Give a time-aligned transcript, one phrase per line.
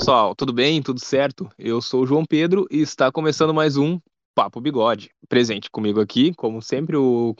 [0.00, 0.80] pessoal, tudo bem?
[0.82, 1.50] Tudo certo?
[1.58, 4.00] Eu sou o João Pedro e está começando mais um
[4.34, 5.10] Papo Bigode.
[5.28, 7.36] Presente comigo aqui, como sempre, o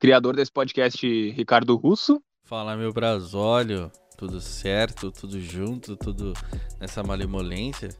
[0.00, 2.20] criador desse podcast, Ricardo Russo.
[2.42, 3.92] Fala, meu brasólio.
[4.18, 5.12] Tudo certo?
[5.12, 5.96] Tudo junto?
[5.96, 6.32] Tudo
[6.80, 7.90] nessa malemolência?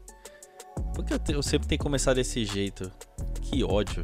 [0.92, 2.90] Por que eu, te- eu sempre tenho que começar desse jeito?
[3.42, 4.02] Que ódio.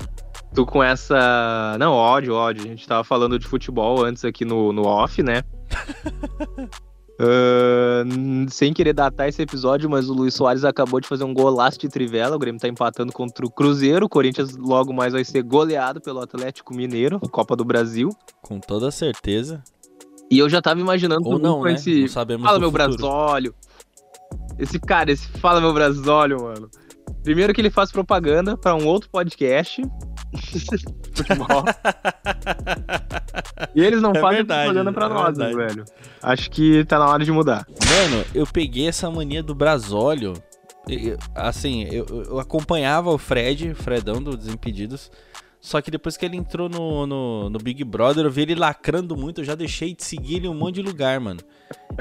[0.54, 1.76] Tu com essa.
[1.80, 2.62] Não, ódio, ódio.
[2.62, 5.42] A gente tava falando de futebol antes aqui no, no off, né?
[7.22, 11.78] Ahn, sem querer datar esse episódio, mas o Luiz Soares acabou de fazer um golaço
[11.78, 12.34] de trivela.
[12.34, 14.06] O Grêmio tá empatando contra o Cruzeiro.
[14.06, 18.08] O Corinthians logo mais vai ser goleado pelo Atlético Mineiro, Copa do Brasil.
[18.40, 19.62] Com toda certeza.
[20.30, 21.74] E eu já tava imaginando Ou não, com né?
[21.74, 22.02] esse.
[22.02, 22.96] Não sabemos Fala, meu futuro.
[22.96, 23.54] brasólio.
[24.58, 26.70] Esse cara, esse Fala, meu brasólio, mano.
[27.22, 29.82] Primeiro que ele faz propaganda pra um outro podcast.
[31.14, 31.64] Futebol.
[33.74, 35.74] E eles não É fazem verdade, propaganda pra é nós, né, verdade.
[35.74, 35.84] velho.
[36.22, 37.66] Acho que tá na hora de mudar.
[37.68, 40.34] Mano, eu peguei essa mania do brasólio.
[41.34, 45.10] Assim, eu, eu acompanhava o Fred, Fredão do Desimpedidos.
[45.60, 49.14] Só que depois que ele entrou no, no, no Big Brother, eu vi ele lacrando
[49.14, 51.40] muito, eu já deixei de seguir ele em um monte de lugar, mano.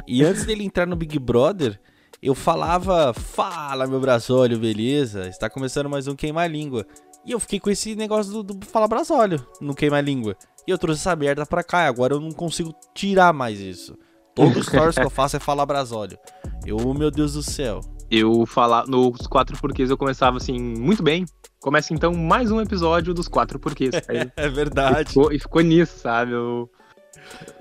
[0.07, 1.77] E antes dele entrar no Big Brother,
[2.21, 5.27] eu falava, fala meu brasólio, beleza?
[5.27, 6.85] Está começando mais um Queima-Língua.
[7.25, 10.35] E eu fiquei com esse negócio do, do Fala Brasólio, no Queima-Língua.
[10.67, 13.97] E eu trouxe essa merda pra cá, e agora eu não consigo tirar mais isso.
[14.35, 16.17] Todo stories que eu faço é falar brasólio.
[16.65, 17.81] Eu, meu Deus do céu.
[18.11, 21.25] Eu falar nos quatro porquês eu começava assim, muito bem.
[21.59, 23.91] Começa então mais um episódio dos quatro porquês.
[24.35, 25.09] É e verdade.
[25.09, 26.31] ficou, e ficou nisso, sabe?
[26.31, 26.69] Eu...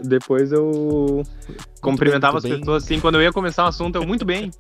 [0.03, 1.23] Depois eu
[1.81, 2.61] cumprimentava muito as bem.
[2.61, 4.51] pessoas assim, quando eu ia começar um assunto, eu muito bem.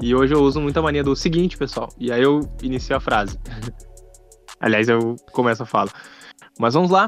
[0.00, 1.88] E hoje eu uso muita mania do seguinte, pessoal.
[1.98, 3.38] E aí eu inicio a frase.
[4.60, 5.90] Aliás, eu começo a fala.
[6.58, 7.06] Mas vamos lá.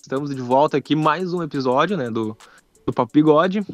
[0.00, 2.36] Estamos de volta aqui, mais um episódio, né, do,
[2.86, 3.64] do Papo Bigode.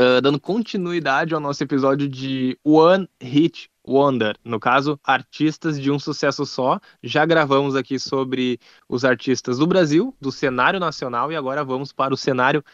[0.00, 4.36] Ah, dando continuidade ao nosso episódio de One Hit Wonder.
[4.44, 6.78] No caso, artistas de um sucesso só.
[7.02, 8.58] Já gravamos aqui sobre
[8.88, 12.64] os artistas do Brasil, do cenário nacional, e agora vamos para o cenário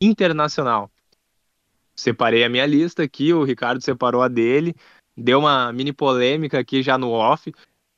[0.00, 0.90] internacional.
[1.94, 4.74] Separei a minha lista aqui, o Ricardo separou a dele.
[5.16, 7.52] Deu uma mini polêmica aqui já no off.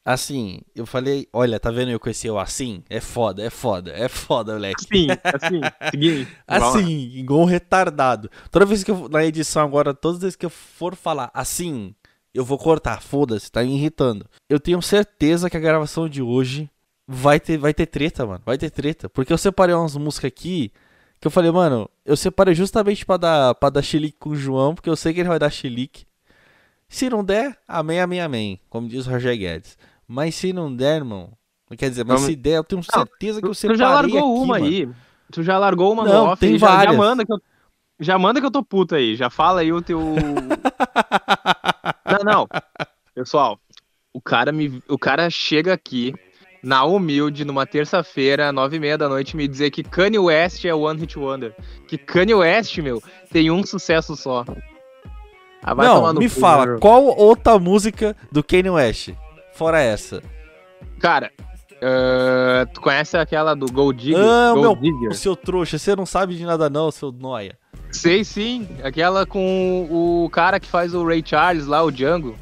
[0.06, 2.84] Assim, eu falei, olha, tá vendo eu conheci eu assim?
[2.88, 4.84] É foda, é foda, é foda, moleque.
[4.84, 5.60] Assim, assim,
[5.90, 6.32] seguinte.
[6.46, 6.88] Assim,
[7.18, 8.30] igual um retardado.
[8.48, 11.92] Toda vez que eu, na edição agora, todas as vezes que eu for falar assim,
[12.36, 14.26] eu vou cortar, foda-se, tá me irritando.
[14.48, 16.68] Eu tenho certeza que a gravação de hoje
[17.06, 19.08] vai ter, vai ter treta, mano, vai ter treta.
[19.08, 20.72] Porque eu separei umas músicas aqui,
[21.20, 24.74] que eu falei, mano, eu separei justamente pra dar, pra dar chilique com o João,
[24.74, 26.04] porque eu sei que ele vai dar chilique.
[26.88, 29.76] Se não der, amém, amém, amém, como diz o Roger Guedes.
[30.06, 31.30] Mas se não der, irmão,
[31.76, 34.18] quer dizer, mas Vamos- se der, eu tenho certeza que eu separei tu já largou
[34.18, 34.66] aqui, uma mano.
[34.66, 34.88] aí.
[35.32, 36.96] Tu já largou uma Não, no off tem já, já várias.
[36.96, 37.40] manda que eu.
[37.98, 39.16] Já manda que eu tô puto aí.
[39.16, 40.00] Já fala aí o teu.
[42.04, 42.48] não, não.
[43.14, 43.58] Pessoal,
[44.12, 46.14] o cara, me, o cara chega aqui
[46.62, 50.74] na humilde, numa terça-feira, nove e meia da noite, me dizer que Kanye West é
[50.74, 51.54] One Hit Wonder.
[51.86, 54.44] Que Kanye West, meu, tem um sucesso só.
[55.62, 56.78] Ah, Não, me cu, fala, meu.
[56.78, 59.10] qual outra música do Kanye West?
[59.54, 60.22] Fora essa.
[61.00, 61.30] Cara,
[61.82, 64.18] ah, tu conhece aquela do Gold Digger?
[64.18, 65.10] Ah, Gold meu, Digger?
[65.10, 67.58] O seu trouxa, você não sabe de nada não, seu noia.
[67.90, 72.36] Sei sim, aquela com o cara que faz o Ray Charles lá, o Django.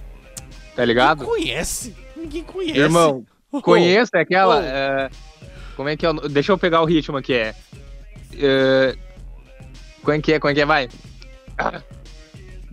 [0.74, 1.20] Tá ligado?
[1.20, 1.96] Ninguém conhece.
[2.16, 2.78] Ninguém conhece.
[2.78, 4.56] Irmão, Oh, conheço é aquela.
[4.56, 4.62] Oh.
[4.62, 5.10] é,
[5.76, 6.12] como é que é?
[6.28, 7.54] Deixa eu pegar o ritmo aqui, é.
[8.36, 8.96] é
[10.02, 10.40] como é que é?
[10.40, 10.66] Como é que é?
[10.66, 10.88] Vai.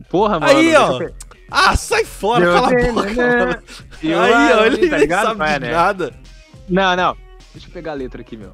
[0.09, 0.52] Porra, mano.
[0.58, 1.00] Aí, ó.
[1.00, 1.14] eu
[1.52, 3.64] Ah, sai fora, Meu cala a boca.
[4.02, 5.38] Eu Aí, ó, ele tá ligado?
[5.38, 5.72] sabe de né?
[5.72, 6.14] nada.
[6.68, 7.18] Não, não.
[7.53, 8.52] Deixa eu pegar a letra aqui, meu.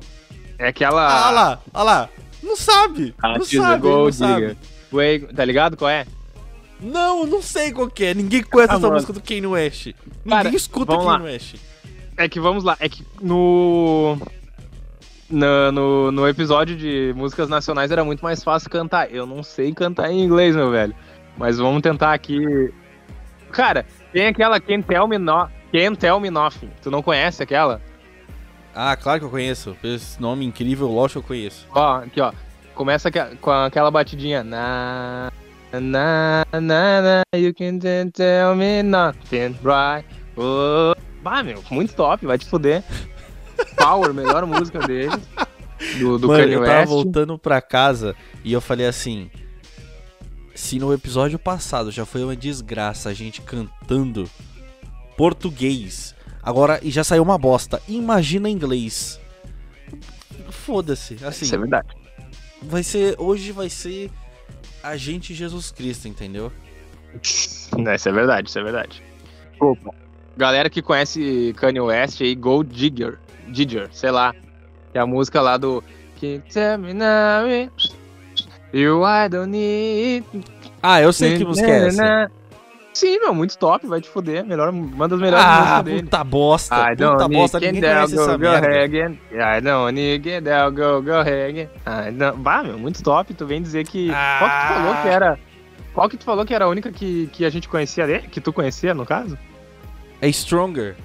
[0.59, 1.07] É aquela.
[1.07, 2.09] Ah, olha lá, olha lá.
[2.47, 3.13] Não sabe.
[3.21, 4.57] Ah, não sabe, não sabe.
[4.91, 6.05] Way- Tá ligado qual é?
[6.79, 8.13] Não, não sei qual é.
[8.13, 8.93] Ninguém conhece Ah, essa mano.
[8.93, 9.85] música do Kanye West.
[9.87, 9.97] Ninguém
[10.29, 11.31] Cara, escuta vamos Kanye lá.
[11.31, 11.55] West.
[12.15, 14.17] É que vamos lá, é que no.
[15.29, 19.13] No, no, no episódio de músicas nacionais era muito mais fácil cantar.
[19.13, 20.95] Eu não sei cantar em inglês, meu velho.
[21.37, 22.39] Mas vamos tentar aqui.
[23.51, 25.49] Cara, tem aquela Can't Tell Me, no...
[25.73, 26.69] Can't Tell Me Nothing.
[26.81, 27.81] Tu não conhece aquela?
[28.79, 29.75] Ah, claro que eu conheço.
[29.83, 31.65] Esse nome incrível, lógico que eu conheço.
[31.71, 32.31] Ó, aqui, ó.
[32.75, 33.09] Começa
[33.41, 34.43] com aquela batidinha.
[34.43, 35.31] Na,
[35.73, 37.83] na, na, na, you can't
[38.13, 40.07] tell me nothing, right?
[40.35, 40.93] Oh.
[41.23, 42.83] Bah, meu, muito top, vai te fuder.
[43.75, 45.27] Power, melhor música deles.
[45.99, 46.89] Do, do Mano, Kanye eu tava West.
[46.89, 49.31] voltando pra casa e eu falei assim:
[50.53, 54.29] se no episódio passado já foi uma desgraça a gente cantando
[55.17, 56.13] português,
[56.47, 59.19] agora e já saiu uma bosta, imagina inglês.
[60.49, 61.89] Foda-se, assim, Isso é verdade.
[62.61, 64.09] vai ser hoje vai ser
[64.81, 66.49] a gente Jesus Cristo, entendeu?
[67.77, 69.03] Não, isso é verdade, isso é verdade.
[69.59, 69.93] Opa.
[70.37, 73.17] Galera que conhece Kanye West aí, Gold Digger,
[73.49, 74.33] Digger, sei lá.
[74.91, 75.83] Que é a música lá do.
[76.21, 77.45] Can't tell me now,
[78.71, 80.25] you I don't need.
[80.81, 82.31] Ah, eu sei que música é essa.
[82.97, 84.43] Sim, meu, muito top, vai te fuder.
[84.43, 86.03] Melhor, uma das melhores Ah, músicas dele.
[86.03, 86.75] puta bosta.
[86.91, 88.83] I Puta bosta, ninguém conhece down, essa go, go merda.
[88.83, 89.19] again.
[89.31, 91.69] I don't need get down, go, go again.
[91.85, 92.37] I don't...
[92.41, 93.33] Bah, meu, muito top.
[93.35, 94.07] Tu vem dizer que.
[94.39, 95.39] Qual que tu falou que era.
[95.93, 98.27] Qual que tu falou que era a única que, que a gente conhecia dele?
[98.29, 99.37] Que tu conhecia, no caso?
[100.21, 100.95] É Stronger.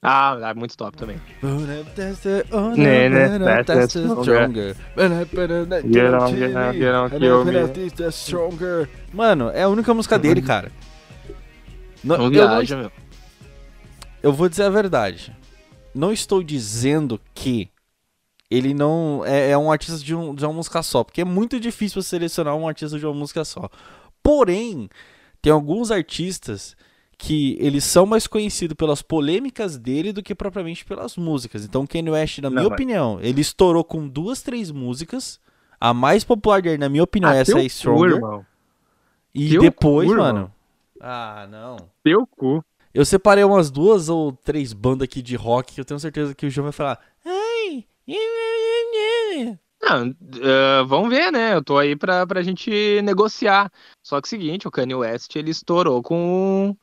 [0.00, 1.16] Ah, é muito top também.
[9.12, 10.70] Mano, é a única música dele, cara.
[12.04, 12.92] Não, Não eu, não- viaja,
[14.22, 15.36] eu vou dizer a verdade.
[15.92, 17.68] Não estou dizendo que
[18.48, 21.58] ele não é, é um artista de, um- de uma música só, porque é muito
[21.58, 23.68] difícil você selecionar um artista de uma música só.
[24.22, 24.88] Porém,
[25.42, 26.76] tem alguns artistas
[27.20, 31.64] que eles são mais conhecidos pelas polêmicas dele do que propriamente pelas músicas.
[31.64, 35.40] Então, Kanye West, na Não, minha mas- opinião, ele estourou com duas, três músicas.
[35.80, 38.14] A mais popular dele, na minha opinião, Ah, essa é cu, Stronger.
[38.16, 38.46] irmão.
[39.34, 40.26] e teu depois, cu, irmão.
[40.32, 40.54] mano.
[41.00, 41.76] Ah, não.
[42.02, 42.64] Teu cu.
[42.94, 46.46] Eu separei umas duas ou três bandas aqui de rock que eu tenho certeza que
[46.46, 46.98] o João vai falar.
[47.24, 47.84] Ai!
[49.80, 51.54] Não, ah, vamos ver, né?
[51.54, 53.70] Eu tô aí pra, pra gente negociar.
[54.02, 56.76] Só que é o seguinte, o Kanye West, ele estourou com,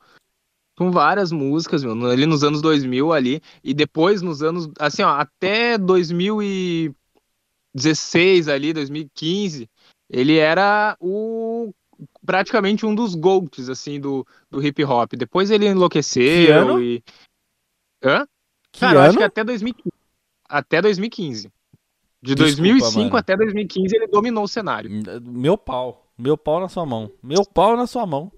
[0.76, 5.08] com várias músicas, meu, ali nos anos 2000 ali, e depois nos anos, assim, ó,
[5.08, 9.66] até 2016 ali, 2015,
[10.10, 11.72] ele era o
[12.24, 15.14] praticamente um dos GOATs, assim, do, do hip hop.
[15.14, 17.02] Depois ele Que enlouqueceu e...
[18.04, 18.28] Hã?
[18.70, 19.96] Que Cara, eu acho que até 2015.
[20.46, 21.50] Até 2015.
[22.20, 23.16] De Desculpa, 2005 mano.
[23.16, 24.90] até 2015 ele dominou o cenário.
[25.22, 26.06] Meu pau.
[26.18, 27.10] Meu pau na sua mão.
[27.22, 28.30] Meu pau na sua mão.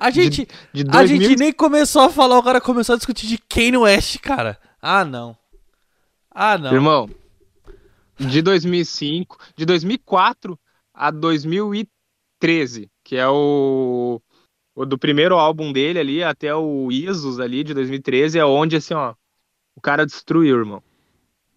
[0.00, 2.98] A De- gente, de, a 2000 gente nem começou a falar, o cara começou a
[2.98, 4.58] discutir de Kanye West, cara.
[4.80, 5.36] Ah, não.
[6.30, 6.72] Ah, não.
[6.72, 7.08] Irmão,
[8.18, 10.58] de 2005, de 2004
[10.94, 14.20] a 2013, que é o,
[14.74, 18.94] o do primeiro álbum dele ali até o Isos ali de 2013, é onde assim,
[18.94, 19.14] ó,
[19.74, 20.82] o cara destruiu, irmão.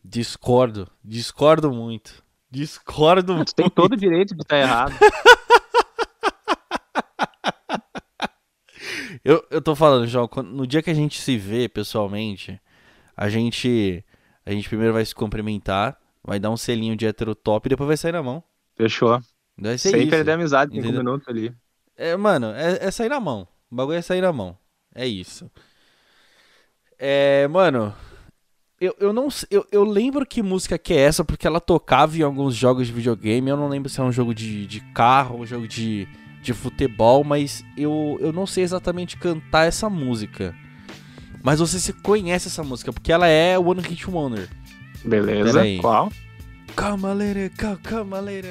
[0.03, 0.89] Discordo.
[1.03, 2.23] Discordo muito.
[2.49, 3.49] Discordo muito.
[3.53, 4.93] Tu tem todo o direito de estar errado.
[9.23, 12.59] Eu, eu tô falando, João, quando- no dia que a gente se vê pessoalmente,
[13.15, 14.03] a gente.
[14.45, 17.87] A gente primeiro vai se cumprimentar, vai dar um selinho de hétero top e depois
[17.87, 18.43] vai sair na mão.
[18.75, 19.21] Fechou.
[19.57, 20.09] Vai ser Sem isso.
[20.09, 20.99] perder a amizade, cinco Entendeu?
[21.03, 21.53] minutos ali.
[21.95, 23.47] É, mano, é, é sair na mão.
[23.71, 24.57] O bagulho é sair na mão.
[24.93, 25.49] É isso.
[26.99, 27.93] É, mano.
[28.81, 32.21] Eu, eu não eu, eu lembro que música que é essa, porque ela tocava em
[32.21, 33.49] alguns jogos de videogame.
[33.49, 36.05] Eu não lembro se é um jogo de, de carro, um jogo de,
[36.43, 40.53] de futebol, mas eu, eu não sei exatamente cantar essa música.
[41.41, 44.47] Mas você se conhece essa música, porque ela é One Hit Wonder.
[45.03, 45.61] Beleza.
[45.81, 46.11] Qual?
[46.75, 48.47] Come a lady, come, come a lady,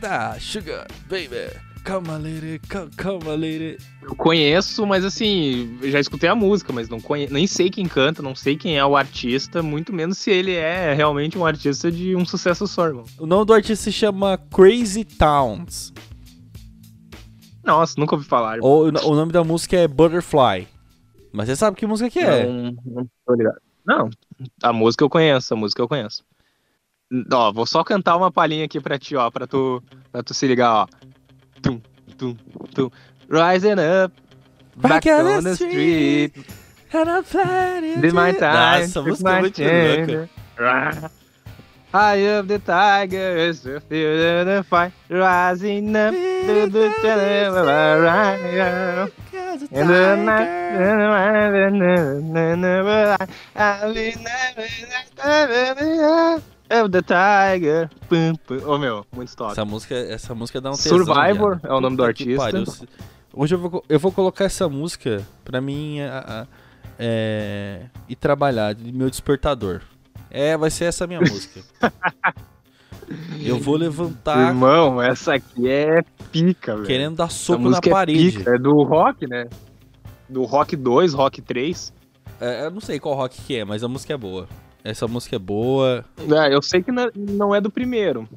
[0.00, 1.54] die, sugar, baby.
[1.84, 3.78] Come a lady, come, come a lady.
[4.02, 7.28] Eu conheço, mas assim, já escutei a música, mas não conhe...
[7.30, 10.92] nem sei quem canta, não sei quem é o artista, muito menos se ele é
[10.94, 13.04] realmente um artista de um sucesso só, irmão.
[13.20, 15.92] O nome do artista se chama Crazy Towns.
[17.66, 18.58] Nossa, nunca ouvi falar.
[18.60, 20.68] Ou, o nome da música é Butterfly.
[21.32, 22.46] Mas você sabe que música que é.
[22.46, 23.60] Não, não tô ligado.
[23.84, 24.08] Não,
[24.62, 26.24] a música eu conheço, a música eu conheço.
[27.32, 30.46] Ó, vou só cantar uma palhinha aqui pra ti, ó, pra tu, pra tu se
[30.46, 30.86] ligar, ó.
[31.60, 31.80] Tum,
[32.16, 32.34] tum,
[32.74, 32.90] tum.
[33.28, 34.14] Rising up,
[34.76, 36.32] back, on the street,
[36.92, 41.10] And I'm did my time, Nossa, took música é muito louca.
[41.96, 49.08] High up the tigers, to feel the fight, rising up to the channel,
[49.72, 50.48] And the night,
[53.56, 54.66] I'll be never
[56.68, 57.88] of the tiger.
[58.10, 58.58] Pum, pum.
[58.66, 59.52] Ô meu, muito top.
[59.52, 61.72] Essa música, essa música dá um tesão, Survivor viado.
[61.72, 62.62] é o nome do artista.
[63.32, 66.46] Hoje eu vou, eu vou colocar essa música pra mim a- a-
[66.98, 69.80] é, ir trabalhar, de meu despertador.
[70.30, 71.60] É, vai ser essa a minha música.
[73.40, 76.02] Eu vou levantar Irmão, essa aqui é
[76.32, 76.86] pica, velho.
[76.86, 78.38] querendo dar soco na é parede.
[78.38, 79.46] pica, É do rock, né?
[80.28, 81.92] Do rock 2, rock 3.
[82.40, 84.48] É, eu não sei qual rock que é, mas a música é boa.
[84.82, 86.04] Essa música é boa.
[86.18, 88.28] É, eu sei que na- não é do primeiro.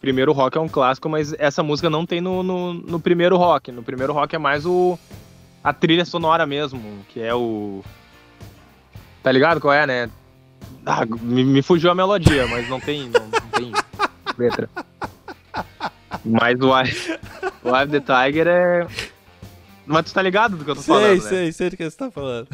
[0.00, 3.70] Primeiro rock é um clássico, mas essa música não tem no, no, no primeiro rock.
[3.70, 4.98] No primeiro rock é mais o
[5.62, 7.82] a trilha sonora mesmo, que é o.
[9.22, 10.10] Tá ligado qual é, né?
[10.86, 13.72] Ah, me, me fugiu a melodia, mas não tem, não, não tem
[14.38, 14.70] letra.
[16.24, 18.86] Mas o Eye of the Tiger é.
[19.84, 21.52] Mas tu tá ligado do que eu tô sei, falando, sei, né?
[21.52, 22.48] sei do que você tá falando.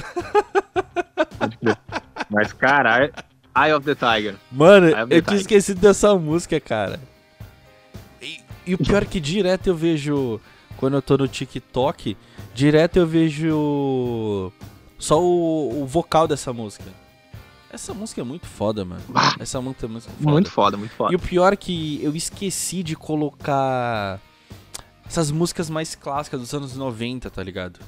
[2.30, 3.10] Mas, cara,
[3.54, 4.36] Eye of the Tiger.
[4.50, 6.98] Mano, the eu tinha esquecido dessa música, cara.
[8.20, 10.40] E, e o pior é que direto eu vejo.
[10.78, 12.16] Quando eu tô no TikTok,
[12.54, 14.50] direto eu vejo.
[14.98, 17.01] Só o, o vocal dessa música.
[17.72, 19.02] Essa música é muito foda, mano.
[19.40, 20.30] Essa música é muito foda.
[20.30, 21.12] muito foda, muito foda.
[21.12, 24.20] E o pior é que eu esqueci de colocar
[25.06, 27.80] essas músicas mais clássicas dos anos 90, tá ligado?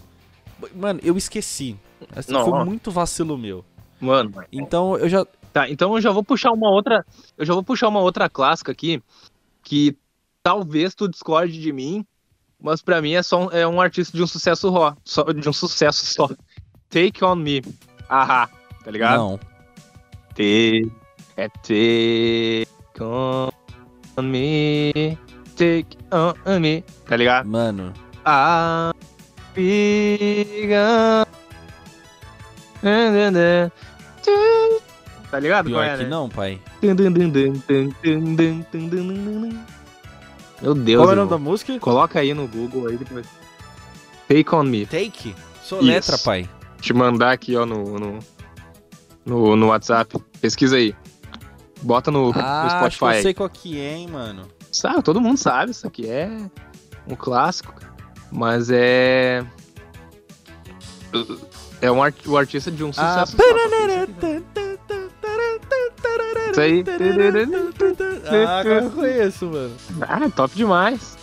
[0.74, 1.76] Mano, eu esqueci.
[2.16, 3.62] Essa Não, foi muito vacilo meu.
[4.00, 5.26] Mano, Então eu já.
[5.52, 7.04] Tá, então eu já vou puxar uma outra.
[7.36, 9.02] Eu já vou puxar uma outra clássica aqui.
[9.62, 9.96] Que
[10.42, 12.06] talvez tu discorde de mim.
[12.58, 14.72] Mas pra mim é só um, é um artista de um sucesso
[15.04, 15.22] só.
[15.24, 16.30] De um sucesso só.
[16.88, 17.62] Take on me.
[18.08, 18.48] Ahá.
[18.82, 19.18] Tá ligado?
[19.18, 19.53] Não.
[20.34, 20.92] Take.
[21.36, 22.68] É take
[23.00, 23.50] on
[24.22, 25.18] me.
[25.56, 26.84] Take on me.
[27.06, 27.48] Tá ligado?
[27.48, 27.92] Mano.
[28.24, 28.92] Ah.
[29.54, 31.26] Figa.
[35.30, 35.66] Tá ligado?
[35.66, 36.08] Pior Qual é, que né?
[36.08, 36.60] não, pai.
[40.62, 41.02] Meu Deus.
[41.02, 41.78] Qual é o nome da música?
[41.78, 43.26] Coloca aí no Google aí depois.
[44.28, 44.86] Take on me.
[44.86, 45.34] Take.
[45.62, 45.88] Sou Isso.
[45.88, 46.48] letra, pai.
[46.80, 48.18] Te mandar aqui, ó, no, no,
[49.24, 50.18] no, no WhatsApp.
[50.40, 50.94] Pesquisa aí.
[51.82, 53.16] Bota no, no Ah, acho que Spotify.
[53.18, 54.48] eu sei qual que é, hein, mano.
[54.72, 56.28] Sabe, todo mundo sabe, isso aqui é
[57.06, 57.74] um clássico.
[58.32, 59.44] Mas é.
[61.80, 63.36] É um art- o artista de um Ah, sucesso.
[63.36, 63.44] só.
[66.50, 66.84] Isso aí.
[68.26, 69.74] Ah, agora eu conheço, mano.
[70.00, 71.16] Ah, top demais.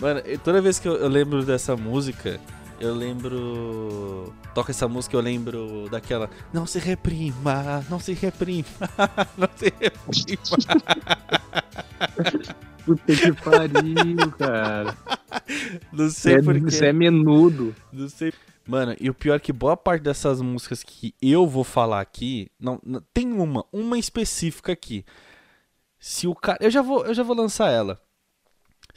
[0.00, 2.40] Mano, toda vez que eu, eu lembro dessa música,
[2.80, 4.32] eu lembro.
[4.58, 6.28] Toca essa música, eu lembro daquela.
[6.52, 8.66] Não se reprima, não se reprima,
[9.38, 10.42] não se reprima.
[12.84, 14.96] Puta que pariu, cara.
[15.92, 16.60] Não sei é, porquê.
[16.72, 17.72] você é menudo.
[17.92, 18.32] Não sei.
[18.66, 22.50] Mano, e o pior é que boa parte dessas músicas que eu vou falar aqui,
[22.58, 25.04] não, não- tem uma, uma específica aqui.
[26.00, 28.02] Se o cara, eu já vou, eu já vou lançar ela.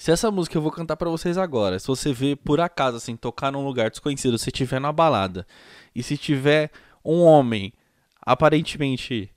[0.01, 3.15] Se essa música eu vou cantar pra vocês agora, se você vê por acaso assim
[3.15, 5.46] tocar num lugar desconhecido, se tiver na balada
[5.93, 6.72] e se tiver
[7.05, 7.72] um homem
[8.20, 9.29] aparentemente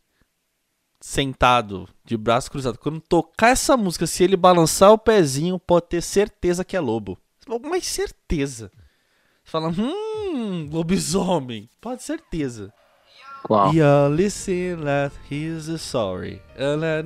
[0.99, 6.01] sentado, de braço cruzado, quando tocar essa música, se ele balançar o pezinho, pode ter
[6.01, 7.19] certeza que é lobo.
[7.63, 8.73] Mas certeza.
[9.45, 11.69] Você fala, hum, lobisomem.
[11.79, 12.73] Pode certeza.
[13.45, 13.75] Qual?
[13.75, 16.41] You're listening that he's sorry.
[16.59, 17.03] Uh, no,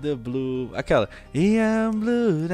[0.00, 0.70] the blue.
[0.76, 1.08] Aquela.
[1.34, 2.46] I am blue.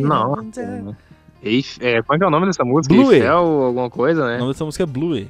[0.00, 0.96] Nossa.
[1.42, 2.94] Eif- é, como é que é o nome dessa música?
[2.94, 3.12] Blue.
[3.12, 4.38] Eiffel, alguma coisa, O né?
[4.38, 5.26] nome dessa música é Blue.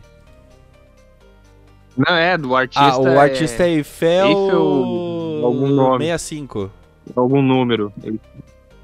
[1.96, 2.84] Não, é, do artista.
[2.84, 4.26] Ah, o artista é Eiffel.
[4.28, 6.04] Eiffel, algum nome.
[6.04, 6.70] 65.
[7.16, 7.92] Algum número.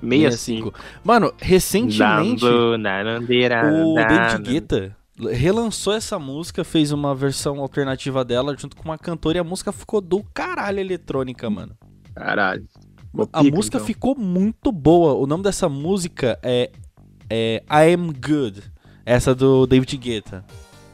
[0.01, 0.73] 65.
[1.05, 2.45] Mano, recentemente.
[2.45, 4.43] O David.
[4.43, 4.97] Guetta
[5.33, 9.73] relançou essa música, fez uma versão alternativa dela junto com uma cantora e a música
[9.73, 11.77] ficou do caralho eletrônica, mano.
[12.15, 12.65] Caralho.
[13.11, 13.87] Ficou A música então.
[13.87, 15.15] ficou muito boa.
[15.15, 16.71] O nome dessa música é,
[17.29, 18.63] é I Am Good.
[19.05, 20.45] Essa do David Guetta.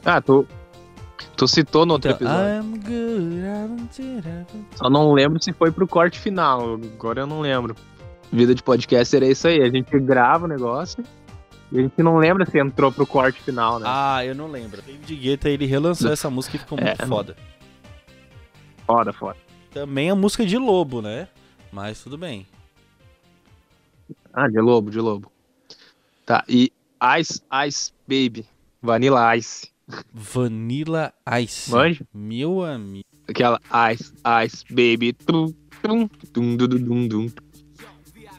[0.03, 0.47] Ah, tu,
[1.35, 2.47] tu citou no outro Então, episódio.
[2.47, 3.35] I am good.
[3.35, 4.65] I am good.
[4.75, 6.75] Só não lembro se foi pro corte final.
[6.95, 7.75] Agora eu não lembro.
[8.31, 9.61] Vida de podcast era isso aí.
[9.61, 11.03] A gente grava o negócio
[11.71, 13.85] e a gente não lembra se entrou pro corte final, né?
[13.87, 14.81] Ah, eu não lembro.
[14.81, 17.05] David Guetta, ele relançou essa música e ficou muito É.
[17.05, 17.35] foda.
[18.85, 19.37] Foda, foda.
[19.73, 21.27] Também a música de Lobo, né?
[21.71, 22.45] Mas tudo bem.
[24.33, 25.31] Ah, de lobo, de lobo.
[26.25, 26.71] Tá, e
[27.19, 28.45] Ice Ice Baby.
[28.81, 29.69] Vanilla Ice.
[30.13, 31.71] Vanilla Ice.
[31.71, 32.05] Manja?
[32.13, 33.05] Meu amigo.
[33.27, 33.59] Aquela
[33.93, 34.13] Ice
[34.45, 35.13] Ice Baby.
[35.13, 37.27] Tum, tum, tum, dum, dum, dum,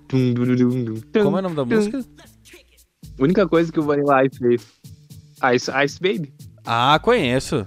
[0.08, 2.04] Como é o nome da música?
[3.18, 4.66] A única coisa que o Vanilla Ice fez.
[5.54, 6.32] Ice Ice Baby.
[6.64, 7.66] Ah, conheço.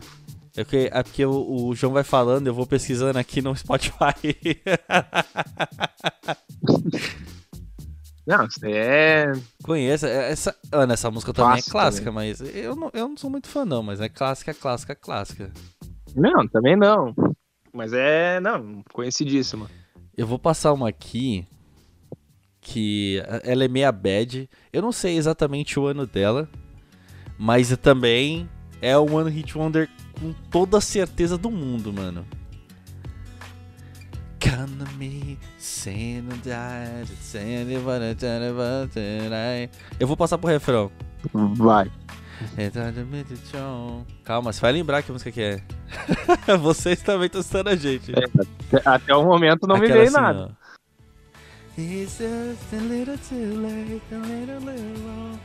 [0.56, 3.98] É porque, é porque o, o João vai falando, eu vou pesquisando aqui no Spotify.
[8.28, 9.32] Não, isso é.
[9.64, 10.06] conheço.
[10.06, 13.48] é- Essa, Ana, essa música também é clássica, mas eu não, eu não sou muito
[13.48, 13.82] fã, não.
[13.82, 15.52] Mas é clássica, clássica, clássica.
[16.16, 17.12] Não, também não.
[17.74, 18.40] Mas é.
[18.40, 19.68] Não, conhecidíssima.
[20.16, 21.48] Eu vou passar uma aqui
[22.62, 24.50] que ela é meia bad.
[24.72, 26.50] Eu não sei exatamente o ano dela,
[27.38, 28.50] mas também
[28.82, 29.90] é um One Hit Wonder
[30.20, 32.26] com toda a certeza do mundo, mano.
[34.98, 35.38] Me,
[40.00, 40.92] Eu vou passar pro refrão.
[41.34, 41.92] Vai.
[44.24, 45.62] Calma, você vai lembrar que música que é.
[46.60, 48.14] Vocês também estão estando a gente.
[48.86, 50.56] Até o momento não me Aquela veio assim, nada.
[50.56, 50.59] ó.
[51.82, 55.40] It's just a little too late, a little, little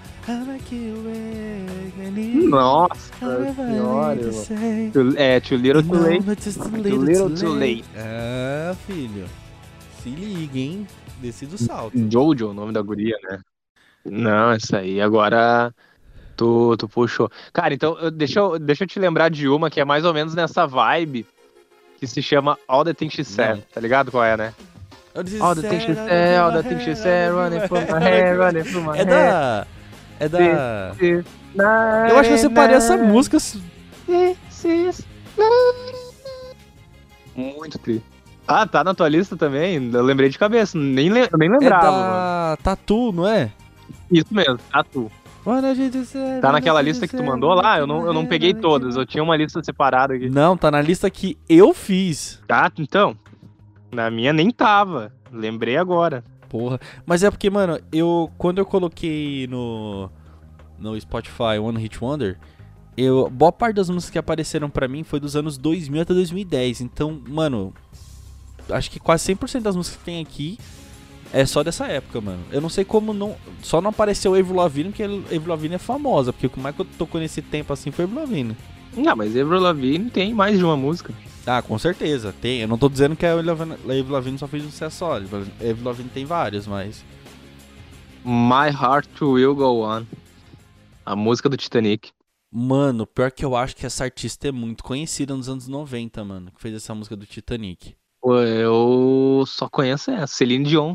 [2.01, 4.17] and you- Nossa senhora,
[4.93, 6.25] to É, too little too late.
[6.43, 7.85] just a Too little, too late.
[7.97, 9.27] Ah, filho.
[10.03, 10.89] Se liga, hein?
[11.23, 11.97] Desci do salto.
[12.11, 13.39] Jojo, o nome da guria, né?
[14.05, 15.73] Não, essa aí agora
[16.37, 17.31] tu, tu puxou.
[17.53, 20.35] Cara, então deixa eu, deixa eu te lembrar de uma que é mais ou menos
[20.35, 21.25] nessa vibe
[21.97, 24.53] que se chama All the Things She Said, tá ligado qual é, né?
[25.41, 28.65] All the things she said, all the things she said, running from my hair, running
[28.65, 29.07] from my É hair.
[29.07, 29.67] da.
[30.19, 30.41] É da.
[31.01, 31.25] Eu
[32.09, 33.39] Eu acho que eu separei essa música.
[37.37, 38.03] Muito tri.
[38.47, 39.91] Ah, tá na tua lista também?
[39.93, 41.91] Eu lembrei de cabeça, nem, le- eu nem É lembrava.
[41.91, 42.11] mano.
[42.13, 43.51] da Tatu, não é?
[44.11, 45.11] Isso mesmo, Tatu.
[46.41, 47.79] Tá naquela lista que tu mandou lá?
[47.79, 50.29] Eu não, eu não peguei todas, eu tinha uma lista separada aqui.
[50.31, 52.41] Não, tá na lista que eu fiz.
[52.49, 53.17] Tá, então.
[53.95, 55.13] Na minha nem tava.
[55.33, 56.25] Lembrei agora.
[56.49, 56.81] Porra.
[57.07, 58.31] Mas é porque, mano, eu.
[58.37, 60.11] Quando eu coloquei no.
[60.79, 62.39] No Spotify One Hit Wonder,
[62.97, 63.31] eu.
[63.31, 66.81] Boa parte das músicas que apareceram pra mim foi dos anos 2000 até 2010.
[66.81, 67.73] Então, mano.
[68.71, 70.59] Acho que quase 100% das músicas que tem aqui
[71.33, 72.43] é só dessa época, mano.
[72.51, 73.37] Eu não sei como não.
[73.63, 76.33] Só não apareceu Avril Lavigne, porque Avril Lavigne é famosa.
[76.33, 78.57] Porque o que mais que eu tocou nesse tempo assim foi Avril Lavigne.
[78.97, 81.13] Não, mas Avril Lavigne tem mais de uma música.
[81.47, 82.35] Ah, com certeza.
[82.41, 82.61] Tem.
[82.63, 83.55] Eu não tô dizendo que a Avril
[84.09, 85.13] Lavigne- só fez um sucesso só.
[85.15, 87.05] A Avril Lavigne tem vários, mas.
[88.25, 90.05] My Heart Will Go On.
[91.05, 92.11] A música do Titanic.
[92.51, 96.51] Mano, pior que eu acho que essa artista é muito conhecida nos anos 90, mano.
[96.55, 97.95] Que fez essa música do Titanic.
[98.25, 100.95] Eu só conheço essa, Celine Dion.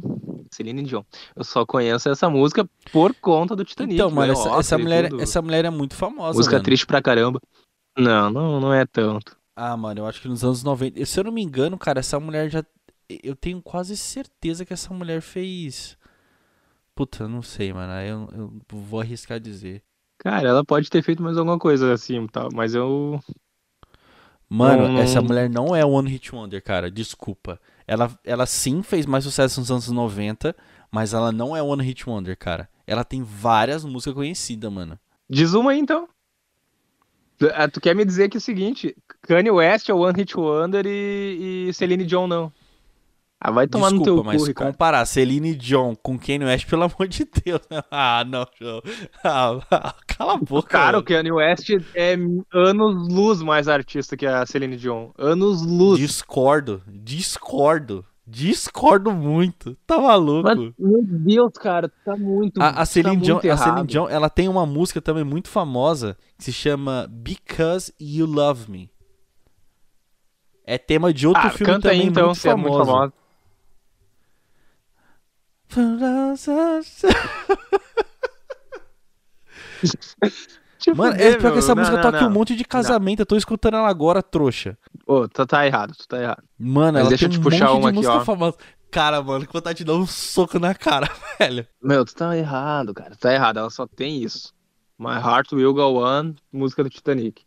[0.51, 1.03] Celine Dion.
[1.35, 3.93] Eu só conheço essa música por conta do Titanic.
[3.93, 5.21] então, mano, ganhou essa, essa mulher, tudo.
[5.21, 6.63] essa mulher é muito famosa, Música mano.
[6.65, 7.39] triste pra caramba.
[7.95, 9.37] Não, não, não é tanto.
[9.61, 11.05] Ah, mano, eu acho que nos anos 90.
[11.05, 12.63] Se eu não me engano, cara, essa mulher já.
[13.09, 15.97] Eu tenho quase certeza que essa mulher fez.
[16.95, 17.91] Puta, eu não sei, mano.
[17.93, 19.83] Eu, eu vou arriscar dizer.
[20.19, 23.19] Cara, ela pode ter feito mais alguma coisa assim, tal, mas eu.
[24.49, 26.89] Mano, Não, não- essa mulher não é One Hit Wonder, cara.
[26.89, 27.59] Desculpa.
[27.87, 30.55] Ela, ela sim fez mais sucesso nos anos 90,
[30.91, 32.69] mas ela não é One Hit Wonder, cara.
[32.85, 34.99] Ela tem várias músicas conhecidas, mano.
[35.29, 36.07] Diz uma aí então.
[37.39, 40.37] Tu- ah, Tu quer me dizer que é o seguinte: Kanye West é One Hit
[40.37, 42.51] Wonder e, e Celine Dion não.
[43.41, 44.71] Ah, vai tomar Desculpa, no teu mas cu, Ricardo.
[44.73, 47.61] comparar Celine Dion com Kanye West, pelo amor de Deus.
[47.89, 48.81] Ah, não, João.
[49.23, 50.67] Ah, cala a boca.
[50.67, 51.03] Cara, o mano.
[51.03, 52.17] Kanye West é
[52.53, 55.11] anos luz mais artista que a Celine Dion.
[55.17, 55.97] Anos luz.
[55.97, 59.75] Discordo, discordo, discordo muito.
[59.87, 60.43] Tá maluco?
[60.43, 62.61] Mas, meu Deus, cara, tá muito.
[62.61, 63.87] A, a Celine tá Dion, muito a Celine.
[63.87, 68.91] Dion, ela tem uma música também muito famosa que se chama Because You Love Me.
[70.63, 73.13] É tema de outro Ah, filme canta aí também então, muito se é muito famoso.
[75.67, 77.07] famosa.
[80.79, 81.51] Deixa eu Mano, é pior meu.
[81.53, 82.29] que essa Não, música não, toca não.
[82.29, 83.19] um monte de casamento.
[83.21, 84.77] Eu tô escutando ela agora, trouxa.
[85.05, 86.43] Ô, tu tá errado, tu tá errado.
[86.57, 88.25] Mano, Mas ela deixa tem eu um te puxar monte uma de aqui, música ó.
[88.25, 88.57] famosa.
[88.89, 91.67] Cara, mano, que vontade de dar um soco na cara, velho.
[91.83, 93.11] Meu, tu tá errado, cara.
[93.11, 94.53] Tu tá errado, ela só tem isso.
[94.97, 97.43] My Heart Will Go On, música do Titanic.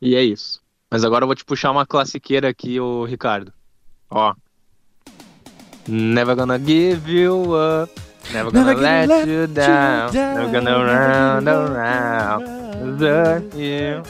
[0.00, 0.60] E é isso.
[0.90, 3.52] Mas agora eu vou te puxar uma classiqueira aqui, ô Ricardo.
[4.10, 4.34] Ó.
[5.88, 7.92] Never gonna give you up.
[8.32, 10.10] Never gonna let, you down.
[10.12, 12.44] Never gonna round around.
[12.94, 14.02] Desert you.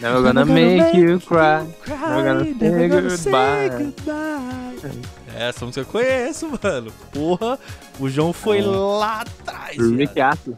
[0.00, 1.66] Never gonna make you cry.
[1.86, 5.00] Never gonna say goodbye.
[5.36, 6.92] É, Essa música eu conheço, mano.
[7.12, 7.58] Porra,
[7.98, 9.76] o João foi lá atrás.
[9.76, 10.20] Rick.
[10.20, 10.56] Astley.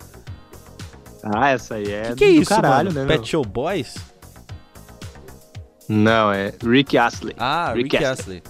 [1.23, 3.07] Ah, essa aí é Que que é isso, caralho, mano?
[3.07, 3.95] né, Pet Show Boys?
[5.89, 7.35] Não, é Rick Astley.
[7.39, 8.43] Ah, Rick Rick Astley.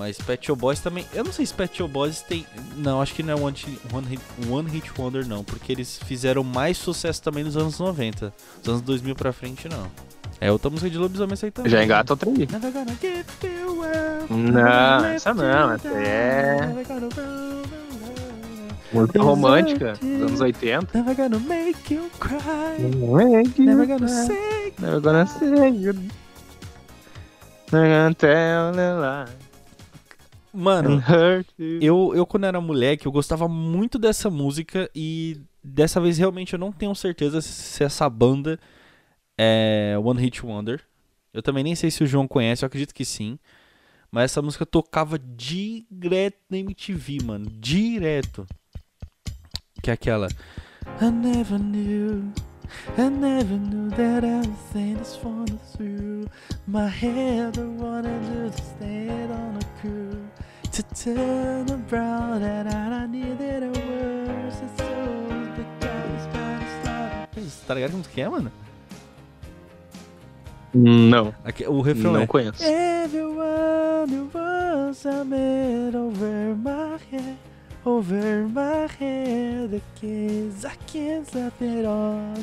[0.00, 1.04] Mas Pet Show Boys também.
[1.12, 2.46] Eu não sei se Pet Show Boys tem.
[2.74, 5.44] Não, acho que não é One Hit, one hit, one hit Wonder, não.
[5.44, 8.32] Porque eles fizeram mais sucesso também nos anos 90.
[8.60, 9.86] Nos anos 2000 pra frente, não.
[10.40, 11.70] É outra música de lobisomem essa aí também.
[11.70, 12.48] Já engata outra aí.
[14.30, 16.66] Não, essa não, essa é-
[18.94, 20.98] Música romântica dos anos 80.
[20.98, 22.38] Never gonna make you cry.
[23.58, 24.72] Never gonna say.
[24.78, 25.50] Never gonna say.
[25.50, 25.92] Never
[27.70, 29.49] gonna tell a lie.
[30.52, 31.02] Mano,
[31.80, 36.58] eu, eu quando era moleque, eu gostava muito dessa música e dessa vez realmente eu
[36.58, 38.58] não tenho certeza se essa banda
[39.38, 40.80] é One Hit Wonder.
[41.32, 43.38] Eu também nem sei se o João conhece, eu acredito que sim.
[44.10, 47.46] Mas essa música tocava direto na MTV, mano.
[47.48, 48.44] Direto.
[49.80, 50.28] Que é aquela.
[51.00, 52.32] I never knew,
[52.96, 56.28] I never knew that everything is falling through.
[56.66, 60.30] My head, I wanna do to stand on a crew.
[60.72, 64.66] to turn around and I needed a word so
[67.66, 68.50] Tá ligado como que é, mano?
[70.74, 71.34] Não.
[71.44, 72.62] Aqui, o refrão não é conheço.
[72.62, 77.49] Everyone wants a man over my head
[77.84, 82.34] Over my head The kids I can't stop it all.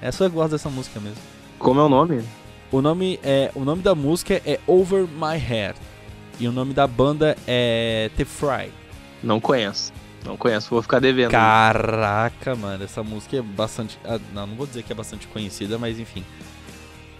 [0.00, 1.18] Essa eu gosto dessa música mesmo
[1.58, 2.24] Como é o nome?
[2.70, 5.78] O nome, é, o nome da música é Over My Head
[6.38, 8.72] E o nome da banda é The Fry
[9.22, 9.92] Não conheço.
[10.24, 11.30] Não conheço, vou ficar devendo.
[11.32, 13.98] Caraca, mano, essa música é bastante.
[14.06, 16.24] ah, Não, não vou dizer que é bastante conhecida, mas enfim.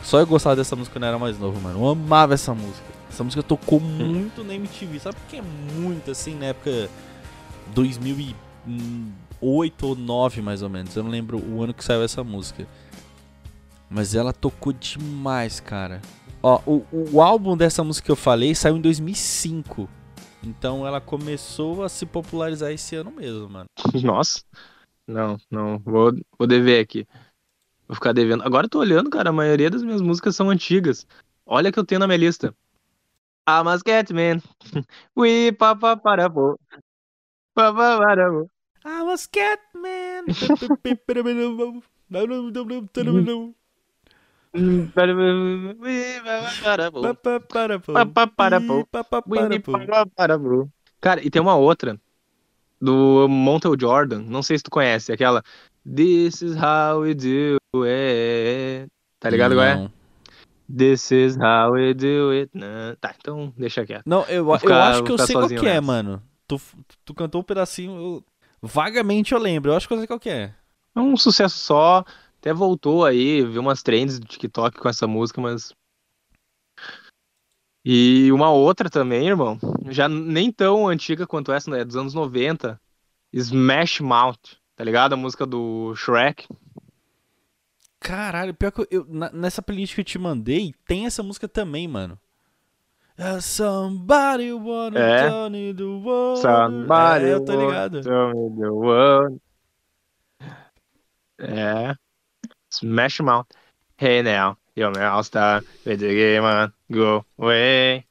[0.03, 1.81] Só eu gostava dessa música quando eu era mais novo, mano.
[1.81, 2.87] Eu amava essa música.
[3.11, 5.01] Essa música tocou muito na MTV.
[5.01, 6.89] Sabe por que é muito assim na época
[7.75, 8.37] 2008
[9.41, 10.95] ou 2009 mais ou menos.
[10.97, 12.67] Eu não lembro o ano que saiu essa música.
[13.89, 16.01] Mas ela tocou demais, cara.
[16.43, 19.89] Ó, o, o álbum dessa música que eu falei saiu em 2005.
[20.43, 23.67] Então ela começou a se popularizar esse ano mesmo, mano.
[24.03, 24.43] Nossa.
[25.07, 25.79] Não, não.
[25.79, 27.07] Vou, vou dever aqui.
[27.87, 28.43] Vou ficar devendo.
[28.43, 29.31] Agora eu tô olhando, cara.
[29.31, 31.07] A maioria das minhas músicas são antigas.
[31.47, 32.55] Olha que eu tenho na minha lista.
[33.47, 34.43] I'm a Scatman.
[35.17, 36.59] We papa para pô.
[38.85, 40.25] I was Catman.
[51.01, 51.99] Cara, e tem uma outra.
[52.81, 54.23] Do Montel Jordan.
[54.23, 55.13] Não sei se tu conhece.
[55.13, 55.43] Aquela.
[55.85, 58.91] This is how we do it.
[59.21, 59.77] Tá ligado qual é?
[59.77, 59.93] Não.
[60.77, 62.51] This is how we do it.
[62.53, 62.97] Nah.
[63.01, 64.03] Tá, então deixa quieto.
[64.07, 65.83] Não, eu, eu acho que eu sei qual que é, nessa.
[65.83, 66.23] mano.
[66.47, 66.61] Tu,
[67.05, 67.93] tu cantou um pedacinho.
[67.97, 68.25] eu-
[68.61, 69.71] vagamente eu lembro.
[69.73, 70.55] Eu acho que eu sei qual que é.
[70.95, 72.05] É um sucesso só.
[72.39, 75.73] Até voltou aí, vi umas trends do TikTok com essa música, mas.
[77.85, 79.59] E uma outra também, irmão.
[79.91, 81.85] Já nem tão antiga quanto essa, né?
[81.85, 82.81] Dos anos 90.
[83.33, 84.57] Smash Mouth.
[84.77, 85.13] Tá ligado?
[85.13, 86.47] A música do Shrek.
[88.01, 91.49] Caralho, pior que eu, eu- na- nessa playlist que eu te mandei, tem essa música
[91.49, 92.19] também, mano.
[93.17, 95.29] Uh, somebody wanna É.
[95.29, 96.41] tell me the world.
[96.41, 98.03] Somebody é, eu tô ligado.
[98.03, 99.41] told me the world.
[101.39, 101.95] É.
[102.71, 103.47] Smash Mouth.
[103.97, 105.63] Hey now, you're my all-star.
[105.87, 108.05] With the game on, go away.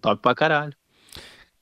[0.00, 0.74] Top pra caralho.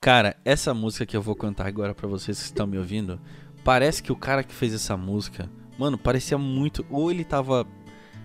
[0.01, 3.20] Cara, essa música que eu vou cantar agora pra vocês que estão me ouvindo,
[3.62, 6.85] parece que o cara que fez essa música, mano, parecia muito.
[6.90, 7.64] Ou ele tava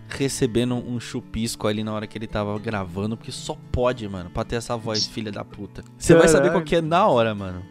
[0.07, 4.43] recebendo um chupisco ali na hora que ele tava gravando, porque só pode, mano, pra
[4.43, 5.83] ter essa voz filha da puta.
[5.97, 7.63] Você vai saber qual que é na hora, mano.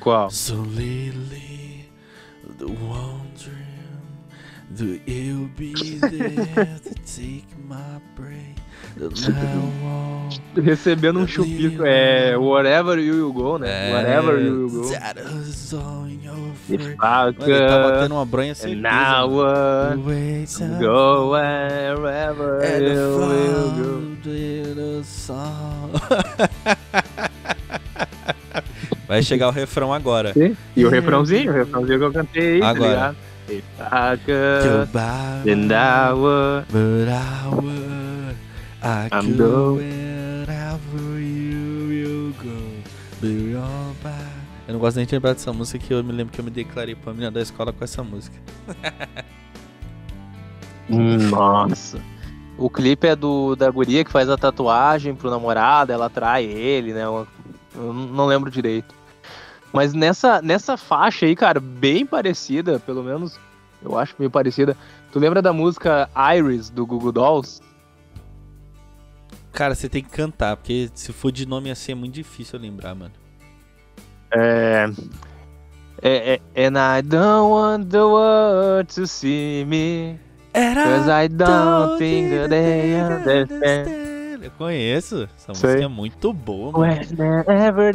[0.00, 0.30] Qual?
[0.30, 1.90] So lately,
[2.58, 3.58] the one dream,
[4.70, 8.57] do you be there to take my breath?
[10.62, 11.84] Recebendo um chupisco.
[11.84, 12.36] É.
[12.36, 13.92] Whatever you will go, né?
[13.94, 14.90] Whatever you will go.
[16.68, 17.32] Ele tá
[17.90, 18.82] batendo uma bronha And certeza.
[18.82, 19.96] now up
[20.80, 23.98] Go wherever and you will go.
[29.06, 30.32] Vai chegar o refrão agora.
[30.76, 32.74] E o refrãozinho, o refrãozinho que eu cantei aí, Agora.
[32.74, 33.16] tá ligado?
[33.50, 34.92] If I could,
[35.44, 36.66] then I would.
[36.70, 37.97] but I would.
[38.82, 42.82] I I'm could go- wherever you will go.
[43.20, 44.38] Be all by.
[44.68, 46.50] Eu não gosto nem de lembrar dessa música que eu me lembro que eu me
[46.50, 48.36] declarei pra menina da escola com essa música.
[50.88, 52.00] Nossa.
[52.56, 56.92] O clipe é do da guria que faz a tatuagem pro namorado, ela atrai ele,
[56.92, 57.04] né?
[57.04, 57.26] Eu
[57.74, 58.94] eu não lembro direito.
[59.72, 63.38] Mas nessa, nessa faixa aí, cara, bem parecida, pelo menos
[63.82, 64.76] eu acho meio parecida.
[65.12, 67.60] Tu lembra da música Iris do Google Dolls?
[69.58, 72.62] Cara, você tem que cantar, porque se for de nome assim é muito difícil eu
[72.62, 73.10] lembrar, mano.
[74.30, 74.86] É.
[76.00, 80.16] É, é, and I don't want the world to see me.
[80.54, 84.44] Cause I don't think that they understand.
[84.44, 85.28] Eu conheço.
[85.36, 85.70] Essa Sei.
[85.70, 86.94] música é muito boa, mano.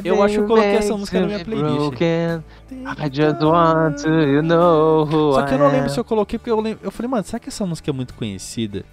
[0.03, 1.77] Eu acho que eu coloquei essa música na minha playlist.
[1.77, 6.03] broken, I just want to you know who Só que eu não lembro se eu
[6.03, 8.83] coloquei, porque eu, lembro, eu falei, mano, será que essa música é muito conhecida?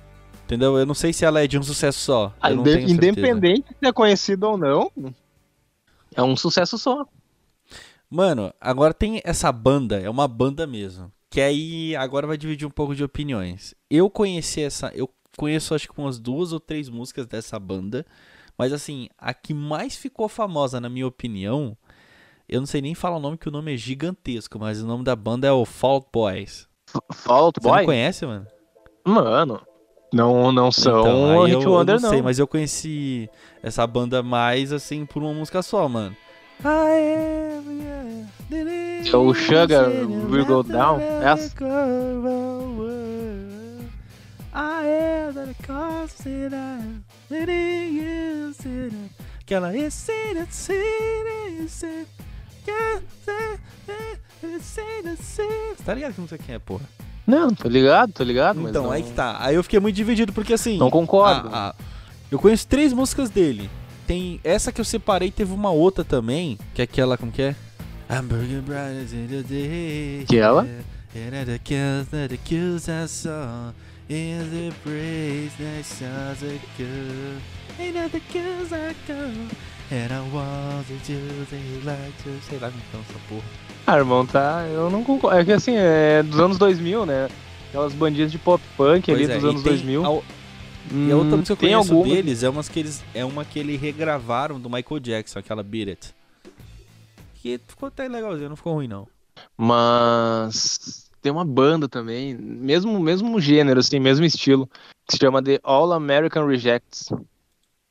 [0.50, 0.76] Entendeu?
[0.76, 2.34] Eu não sei se ela é de um sucesso só.
[2.40, 2.92] Ah, inde- certeza.
[2.92, 4.90] Independente se é conhecido ou não,
[6.12, 7.06] é um sucesso só.
[8.10, 11.12] Mano, agora tem essa banda, é uma banda mesmo.
[11.30, 13.76] Que aí agora vai dividir um pouco de opiniões.
[13.88, 14.90] Eu conheci essa.
[14.92, 18.04] Eu conheço acho que umas duas ou três músicas dessa banda.
[18.58, 21.76] Mas assim, a que mais ficou famosa, na minha opinião,
[22.48, 25.04] eu não sei nem falar o nome, que o nome é gigantesco, mas o nome
[25.04, 26.68] da banda é o Fault Boys.
[27.12, 28.48] Fault Você não conhece, mano?
[29.06, 29.62] Mano,
[30.12, 32.10] Não, não são Então, aí Hit eu, eu Wonder, não não.
[32.10, 33.28] sei, mas eu conheci
[33.62, 36.16] essa banda mais assim por uma música só, mano.
[36.62, 38.10] I am, yeah.
[39.12, 39.88] É o Sugar
[40.30, 41.54] Will Go Down, essa?
[49.40, 49.72] Aquela
[55.84, 56.84] Tá ligado que não sei quem é, porra?
[57.26, 59.36] Não, tô ligado, tô ligado, Então, não, aí que tá.
[59.40, 60.78] Aí eu fiquei muito dividido, porque assim.
[60.78, 61.48] não concordo.
[61.52, 61.74] a- a-
[62.30, 63.70] eu conheço três músicas dele.
[64.06, 67.54] Tem essa que eu separei, teve uma outra também, que é aquela, como que é?
[68.08, 70.24] Hamburger Brothers in the day.
[70.28, 70.66] Que ela?
[79.92, 81.50] And I saw in the praise that sounds a good.
[81.50, 81.50] And the kills I go.
[81.50, 83.42] And I was a Tuesday like to sei lá então essa porra.
[83.86, 84.66] Ah, irmão, tá.
[84.68, 85.38] Eu não concordo.
[85.38, 87.28] É que assim, é dos anos 2000, né?
[87.68, 90.04] Aquelas bandinhas de pop punk ali Pois é, dos anos tem 2000.
[90.04, 90.22] a-
[90.92, 92.14] E a outra Hum, música que eu conheço alguma.
[92.14, 95.88] deles é, umas que eles, é uma que eles regravaram do Michael Jackson, aquela Beat
[95.88, 96.14] It.
[97.34, 99.06] Que ficou até legalzinho, não ficou ruim não.
[99.56, 104.66] Mas tem uma banda também, mesmo mesmo gênero, assim, mesmo estilo,
[105.06, 107.08] que se chama The All American Rejects.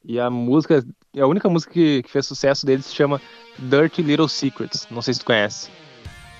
[0.03, 0.83] E a música,
[1.17, 3.21] a única música que, que fez sucesso deles se chama
[3.57, 4.87] Dirty Little Secrets.
[4.89, 5.69] Não sei se tu conhece.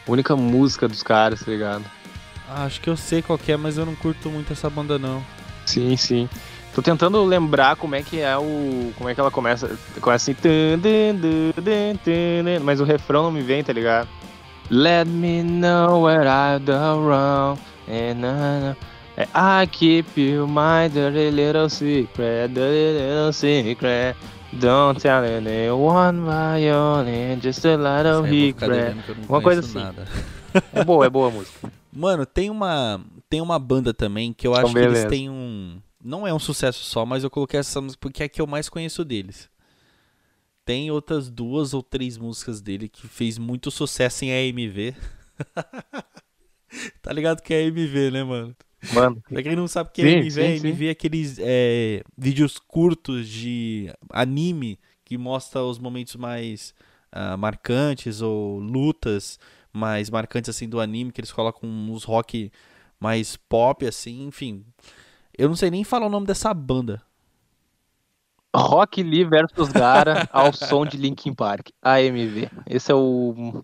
[0.08, 1.86] A única música dos caras, tá ligado?
[2.48, 4.98] Ah, acho que eu sei qual que é, mas eu não curto muito essa banda
[4.98, 5.24] não.
[5.66, 6.28] Sim, sim.
[6.74, 8.92] Tô tentando lembrar como é que é o.
[8.98, 9.78] Como é que ela começa.
[10.02, 10.38] Começa assim.
[12.64, 14.08] Mas o refrão não me vem, tá ligado?
[14.72, 17.60] Let me know where I've done wrong.
[17.88, 18.76] And I,
[19.20, 22.54] é, I keep you my dirty little secret.
[22.54, 24.16] Dirty little secret.
[24.54, 27.38] Don't tell anyone my only.
[27.42, 28.96] Just a vou ficar regret.
[29.28, 29.78] Uma coisa assim.
[29.78, 30.08] nada.
[30.74, 31.70] É boa, é boa a música.
[31.92, 35.82] Mano, tem uma tem uma banda também que eu Então, acho que eles têm um
[36.02, 38.48] não é um sucesso só, mas eu coloquei essa música porque é a que eu
[38.48, 39.50] mais conheço deles.
[40.64, 44.96] Tem outras duas ou três músicas dele que fez muito sucesso em AMV.
[47.04, 48.56] tá ligado que é AMV, né, mano?
[48.94, 52.04] Mano, Pra quem não sabe o que é Sim, AMV, sim, AMV é aqueles é,
[52.18, 56.74] vídeos curtos de anime que mostra os momentos mais
[57.12, 59.40] ah, marcantes ou lutas
[59.72, 62.52] mais marcantes assim do anime, que eles colocam uns rock
[63.00, 64.66] mais pop assim, enfim.
[65.38, 67.02] Eu não sei nem falar o nome dessa banda.
[68.56, 71.70] Rock Lee versus Gara ao som de Linkin Park.
[71.82, 72.50] AMV.
[72.68, 73.64] Esse é o.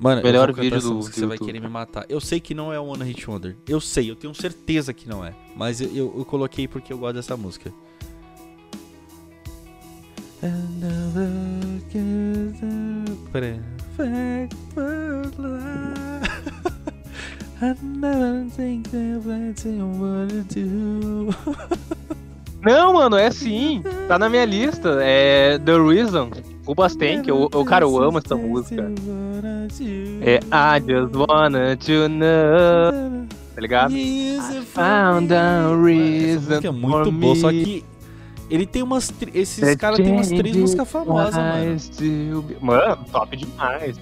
[0.00, 2.06] Mano, Melhor vídeo do- música, do você vai querer me matar.
[2.08, 3.54] Eu sei que não é One Hit Wonder.
[3.68, 5.34] Eu sei, eu tenho certeza que não é.
[5.54, 7.70] Mas eu, eu- eu coloquei porque eu gosto dessa música.
[22.62, 23.82] Não, mano, é sim.
[24.08, 24.98] Tá na minha lista.
[25.02, 26.30] É The Reason.
[26.70, 28.92] O Basten, que eu, eu, cara, eu amo essa música.
[30.22, 33.26] É I just wanna to know.
[33.56, 33.92] Tá ligado?
[34.66, 37.84] Found a Essa reason música é muito boa, só que
[38.48, 39.12] ele tem umas.
[39.34, 41.76] Esses caras têm umas três músicas famosas, mano.
[42.60, 43.96] Mano, top demais.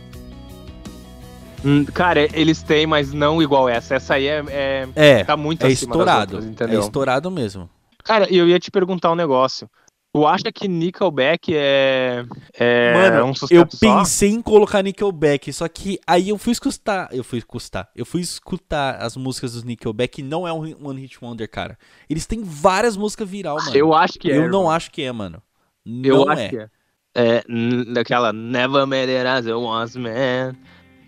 [1.64, 3.94] Hum, cara, eles têm, mas não igual essa.
[3.94, 6.36] Essa aí é, é- É, tá muito é estourado.
[6.36, 7.66] outras, É estourado mesmo.
[8.04, 9.70] Cara, e eu ia te perguntar um negócio.
[10.12, 13.78] Tu acha que Nickelback é, é Mano, um eu só?
[13.78, 18.22] pensei em colocar Nickelback, só que aí eu fui escutar, eu fui escutar, eu fui
[18.22, 21.78] escutar as músicas dos Nickelback e não é um One Hit Wonder, cara.
[22.08, 23.76] Eles têm várias músicas viral, mano.
[23.76, 24.38] Eu acho que é.
[24.38, 25.42] Eu não acho que é, mano.
[25.86, 26.48] Eu não acho é.
[26.48, 26.68] que é.
[27.14, 27.44] É,
[27.92, 30.54] daquela Never made it as I was, man.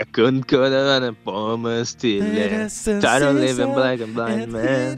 [0.00, 2.20] I couldn't cut on a promise till
[3.00, 4.96] Tired of living black and blind, man.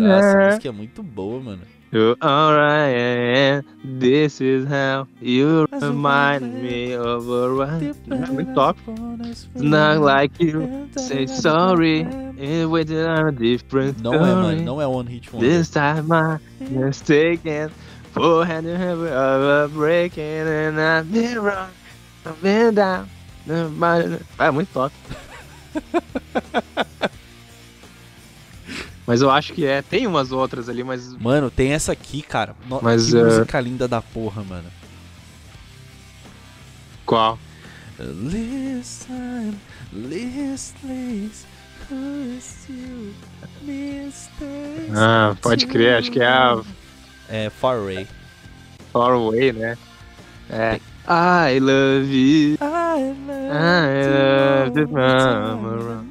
[0.00, 1.75] Nossa, essa música é muito boa, mano.
[1.92, 7.94] You're alright, and this is how you remind me of a right.
[8.10, 8.76] É muito top.
[9.20, 14.42] It's not like you say sorry, and waiting on a different Não é, mano.
[14.48, 14.64] story.
[14.64, 15.48] Não é One Hit Wonder.
[15.48, 17.70] This time my mistaken
[18.12, 21.70] for hand to hand of a breaking and I've been wrong,
[22.26, 23.08] I've been down.
[24.38, 24.92] É muito top.
[29.06, 29.82] Mas eu acho que é.
[29.82, 31.12] Tem umas outras ali, mas.
[31.14, 32.54] Mano, tem essa aqui, cara.
[32.68, 34.68] No- Mas, que é, música linda da porra, mano.
[37.06, 37.38] Qual?
[37.98, 39.54] Listen,
[39.92, 41.30] listen,
[42.68, 43.14] you,
[43.64, 44.90] Mr.
[44.94, 46.60] Ah, pode crer, acho que é a
[47.28, 48.06] É Far Away.
[48.92, 49.78] Far Away, né?
[50.50, 50.80] É.
[51.08, 52.58] I love you.
[52.60, 53.14] I
[53.52, 56.04] I love the mama.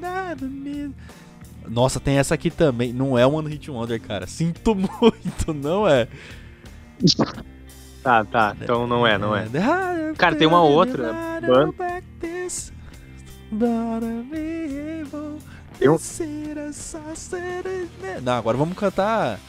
[1.69, 2.91] Nossa, tem essa aqui também.
[2.93, 4.27] Não é One Hit Wonder, cara.
[4.27, 6.07] Sinto muito, não é.
[8.03, 8.55] Tá, tá.
[8.61, 9.47] Então não é, não é.
[10.17, 11.73] Cara, tem uma outra banda.
[15.79, 15.97] Tem um-
[18.23, 19.39] Não, agora vamos cantar.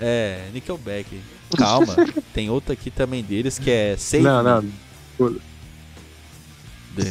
[0.00, 1.20] É, Nickelback.
[1.58, 1.94] Calma,
[2.32, 4.64] tem outra aqui também deles que é Save Não, não.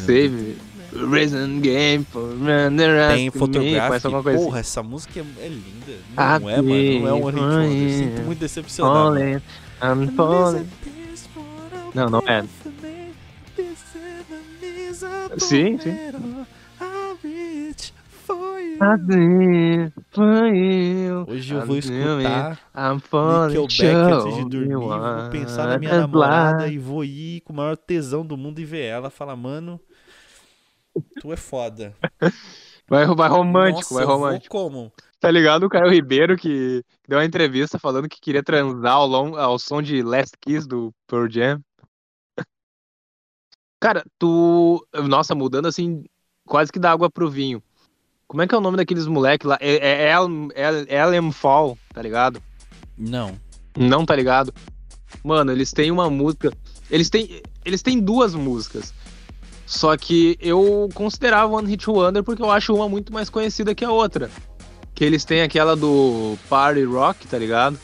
[0.06, 0.58] Save
[0.94, 2.30] Reason Game for
[4.00, 4.46] Tem alguma coisa assim?
[4.46, 6.00] Porra, essa música é, é linda.
[6.18, 7.00] Ah, Não é, mano.
[7.00, 7.92] Não é um Hit Wonder.
[7.92, 8.96] Sinto muito decepcionado.
[8.96, 9.42] Falling,
[9.82, 10.68] I'm falling.
[11.94, 12.44] Não, não é.
[15.38, 15.96] Sim, sim.
[21.28, 24.76] Hoje eu vou escutar Nickelback antes de dormir.
[24.76, 28.66] Vou pensar na minha namorada e vou ir com o maior tesão do mundo e
[28.66, 29.10] ver ela.
[29.10, 29.80] Falar, mano,
[31.22, 31.96] tu é foda.
[32.88, 34.56] Vai, vai romântico, Nossa, vai romântico.
[34.56, 34.92] como?
[35.20, 39.36] Tá ligado o Caio Ribeiro que deu uma entrevista falando que queria transar ao, long,
[39.36, 41.62] ao som de Last Kiss do Pearl Jam?
[43.82, 44.86] Cara, tu.
[45.08, 46.04] Nossa, mudando assim,
[46.46, 47.64] quase que dá água pro vinho.
[48.28, 49.58] Como é que é o nome daqueles moleque lá?
[49.60, 49.76] É,
[50.08, 52.42] é, El- El- Elm Fall, tá ligado?
[52.98, 53.40] Não.
[53.78, 54.54] Não tá ligado?
[55.24, 56.52] Mano, eles têm uma música.
[56.92, 58.94] Eles têm, eles têm duas músicas.
[59.70, 63.86] Só que eu considerava One Hit Wonder porque eu acho uma muito mais conhecida que
[63.86, 64.28] a outra.
[64.96, 67.78] Que eles têm aquela do Party Rock, tá ligado?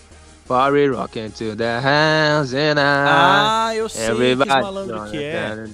[0.47, 3.07] Party Rock into the house and I.
[3.07, 5.67] Ah, eu sei que Everybody malandro que é.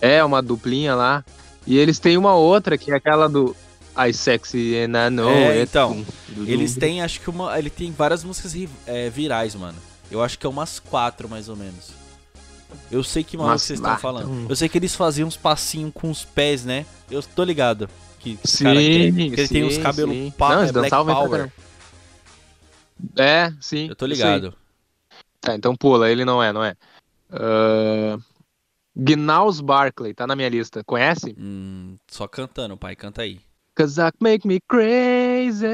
[0.00, 1.24] É, uma duplinha lá.
[1.64, 3.54] E eles têm uma outra que é aquela do
[3.96, 7.56] I Sexy and I Know É, então, Do- do- Eles têm, acho que uma.
[7.56, 8.52] Ele tem várias músicas
[8.84, 9.78] é, virais, mano.
[10.10, 12.01] Eu acho que é umas quatro, mais ou menos.
[12.90, 14.32] Eu sei que maluco vocês estão falando.
[14.32, 16.84] então- Eu sei que eles faziam uns passinhos com os pés, né?
[17.10, 17.88] Eu tô ligado.
[18.18, 21.52] Que, Sim, cara que, que ele tem uns sim, cabelos pa- Não, é Black Power.
[23.18, 23.88] É, sim.
[23.88, 24.54] Eu tô ligado.
[25.40, 26.76] Tá, então pula, ele não é, não é.
[27.32, 28.22] Uh...
[28.94, 30.84] Gnaus Barkley, tá na minha lista.
[30.84, 31.34] Conhece?
[31.38, 32.94] Hum, só cantando, pai.
[32.94, 33.40] Canta aí.
[33.74, 35.66] Cause I make me crazy.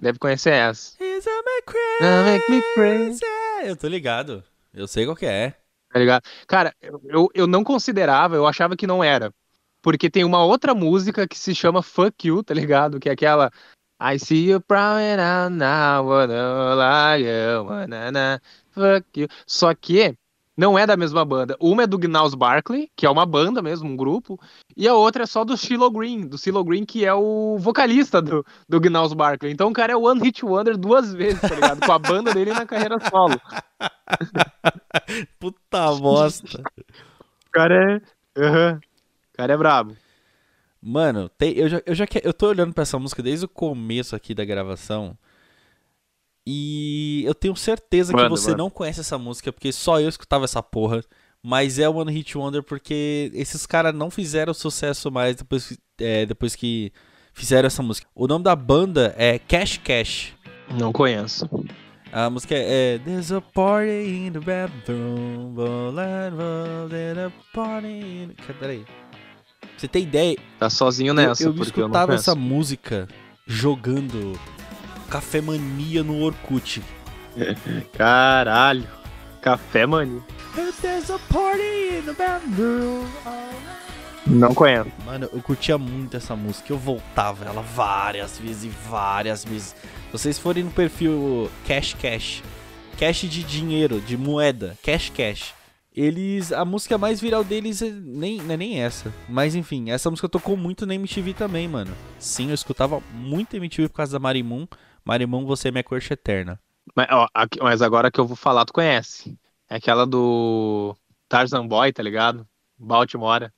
[0.00, 0.94] Deve conhecer essa.
[1.02, 3.20] Is a me I make me crazy.
[3.64, 4.44] Eu tô ligado.
[4.72, 5.54] Eu sei qual que é.
[5.94, 6.24] Tá ligado?
[6.48, 9.32] Cara, eu, eu, não considerava, eu achava que não era.
[9.80, 12.98] Porque tem uma outra música que se chama Fuck You, tá ligado?
[12.98, 13.48] Que é aquela.
[14.00, 18.40] I see you and I now wanna like you, wanna,
[18.72, 19.28] fuck you.
[19.46, 20.16] Só que
[20.56, 21.56] não é da mesma banda.
[21.60, 24.38] Uma é do Gnaus Barkley, que é uma banda mesmo, um grupo,
[24.76, 28.22] e a outra é só do Shiloh Green, do Shiloh Green, que é o vocalista
[28.22, 29.52] do, do Gnaus Barkley.
[29.52, 31.84] Então o cara é One Hit Wonder duas vezes, tá ligado?
[31.84, 33.40] Com a banda dele na carreira solo.
[35.38, 36.62] Puta bosta.
[37.46, 37.74] O cara
[38.36, 38.40] é.
[38.40, 38.80] Aham.
[39.32, 39.96] O cara é brabo.
[40.80, 43.48] Mano, tem, eu, já, eu já que- eu tô olhando pra essa música desde o
[43.48, 45.16] começo aqui da gravação.
[46.46, 48.62] E eu tenho certeza que Manda, você manda.
[48.62, 51.02] não conhece essa música, porque só eu escutava essa porra.
[51.42, 56.24] Mas é One Hit Wonder porque esses caras não fizeram sucesso mais depois, que- é,
[56.26, 56.90] depois que
[57.34, 58.06] fizeram essa música.
[58.14, 60.32] O nome da banda é Cash Cash.
[60.78, 61.48] Não conheço.
[62.10, 65.54] A música é There's a party in the bathroom,
[66.90, 68.28] in a party in...
[68.46, 68.84] Cara, Peraí.
[69.76, 70.36] Você tem ideia?
[70.58, 72.30] Tá sozinho Eu- nessa, eu, porque eu não escutava conheço.
[72.30, 73.08] essa música
[73.46, 74.38] jogando
[75.04, 76.82] Café Mania no Orkut.
[77.96, 78.86] Caralho.
[79.40, 80.22] Café Mania.
[84.26, 84.90] Não conheço.
[85.04, 86.72] Mano, eu curtia muito essa música.
[86.72, 89.68] Eu voltava ela várias vezes e várias vezes.
[89.68, 92.42] Se vocês forem no perfil Cash Cash,
[92.98, 95.52] Cash de dinheiro, de moeda, Cash Cash.
[95.94, 96.52] Eles.
[96.52, 99.12] A música mais viral deles é nem, não é nem essa.
[99.28, 101.94] Mas enfim, essa música tocou muito na MTV também, mano.
[102.18, 104.66] Sim, eu escutava muito MTV por causa da Marimun.
[105.04, 106.58] Marimun, você é minha crush eterna.
[106.94, 109.38] Mas, ó, aqui- mas agora que eu vou falar, tu conhece.
[109.68, 110.94] É aquela do
[111.28, 112.46] Tarzan Boy, tá ligado?
[112.78, 113.50] Baltimore.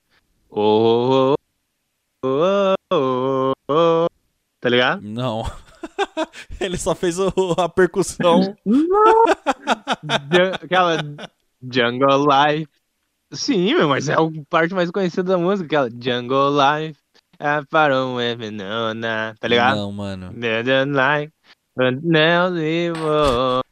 [0.50, 1.34] Oh,
[2.24, 4.06] oh, oh, oh.
[4.60, 5.02] Tá ligado?
[5.02, 5.42] Não.
[6.60, 8.56] Ele só fez o- a percussão.
[10.62, 10.98] Aquela
[11.62, 12.68] Jungle Life.
[13.32, 14.18] Sim, mas é a
[14.48, 16.98] parte mais conhecida da música, aquela Jungle Life.
[17.38, 17.66] I
[18.14, 19.76] with no, na, tá ligado?
[19.76, 20.32] Não, mano.
[20.90, 21.32] Like,
[21.76, 23.62] but now they will.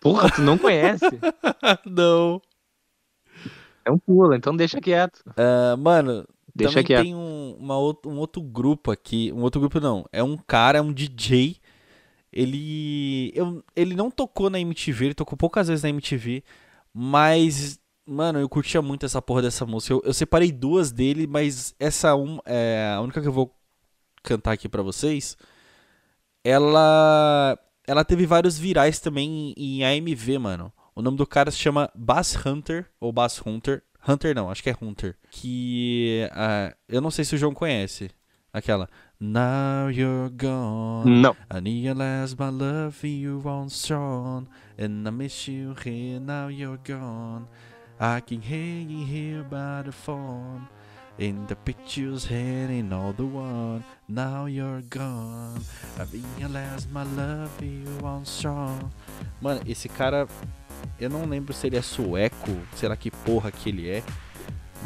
[0.00, 1.04] Porra, tu não conhece?
[1.84, 2.40] não.
[3.84, 5.22] É um pula, então deixa quieto.
[5.36, 7.02] Ah, mano, Deixa também quieto.
[7.02, 9.32] tem um, uma um outro grupo aqui.
[9.32, 10.04] Um outro grupo não.
[10.12, 11.56] É um cara, é um DJ.
[12.32, 13.32] Ele.
[13.34, 16.42] Eu, ele não tocou na MTV, ele tocou poucas vezes na MTV.
[16.92, 19.94] Mas, mano, eu curtia muito essa porra dessa música.
[19.94, 23.54] Eu, eu separei duas dele, mas essa um, é a única que eu vou
[24.22, 25.36] cantar aqui pra vocês,
[26.48, 30.72] ela ela teve vários virais também em AMV, mano.
[30.94, 33.82] O nome do cara se chama Bass Hunter, ou Bass Hunter.
[34.06, 35.16] Hunter não, acho que é Hunter.
[35.30, 36.28] Que.
[36.32, 38.10] Uh, eu não sei se o João conhece.
[38.52, 38.88] Aquela.
[39.20, 41.20] Now you're gone.
[41.20, 41.36] Não.
[41.54, 44.46] I need last my love you on strong.
[44.78, 47.46] And I miss you here, now you're gone.
[48.00, 50.68] I can hear you here by the phone.
[51.18, 53.82] In the pictures hanging all the one.
[54.08, 55.60] Now you're gone.
[55.98, 56.04] I
[56.38, 58.88] realize my love for you on strong.
[59.40, 60.28] Mano, esse cara.
[61.00, 64.04] Eu não lembro se ele é sueco, será que porra que ele é.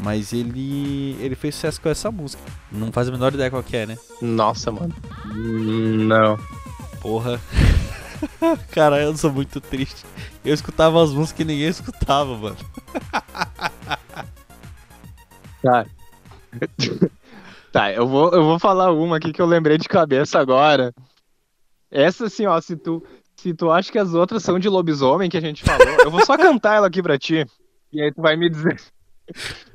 [0.01, 2.41] Mas ele ele fez sucesso com essa música.
[2.71, 3.95] Não faz a menor ideia qual que é, né?
[4.19, 4.95] Nossa, mano.
[5.25, 6.39] Não.
[6.99, 7.39] Porra.
[8.71, 10.03] Cara, eu sou muito triste.
[10.43, 12.57] Eu escutava as músicas que ninguém escutava, mano.
[15.61, 15.85] Tá.
[17.71, 20.93] Tá, eu vou, eu vou falar uma aqui que eu lembrei de cabeça agora.
[21.89, 23.03] Essa, assim, ó, se tu,
[23.35, 26.25] se tu acha que as outras são de lobisomem que a gente falou, eu vou
[26.25, 27.45] só cantar ela aqui pra ti.
[27.91, 28.81] E aí tu vai me dizer.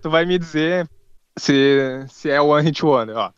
[0.03, 0.87] Tu vai me dizer
[1.39, 3.33] se, se é One Hit Wonder, ó.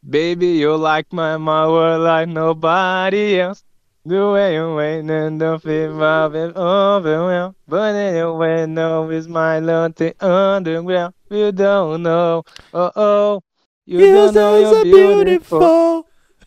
[0.00, 3.65] Baby, you like my mother like nobody else.
[4.06, 7.54] The way you wait and the fever of overwhelmed.
[7.66, 11.12] But anyway, no, it's my lonely underground.
[11.28, 13.40] You don't know, oh oh.
[13.84, 16.06] You don't know you're beautiful.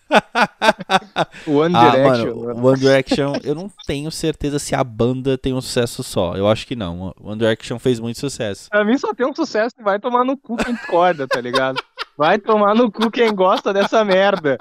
[1.46, 2.36] One Ah, Direction.
[2.36, 6.36] mano, One Direction, eu não tenho certeza se a banda tem um sucesso só.
[6.36, 7.14] Eu acho que não.
[7.22, 8.70] One Direction fez muito sucesso.
[8.70, 11.82] Pra mim só tem um sucesso e vai tomar no cu quem discorda, tá ligado?
[12.18, 14.58] Vai tomar no cu quem gosta dessa merda.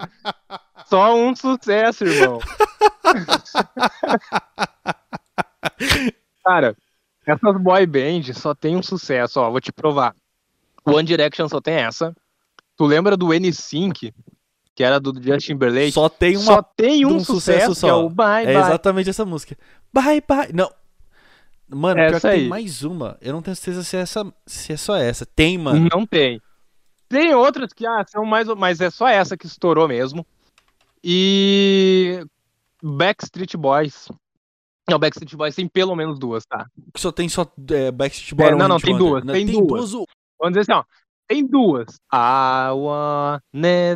[0.88, 2.38] Só um sucesso, irmão.
[6.44, 6.76] Cara,
[7.26, 10.14] essas boy band só tem um sucesso, ó, vou te provar.
[10.84, 12.14] One Direction só tem essa.
[12.76, 14.12] Tu lembra do N5,
[14.74, 15.92] que era do Justin Timberlake?
[15.92, 18.06] Só tem uma Só tem um um sucesso, sucesso que é só.
[18.06, 18.62] o Bye É Bye.
[18.62, 19.56] exatamente essa música.
[19.92, 20.52] Bye bye.
[20.54, 20.70] Não.
[21.68, 22.48] Mano, pior Essa que tem aí.
[22.48, 23.18] mais uma.
[23.20, 25.26] Eu não tenho certeza se é, essa, se é só essa.
[25.26, 25.86] Tem, mano.
[25.92, 26.40] Não tem.
[27.10, 30.26] Tem outras que ah, são mais, mas é só essa que estourou mesmo.
[31.02, 32.24] E
[32.82, 34.08] Backstreet Boys.
[34.88, 36.66] Não, Backstreet Boys tem pelo menos duas, tá?
[36.94, 38.50] Que só tem só é, Backstreet Boys.
[38.50, 39.94] É, não, não, tem duas, Não, tem duas.
[39.94, 40.06] o-
[40.40, 40.84] Vamos dizer assim, ó.
[41.28, 41.96] Tem duas.
[42.10, 43.42] I want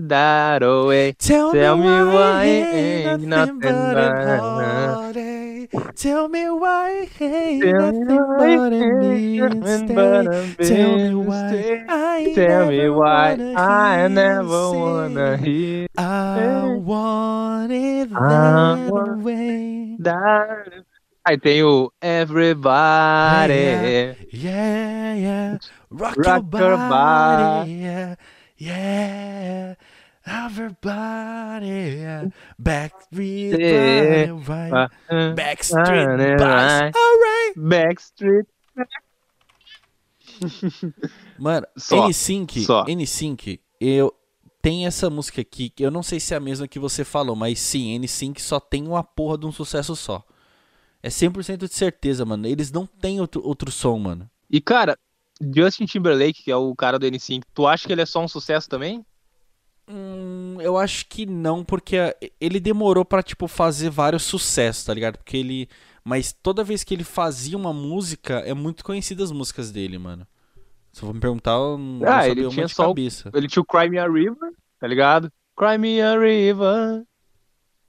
[0.09, 1.14] that away.
[1.14, 5.16] Tell, Tell me why why ain't nothing but
[5.64, 5.96] a but- heartache.
[5.96, 10.58] Tell me why ain't Tell me nothing why but a ain't nothing but mistake.
[10.58, 11.84] a Tell me why.
[11.88, 19.96] I Tell me why I never wanna hear I want it that way.
[20.00, 20.84] that.
[21.24, 23.52] Aí tem o Everybody.
[23.54, 24.14] Yeah.
[24.32, 25.58] Yeah, yeah.
[25.90, 27.62] Rock, Rock your your body.
[27.62, 27.70] body.
[27.70, 28.14] Yeah,
[28.56, 29.74] yeah.
[30.27, 31.66] Everybody.
[31.66, 32.29] Yeah.
[32.61, 34.33] Backstreet Yeah.
[34.33, 34.91] Boys, right.
[35.35, 36.39] Backstreet Right.
[36.39, 36.93] Boys.
[36.95, 37.55] Alright.
[37.57, 38.47] Backstreet.
[41.39, 42.85] Mano, Só, N5, só.
[42.85, 44.12] N5, eu
[44.61, 47.35] tem essa música aqui, que eu não sei se é a mesma que você falou,
[47.35, 50.25] mas sim, N5 só tem uma porra de um sucesso só.
[51.03, 52.47] É 100% de certeza, mano.
[52.47, 54.31] Eles não têm outro, outro som, mano.
[54.49, 54.97] E cara,
[55.55, 58.29] Justin Timberlake, que é o cara do N5, tu acha que ele é só um
[58.29, 59.05] sucesso também?
[59.89, 64.95] Hum, eu acho que não, porque a- ele demorou pra, tipo, fazer vários sucessos, tá
[64.95, 65.18] ligado?
[65.18, 65.68] Porque ele.
[66.05, 70.26] Mas toda vez que ele fazia uma música, é muito conhecida as músicas dele, mano.
[70.93, 73.30] Se for me perguntar, eu não Ah, vou ele tinha só cabeça.
[73.35, 75.33] Ele tinha o Cry Me a River, tá ligado?
[75.57, 77.05] Cry Me a River.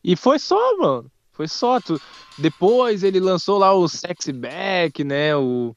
[0.04, 1.12] E foi só, mano.
[1.32, 1.80] Foi só.
[1.80, 2.00] Tu...
[2.38, 5.36] Depois ele lançou lá o Sexy Back, né?
[5.36, 5.76] O...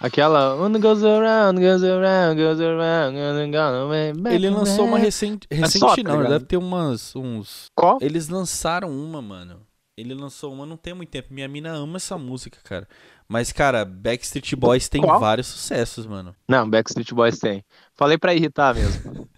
[0.00, 0.54] Aquela.
[0.54, 5.46] One goes around, goes around, goes around, goes around, Ele lançou uma recente.
[5.50, 7.14] só, Recente tá não, deve ter umas.
[7.16, 7.66] uns.
[7.74, 7.98] Qual?
[8.00, 9.60] Eles lançaram uma, mano.
[9.96, 11.34] Ele lançou uma não tem muito tempo.
[11.34, 12.86] Minha mina ama essa música, cara.
[13.28, 15.18] Mas, cara, Backstreet Boys tem Qual?
[15.18, 16.34] vários sucessos, mano.
[16.48, 17.64] Não, Backstreet Boys tem.
[17.96, 19.28] Falei pra irritar mesmo.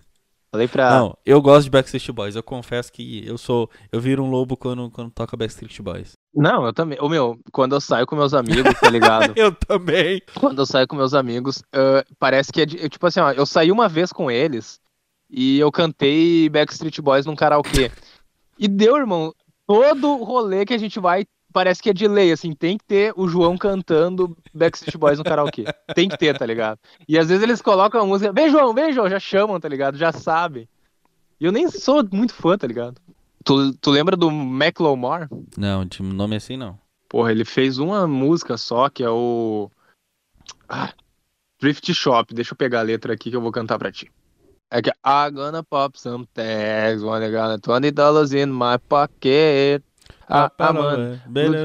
[0.52, 0.90] Falei pra.
[0.90, 2.36] Não, eu gosto de Backstreet Boys.
[2.36, 3.70] Eu confesso que eu sou.
[3.90, 6.12] Eu viro um lobo quando, quando toca Backstreet Boys.
[6.34, 6.98] Não, eu também.
[7.00, 9.32] Ô meu, quando eu saio com meus amigos, tá ligado?
[9.36, 10.22] eu também.
[10.38, 13.44] quando eu saio com meus amigos, ah, parece que é de- tipo assim, ó, eu
[13.44, 14.80] saí uma vez com eles
[15.28, 17.90] e eu cantei Backstreet Boys num karaokê.
[18.58, 19.34] E deu, irmão,
[19.66, 23.12] todo rolê que a gente vai, parece que é de lei, assim, tem que ter
[23.16, 25.64] o João cantando Backstreet Boys no karaokê.
[25.94, 26.78] Tem que ter, tá ligado?
[27.08, 29.96] E às vezes eles colocam a música, vem João, vem João, já chamam, tá ligado?
[29.98, 30.68] Já sabem.
[31.40, 33.00] E eu nem sou muito fã, tá ligado?
[33.44, 35.28] Tu, tu lembra do Macklemore?
[35.56, 36.78] Não, de nome assim não.
[37.08, 39.70] Porra, ele fez uma música só, que é o.
[40.68, 40.92] Ah,
[41.58, 42.32] Thrift Shop.
[42.34, 44.10] Deixa eu pegar a letra aqui que eu vou cantar pra ti.
[44.70, 49.82] É que I'm gonna pop some tags, wanna got 20 dollars in my pocket.
[50.28, 51.20] Ah, ah, mano,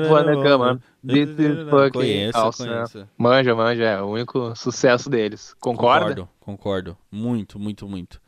[0.10, 0.82] wanna come on.
[1.04, 3.08] This is fucking Conheço, awesome.
[3.16, 5.54] Manja, manja, é o único sucesso deles.
[5.60, 6.16] Concorda?
[6.16, 6.98] Concordo, concordo.
[7.12, 8.20] Muito, muito, muito.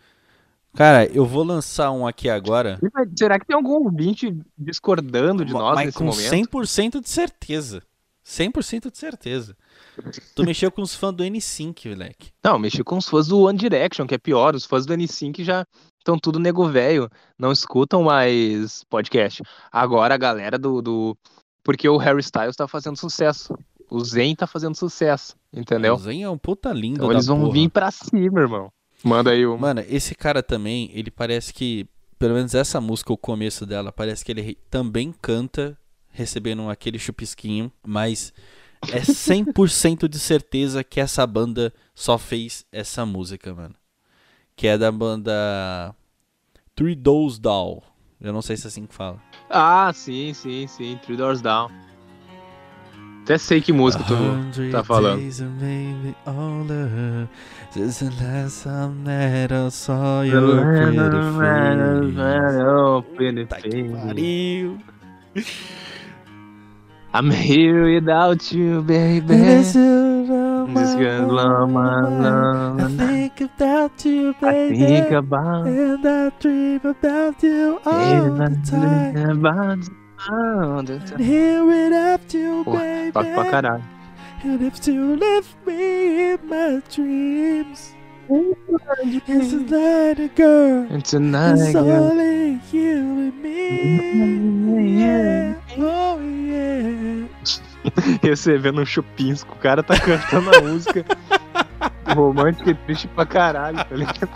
[0.77, 2.79] Cara, eu vou lançar um aqui agora.
[3.17, 6.29] Será que tem algum ouvinte discordando de nós mas nesse com momento?
[6.29, 7.81] 100% de certeza.
[8.23, 9.57] 100% de certeza.
[10.35, 12.29] Tu mexeu com os fãs do N5, moleque.
[12.43, 14.53] Não, mexi com os fãs do One Direction, que é pior.
[14.53, 15.65] Os fãs do N5 já
[15.97, 17.09] estão tudo nego velho.
[17.39, 19.41] Não escutam mais podcast.
[19.71, 21.17] Agora a galera do, do.
[21.63, 23.57] Porque o Harry Styles tá fazendo sucesso.
[23.89, 25.35] O Zen tá fazendo sucesso.
[25.51, 25.95] Entendeu?
[25.95, 27.53] O Zen é um puta lindo Então eles vão porra.
[27.53, 28.69] vir pra cima, irmão.
[29.03, 29.57] Manda aí uma.
[29.57, 31.87] Mano, esse cara também, ele parece que,
[32.17, 35.77] pelo menos essa música, o começo dela, parece que ele também canta
[36.09, 38.33] recebendo aquele chupisquinho, mas
[38.91, 43.75] é 100% de certeza que essa banda só fez essa música, mano.
[44.55, 45.95] Que é da banda
[46.75, 47.81] Three Doors Down.
[48.19, 49.21] Eu não sei se é assim que fala.
[49.49, 50.97] Ah, sim, sim, sim.
[51.03, 51.69] Three Doors Down.
[53.27, 55.19] Até sei que música tu tá falando.
[56.25, 57.27] Older,
[57.71, 60.63] since the last time that I saw your
[63.17, 63.49] pretty face.
[63.49, 64.77] Tá que pariu.
[67.13, 69.27] I'm here without you, baby.
[69.27, 72.79] This This girl, love, my love.
[72.79, 74.77] I think about you, I baby.
[74.77, 79.45] think about And I dream about you all I the time.
[79.45, 79.79] about
[80.29, 81.19] And time.
[81.19, 83.49] here without you, Porra, toco pra baby.
[83.51, 83.83] caralho.
[84.43, 87.93] And if you left me in my dreams.
[88.29, 90.87] It's a night, girl.
[90.91, 95.01] And tonight, It's girl, only you and me.
[95.01, 95.53] Yeah.
[95.79, 97.27] Oh, yeah.
[98.23, 101.05] recebendo um chupinsko, o cara tá cantando a música
[102.15, 104.29] romântica e triste pra caralho, tá ligado?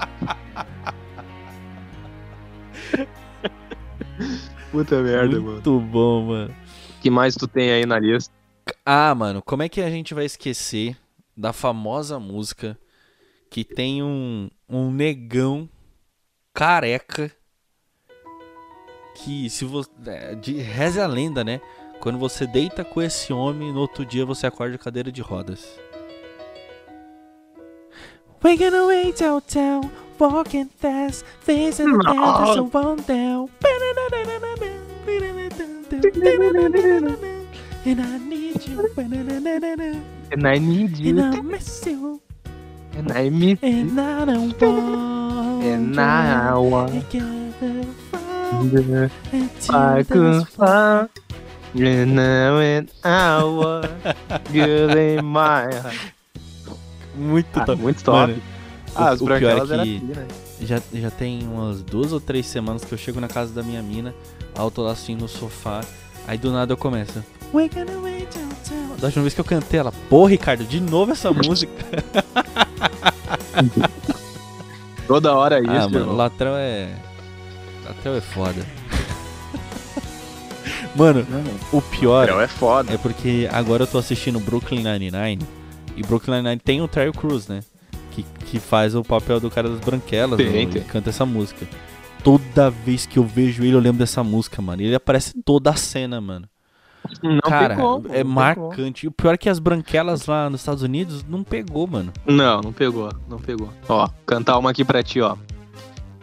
[4.71, 5.51] Puta merda, mano.
[5.53, 6.55] Muito bom, mano.
[6.97, 8.33] O que mais tu tem aí na lista?
[8.85, 10.97] Ah, mano, como é que a gente vai esquecer
[11.35, 12.77] da famosa música
[13.49, 15.69] que tem um, um negão
[16.53, 17.31] careca
[19.15, 19.89] que se você
[20.39, 21.59] de reza a lenda, né?
[21.99, 25.79] Quando você deita com esse homem, no outro dia você acorda de cadeira de rodas.
[28.43, 29.81] Waking away downtown,
[30.21, 33.49] walking fast, facing the dance so on down.
[37.83, 38.87] And I need you,
[40.31, 42.21] And I need and you, I miss you,
[42.93, 47.83] and I miss you, and I don't want and I want Together
[48.69, 51.09] the until I could find
[51.73, 53.89] you now and I want
[54.53, 55.95] girl in my heart.
[57.17, 57.77] Muito Ah, top.
[57.79, 58.13] muito top.
[58.29, 58.41] Mano,
[58.95, 60.27] Ah, as o pior é que- assim, né?
[60.61, 63.81] Já, já tem umas duas ou três semanas que eu chego na casa da minha
[63.81, 64.13] mina,
[64.55, 65.81] aí eu tô lá assim no sofá,
[66.27, 67.23] aí do nada eu começo.
[68.99, 71.71] Da última vez que eu cantei ela, pô, Ricardo, de novo essa música.
[75.07, 76.13] Toda hora isso, ah, mano.
[76.15, 76.89] Latrão é.
[77.85, 78.65] Latrão é foda.
[80.95, 81.25] mano,
[81.73, 82.93] o pior Não, é foda.
[82.93, 85.41] é porque agora eu tô assistindo Brooklyn Nine-Nine
[85.97, 87.61] e Brooklyn Nine-Nine tem o Terry Crews, né?
[88.51, 90.81] Que, faz o papel do cara das branquelas Tem, no- tem.
[90.81, 91.65] e canta essa música.
[92.23, 94.81] Toda vez que eu vejo ele, eu lembro dessa música, mano.
[94.81, 96.47] Ele aparece em toda a cena, mano.
[97.23, 99.05] Não cara, é não tem marcante.
[99.05, 102.11] E o pior é que as branquelas lá nos Estados Unidos não pegou, mano.
[102.27, 103.69] Não, não pegou, não pegou.
[103.89, 105.35] Ó, cantar uma aqui pra ti, ó.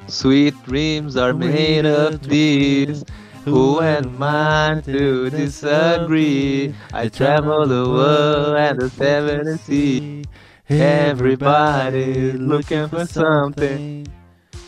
[0.07, 3.05] Sweet dreams are made of this.
[3.47, 6.75] Who am I to disagree?
[6.93, 10.27] I travel the world and the seven seas.
[10.71, 14.05] Everybody looking for something.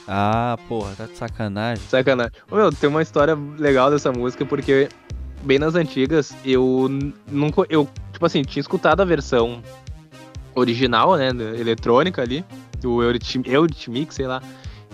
[0.09, 1.85] Ah, porra, tá de sacanagem.
[1.89, 2.33] Sacanagem.
[2.51, 4.89] Ô, meu, tem uma história legal dessa música, porque
[5.43, 6.89] bem nas antigas, eu
[7.31, 7.65] nunca.
[7.69, 9.63] Eu, tipo assim, tinha escutado a versão
[10.55, 11.29] original, né?
[11.29, 12.45] Eletrônica ali,
[12.81, 14.43] do Eurythmi- Eurythmics, sei lá.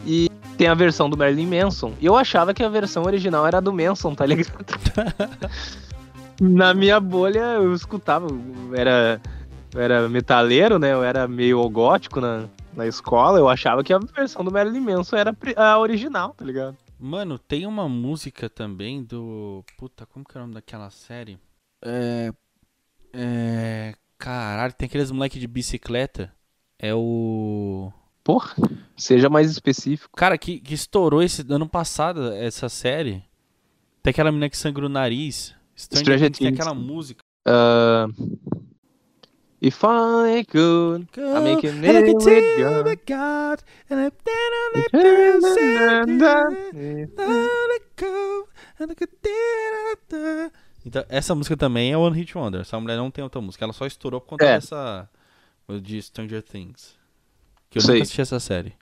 [0.05, 0.29] E
[0.59, 1.93] tem a versão do Marilyn Manson.
[2.01, 4.53] E eu achava que a versão original era do Manson, tá ligado?
[6.41, 8.27] Na minha bolha eu escutava,
[8.75, 9.19] era,
[9.75, 10.93] eu era metaleiro, né?
[10.93, 15.17] Eu era meio gótico na, na escola, eu achava que a versão do Marilyn Manson
[15.17, 16.77] era a original, tá ligado?
[16.99, 19.65] Mano, tem uma música também do.
[19.77, 21.39] Puta, como que é o nome daquela série?
[21.85, 22.33] É.
[23.13, 23.95] É.
[24.19, 26.33] Caralho, tem aqueles moleque de bicicleta.
[26.79, 27.93] É o.
[28.25, 28.55] Porra,
[28.97, 30.17] seja mais específico.
[30.17, 33.23] Cara, que, que estourou esse ano passado, essa série.
[34.03, 35.55] Tem aquela menina que sangra o nariz.
[35.77, 37.23] Stranger, Stranger Things tem aquela música.
[37.47, 38.09] Ah,
[39.61, 42.85] If I could, I make I can with God.
[42.85, 45.79] the God, and I then I let them say,
[47.17, 48.49] let it go,
[48.79, 49.13] and I could
[50.11, 50.53] do-
[50.85, 52.61] Então, essa música também é One Hit Wonder.
[52.61, 53.65] Essa mulher não tem outra música.
[53.65, 54.55] Ela só estourou por conta É.
[54.57, 55.09] dessa.
[55.83, 56.97] de Stranger Things.
[57.69, 57.95] Que eu Sei.
[57.95, 58.73] nunca assisti essa série.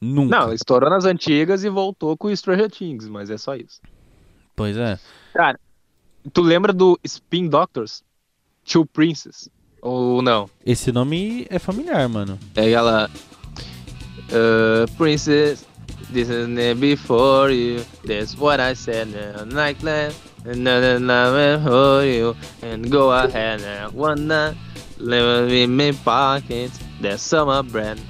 [0.00, 0.38] Nunca.
[0.38, 3.80] Não, estourou nas antigas e voltou com Stranger Things, mas é só isso.
[4.56, 4.98] Pois é.
[6.32, 8.02] Tu lembra do Spin Doctors?
[8.64, 9.50] Two Princess?
[9.84, 10.48] Ou não?
[10.64, 12.38] Esse nome é familiar, mano.
[12.56, 13.10] É ela.
[14.30, 15.66] Uh, princess,
[16.10, 17.84] this is never before you.
[18.06, 19.08] That's what I said.
[19.08, 20.14] Now, like that.
[20.46, 22.34] Another love for you.
[22.62, 23.90] And go ahead now.
[23.94, 24.56] Wanna
[24.98, 26.72] live in my pocket.
[27.02, 28.00] That's summer brand.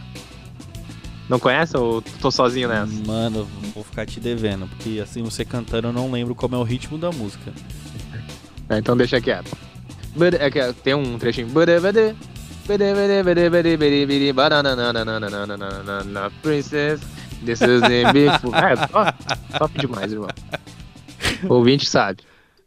[1.29, 2.93] Não conhece ou tô sozinho nessa?
[3.05, 4.69] Mano, vou ficar te devendo.
[4.69, 7.53] Porque assim, você cantando, eu não lembro como é o ritmo da música.
[8.67, 9.55] É, então deixa quieto.
[10.41, 11.49] É que é, tem um trechinho.
[16.43, 17.01] Princess,
[17.45, 18.05] this is the
[19.59, 20.29] Top é, demais, irmão.
[21.49, 22.23] Ouvinte sabe.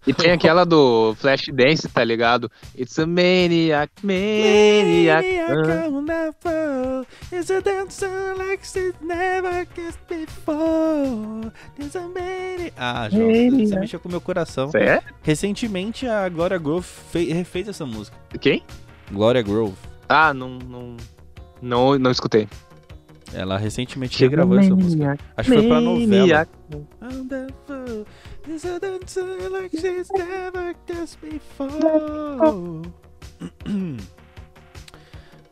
[0.07, 2.49] E tem aquela do Flashdance, tá ligado?
[2.79, 5.27] It's a maniac, maniac.
[5.49, 7.05] Ah, wonderful.
[7.31, 11.51] It's a dancer like she's never kissed before.
[11.77, 12.71] There's a many...
[12.77, 13.79] Ah, João, você Maniac.
[13.81, 14.71] mexeu com o meu coração.
[14.75, 15.01] É?
[15.21, 18.15] Recentemente, a Gloria Groove fe- refez essa música.
[18.39, 18.63] Quem?
[19.11, 19.75] Gloria Groove.
[20.07, 20.95] Ah, não, não,
[21.61, 22.47] não, não escutei.
[23.33, 25.17] Ela recentemente regravou essa música.
[25.35, 26.07] Acho que foi pra novela.
[26.19, 26.51] Maniac.
[27.01, 28.05] Wonderful.
[28.47, 32.81] It's a dancer like she's never kissed before.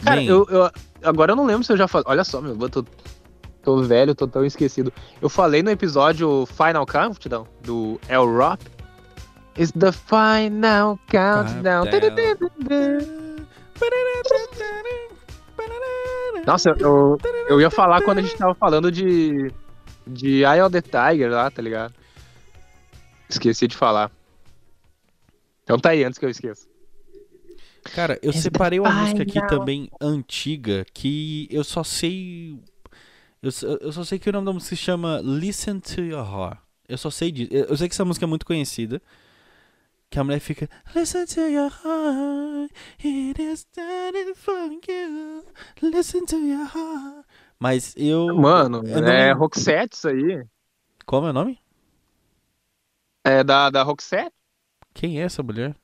[0.03, 0.71] Cara, eu, eu-
[1.03, 2.05] agora eu não lembro se eu já falei.
[2.07, 2.86] Olha só, meu, eu tô,
[3.63, 4.93] tô velho, tô tão esquecido.
[5.21, 8.63] Eu falei no episódio Final Countdown do El Rock.
[9.57, 11.86] It's the final countdown.
[16.46, 17.18] Nossa, eu,
[17.50, 19.52] eu ia falar quando a gente tava falando de.
[20.08, 21.94] De Eye of the Tiger lá, tá ligado?
[23.28, 24.12] Esqueci de falar.
[25.64, 26.68] Então tá aí, antes que eu esqueça.
[27.96, 32.60] Cara, eu separei uma música aqui também antiga que eu só sei.
[33.42, 36.26] Eu, só- eu só sei que o nome da música se chama Listen to Your
[36.26, 36.60] Heart.
[36.88, 37.52] Eu só sei disso.
[37.52, 39.02] Eu sei que essa música é muito conhecida.
[40.10, 40.70] Que a mulher fica.
[40.95, 42.72] Listen to your heart.
[43.03, 45.43] It is done for you.
[45.82, 47.26] Listen to your heart.
[47.60, 48.34] Mas eu.
[48.36, 50.45] Mano, eu não é lembro- Roxette isso aí.
[51.06, 51.60] Como é o nome?
[53.24, 54.34] É da, da Roxette.
[54.93, 55.76] Quem é essa mulher?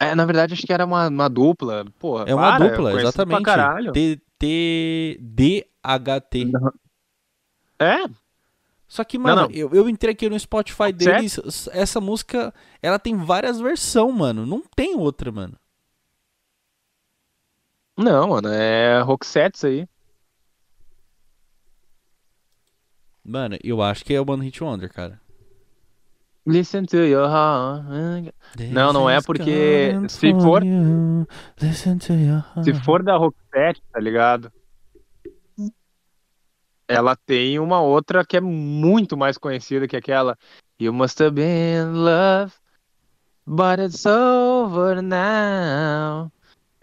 [0.00, 1.84] É, na verdade, acho que era uma, uma dupla.
[1.98, 3.44] Porra, É uma para, dupla, exatamente.
[3.92, 6.52] T- T- DHT.
[7.80, 8.04] É?
[8.88, 9.50] Só que, mano, não.
[9.50, 10.96] Eu, eu entrei aqui no Spotify Certo.
[10.96, 14.46] deles, s- essa música, ela tem várias versões, mano.
[14.46, 15.54] Não tem outra, mano.
[17.96, 19.88] Não, mano, é Roxette isso aí.
[23.24, 25.20] Mano, eu acho que é o One Hit Wonder, cara.
[26.46, 27.84] Listen to your heart.
[28.72, 30.62] Não, não é porque se for-
[32.64, 34.50] Se for da Roxette, tá ligado?
[36.88, 40.36] Ela tem uma outra que é muito mais conhecida que aquela.
[40.80, 42.52] You must have been love,
[43.46, 46.32] but it's over now.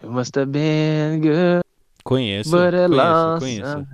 [0.02, 1.62] You must have been good,
[2.04, 3.86] Conheço, but conheço, lost conheço.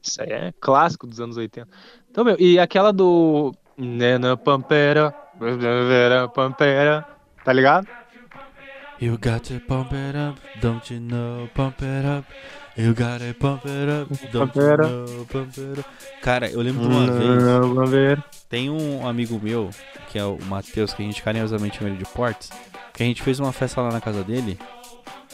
[0.00, 1.68] Isso aí é clássico dos anos 80.
[2.08, 7.04] Então, meu, e aquela do Nena Pampera, Nena Pampera,
[7.44, 7.88] tá ligado?
[9.00, 11.48] You got to pump it up, don't you know?
[11.54, 12.28] Pump it up.
[12.76, 15.26] You got to pump it up, Pump it up.
[15.26, 15.88] Pump it up.
[16.22, 16.94] Cara, eu lembro de
[17.66, 18.18] uma vez.
[18.48, 19.70] Tem um amigo meu,
[20.10, 22.50] que é o Matheus, que a gente carinhosamente chama ele de Portes,
[22.92, 24.58] que a gente fez uma festa lá na casa dele.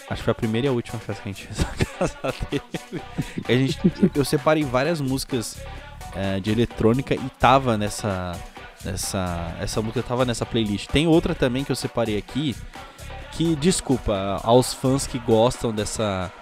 [0.08, 2.34] Acho que foi a primeira e a última festa que a gente fez na casa
[2.50, 3.02] dele.
[3.48, 3.78] A gente,
[4.14, 5.58] eu separei várias músicas
[6.14, 8.32] eh, de eletrônica e tava nessa,
[8.84, 9.54] nessa.
[9.60, 10.88] Essa música tava nessa playlist.
[10.88, 12.56] Tem outra também que eu separei aqui.
[13.32, 16.32] Que, desculpa, aos fãs que gostam dessa.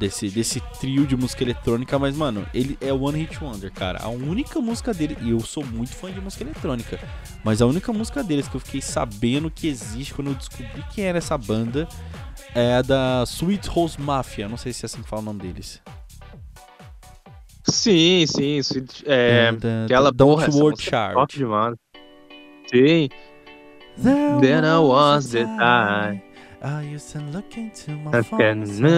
[0.00, 3.98] Desse, desse trio de música eletrônica, mas, mano, ele é One Hit Wonder, cara.
[4.02, 6.98] A única música dele, e eu sou muito fã de música eletrônica,
[7.44, 11.04] mas a única música deles que eu fiquei sabendo que existe quando eu descobri quem
[11.04, 11.86] era essa banda
[12.54, 14.48] é a da Sweet Rose Mafia.
[14.48, 15.82] Não sei se é assim que fala o nome deles.
[17.68, 18.56] Sim, sim.
[18.56, 21.14] isso- É, Da- aquela Don't porra, música é Charge.
[22.72, 23.08] Sim.
[24.40, 26.22] Then I was the time.
[26.62, 28.24] I used to look into my I can
[28.66, 28.88] father's my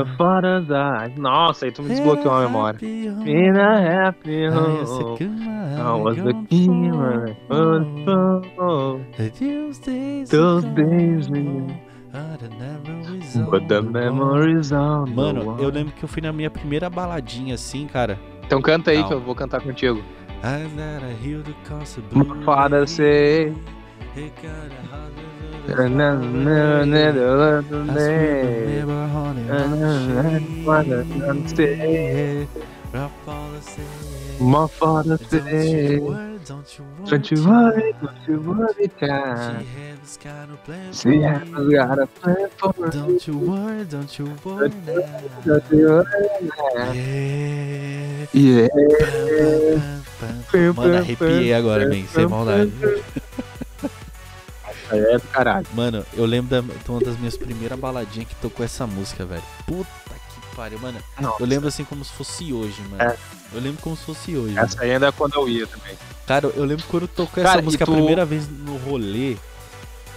[0.00, 0.16] eyes.
[0.16, 1.12] father's eyes.
[1.18, 2.78] Nossa, aí tu me desbloqueou a memória.
[2.82, 5.18] In a happy I used to home.
[5.20, 7.36] my I was the king born.
[9.18, 9.38] That
[10.30, 11.76] those days we-
[12.14, 12.38] are
[13.50, 17.86] But the memories the Mano, eu lembro que eu fui na minha primeira baladinha assim,
[17.86, 18.18] cara.
[18.46, 19.08] Então canta aí Não.
[19.08, 20.02] que eu vou cantar contigo.
[20.42, 20.74] Of
[22.14, 23.52] My father say,
[34.40, 38.90] My father said, Don't you worry, don't you worry, don't don't worry,
[40.92, 42.90] She has got a plan for me.
[42.90, 45.62] Don't you worry, don't you worry Don't now.
[45.70, 46.28] you worry,
[46.74, 46.92] now.
[46.92, 48.26] Yeah.
[48.32, 48.68] Yeah.
[50.76, 52.72] Mano, arrepiei agora, man, sem maldade.
[54.90, 55.66] Aí é do caralho.
[55.72, 59.42] Mano, eu lembro da, de uma das minhas primeiras baladinhas que tocou essa música, velho.
[59.66, 60.98] Puta que pariu, mano.
[61.20, 61.42] Nossa.
[61.42, 63.02] Eu lembro assim como se fosse hoje, mano.
[63.02, 63.16] É.
[63.52, 64.54] Eu lembro como se fosse hoje.
[64.54, 64.66] mano.
[64.66, 65.96] Essa aí ainda é quando eu ia também.
[66.26, 69.36] Cara, eu lembro quando tocou Cara, essa música tu- a primeira vez no rolê.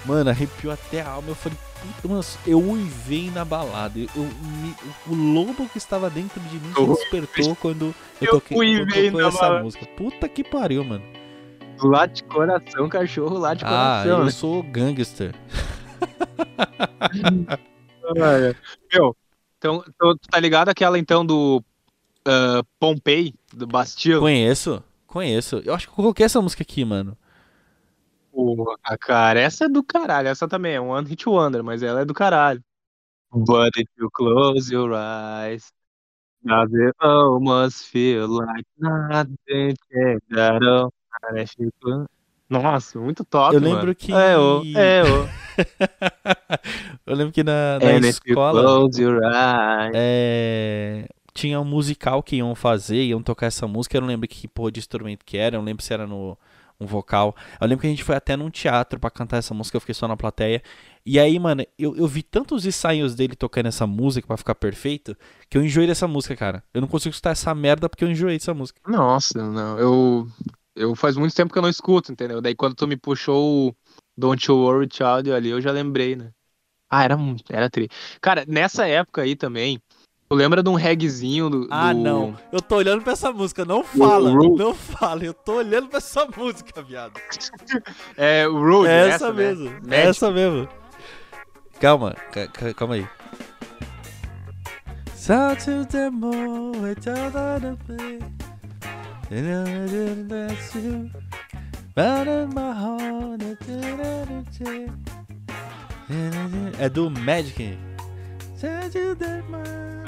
[0.06, 1.30] Mano, arrepiou até a alma.
[1.30, 4.00] Eu falei, puta, mano, eu uivei na balada.
[4.00, 4.76] Eu, eu me-
[5.08, 7.86] o lobo que estava dentro de mim se Eu- despertou quando
[8.22, 9.64] eu eu toquei tocou na essa balada.
[9.64, 9.86] música.
[9.98, 11.04] Puta que pariu, mano.
[11.82, 13.68] Lá de coração, cachorro, lá de Ah,
[14.04, 14.20] coração.
[14.20, 14.32] eu né?
[14.32, 15.36] sou gangster.
[18.94, 19.16] Meu,
[19.58, 21.64] então, tu tu tá ligado aquela então do
[22.26, 24.20] ah, Pompei, do Bastille?
[24.20, 25.62] Conheço, conheço.
[25.66, 27.18] Eu acho que eu coloquei essa música aqui, mano.
[28.32, 30.28] Porra, cara, essa é do caralho.
[30.28, 32.64] Essa também é um One Hit Wonder, mas ela é do caralho.
[33.32, 35.72] But if you close your eyes,
[36.44, 40.94] does it almost feel like nothing changed at all?
[41.60, 42.08] You close-
[42.50, 43.76] Nossa, muito top, Eu mano.
[43.76, 45.28] lembro que- É, ô, é, ô.
[47.06, 49.92] eu lembro que na, na And if you escola close your eyes.
[49.96, 53.98] é, tinha um musical que iam fazer, iam tocar essa música.
[53.98, 56.38] Eu não lembro que porra de instrumento que era, eu não lembro se era no
[56.80, 57.36] um vocal.
[57.60, 59.96] Eu lembro que a gente foi até num teatro pra cantar essa música, eu fiquei
[59.96, 60.62] só na plateia.
[61.06, 65.18] E aí, mano, eu, eu vi tantos ensaios dele tocando essa música pra ficar perfeito,
[65.50, 66.64] que eu enjoei dessa música, cara.
[66.74, 68.80] Eu não consigo escutar essa merda porque eu enjoei dessa música.
[68.88, 69.80] Nossa, não.
[69.80, 70.28] Eu,
[70.78, 72.42] eu faz muito tempo que eu não escuto, entendeu?
[72.42, 73.76] Daí quando tu me puxou o
[74.18, 76.32] Don't You Worry Child ali, eu já lembrei, né?
[76.90, 77.90] Ah, era muito, era tri.
[78.22, 79.78] Cara, nessa época aí também,
[80.30, 82.38] tu lembra de um reggaezinho do, Ah, do- não.
[82.52, 84.32] Eu tô olhando pra essa música, não fala.
[84.58, 87.20] Não fala, eu tô olhando pra essa música, viado.
[88.16, 89.44] É, o Rude, É essa, essa né?
[89.48, 89.66] mesmo.
[89.72, 89.94] Magic.
[89.94, 90.70] É essa mesmo.
[91.80, 93.08] Calma, ca- ca- calma aí.
[95.14, 96.72] So to the moon,
[106.80, 107.78] É do Magic.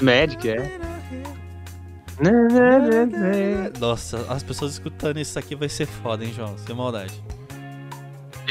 [0.02, 0.78] Magic, é.
[3.78, 6.56] Nossa, as pessoas escutando isso aqui vai ser foda, hein, João?
[6.58, 7.22] Sem maldade.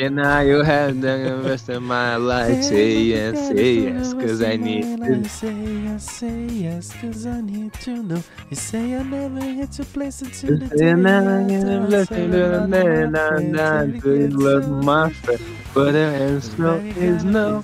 [0.02, 2.64] And now you have the rest of my life.
[2.64, 5.28] Say yes, say yes, cause I need to.
[5.28, 8.24] Say yes, say yes, cause I need to know.
[8.50, 11.82] You say I never hit your place until the day And now I I'm tell
[11.82, 15.41] looking to the man, I'm not to love my friend.
[15.74, 17.62] But the answer is no.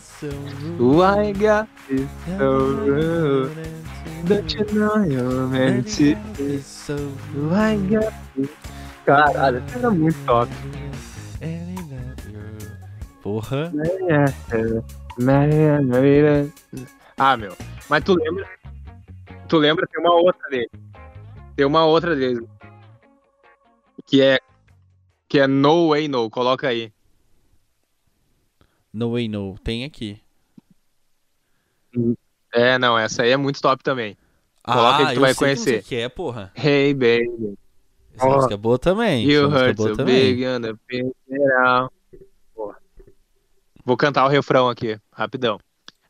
[0.78, 3.68] Why God is so rude?
[4.26, 6.16] Don't you know you're meant to?
[7.48, 8.50] Why God is...
[9.06, 10.50] Caralho, essa era muito top.
[13.26, 13.74] Porra.
[17.18, 17.58] Ah, meu.
[17.90, 18.48] Mas tu lembra?
[19.50, 19.88] Tu lembra?
[19.88, 20.70] Tem uma outra dele.
[21.56, 22.48] Tem uma outra dele.
[24.06, 24.40] Que é.
[25.28, 26.30] Que é No Way No.
[26.30, 26.94] Coloca aí.
[28.94, 29.58] No way no.
[29.64, 30.22] Tem aqui.
[32.54, 34.16] É, não, essa aí é muito top também.
[34.64, 35.78] Coloca aí que tu vai que conhecer.
[35.78, 36.52] música que é, porra.
[36.56, 37.58] Hey, baby.
[38.14, 38.36] Essa Ó.
[38.36, 39.26] música é boa também.
[39.28, 40.36] You é boa so também.
[40.36, 40.76] big on the.
[43.86, 45.60] Vou cantar o refrão aqui, rapidão.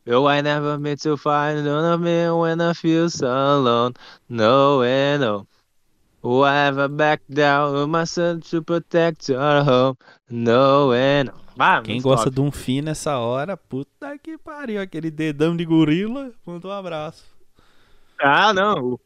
[0.08, 3.92] Oh, I never meant to find none of me when I feel so alone.
[4.28, 5.46] No and no.
[6.22, 9.96] Oh, I ever back down with my son to protect your home.
[10.30, 11.32] No and no.
[11.58, 12.34] Ah, Quem gosta top.
[12.34, 14.80] de um fim nessa hora, puta que pariu.
[14.80, 17.24] Aquele dedão de gorila, manda um abraço.
[18.20, 18.98] Ah, não.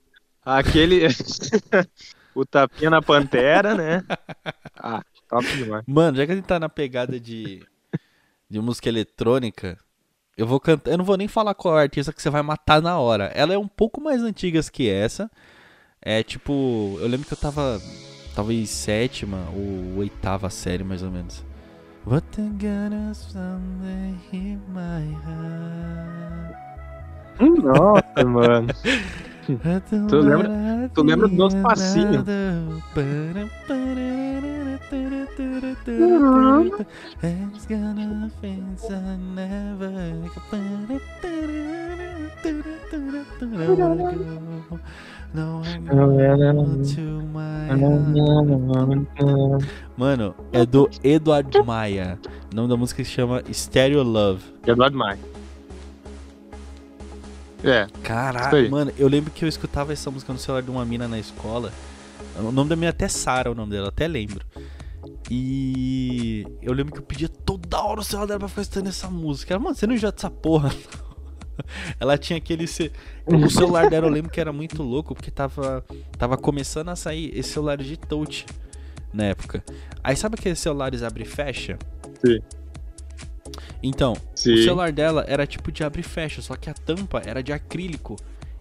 [0.44, 1.06] Aquele.
[2.34, 4.04] o tapinha na pantera, né?
[4.82, 5.84] Ah, top demais.
[5.86, 7.62] Mano, já que a gente tá na pegada de,
[8.50, 9.78] de música eletrônica,
[10.36, 10.90] eu vou cantar.
[10.90, 13.26] Eu não vou nem falar qual é a artista que você vai matar na hora.
[13.34, 15.30] Ela é um pouco mais antiga que essa.
[16.02, 16.98] É tipo.
[17.00, 17.80] Eu lembro que eu tava.
[18.34, 21.44] Talvez sétima ou oitava série, mais ou menos.
[22.06, 22.42] What the
[23.14, 26.56] someday in my heart.
[27.62, 28.68] Nossa, mano.
[30.08, 32.24] Tu lembra- tu lembra do nosso passinho?
[37.22, 38.30] It's gonna
[38.90, 40.20] I never
[45.32, 45.62] No.
[49.96, 52.18] Mano, é do Eduardo Maia.
[52.52, 54.42] O nome da música se chama Stereo Love.
[54.66, 55.18] Eduardo Maia.
[57.62, 58.68] É, Caralho, aí.
[58.68, 61.70] mano, eu lembro que eu escutava essa música no celular de uma mina na escola.
[62.38, 64.44] O nome da minha é até Sara, o nome dela, até lembro.
[65.30, 69.08] E eu lembro que eu pedia toda hora o celular dela pra ficar escutando essa
[69.08, 69.54] música.
[69.54, 70.70] Ela, mano, você não enjoa dessa porra?
[72.00, 72.66] Ela tinha aquele.
[72.66, 72.90] ce-
[73.26, 75.84] O celular dela eu lembro que era muito louco, porque tava,
[76.18, 78.46] tava começando a sair esse celular de touch
[79.12, 79.62] na época.
[80.02, 81.78] Aí sabe aqueles celulares abre e fecha?
[82.24, 82.38] Sim.
[83.82, 84.54] Então, sim.
[84.54, 87.52] o celular dela era tipo de abre e fecha, só que a tampa era de
[87.52, 88.16] acrílico.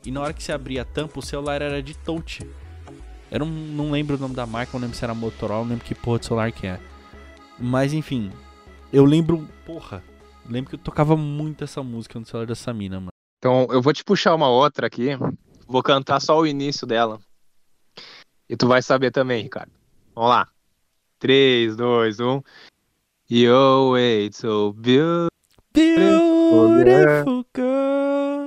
[0.05, 2.45] E na hora que você abria a tampa, o celular era de touch.
[3.32, 3.47] Era um.
[3.47, 6.19] Não lembro o nome da marca, não lembro se era Motorola, não lembro que porra
[6.19, 6.80] de celular que é.
[7.57, 8.32] Mas enfim,
[8.91, 9.47] eu lembro.
[9.65, 10.03] Porra,
[10.47, 13.09] lembro que eu tocava muito essa música no celular dessa mina, mano.
[13.39, 15.09] Então, eu vou te puxar uma outra aqui.
[15.67, 17.19] Vou cantar só o início dela.
[18.49, 19.71] E tu vai saber também, Ricardo.
[20.15, 20.47] Vamos lá.
[21.19, 22.41] 3, 2, 1.
[23.32, 25.30] Yo, wait, so beautiful.
[25.71, 28.38] Beautiful girl.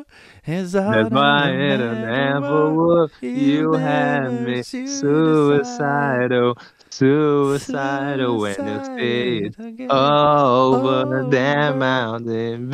[0.45, 3.13] As I never would.
[3.23, 6.57] You had me suicidal.
[6.91, 9.57] Suicidal when you stayed
[9.89, 12.69] over that mountain.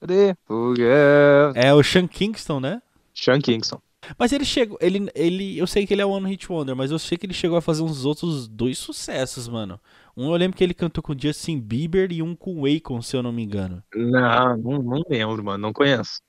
[0.00, 1.52] Beautiful girl.
[1.54, 2.82] É o Sean Kingston, né?
[3.14, 3.80] Sean Kingston.
[4.18, 4.76] Mas ele chegou.
[4.80, 7.34] Ele, ele, eu sei que ele é One Hit Wonder, mas eu sei que ele
[7.34, 9.78] chegou a fazer uns outros dois sucessos, mano.
[10.16, 13.22] Um eu lembro que ele cantou com Justin Bieber e um com Akon, se eu
[13.22, 13.80] não me engano.
[13.94, 15.58] Não, não, não lembro, mano.
[15.58, 16.20] Não conheço.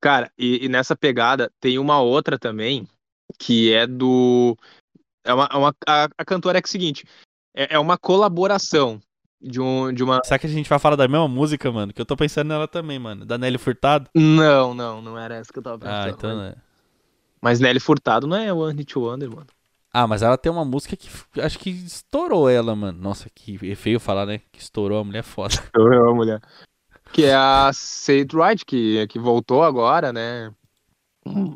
[0.00, 2.88] Cara, e, e nessa pegada tem uma outra também,
[3.38, 4.56] que é do.
[5.22, 7.04] É uma, é uma- a, a cantora é é o seguinte:
[7.54, 9.00] é, é uma colaboração
[9.40, 10.20] de, um, de uma.
[10.24, 11.92] Será que a gente vai falar da mesma música, mano?
[11.92, 13.26] Que eu tô pensando nela também, mano.
[13.26, 14.08] Da Nelly Furtado?
[14.14, 15.94] Não, não, não era essa que eu tava pensando.
[15.94, 16.54] Ah, então mas, né.
[17.42, 19.46] mas Nelly Furtado não é One Hit Wonder, mano.
[19.92, 21.08] Ah, mas ela tem uma música que
[21.40, 22.98] acho que estourou ela, mano.
[22.98, 24.40] Nossa, que é feio falar, né?
[24.52, 25.54] Que estourou a mulher é foda.
[25.74, 26.40] Eu amo, mulher.
[27.12, 30.52] Que é a Say It Right, que, que voltou agora, né?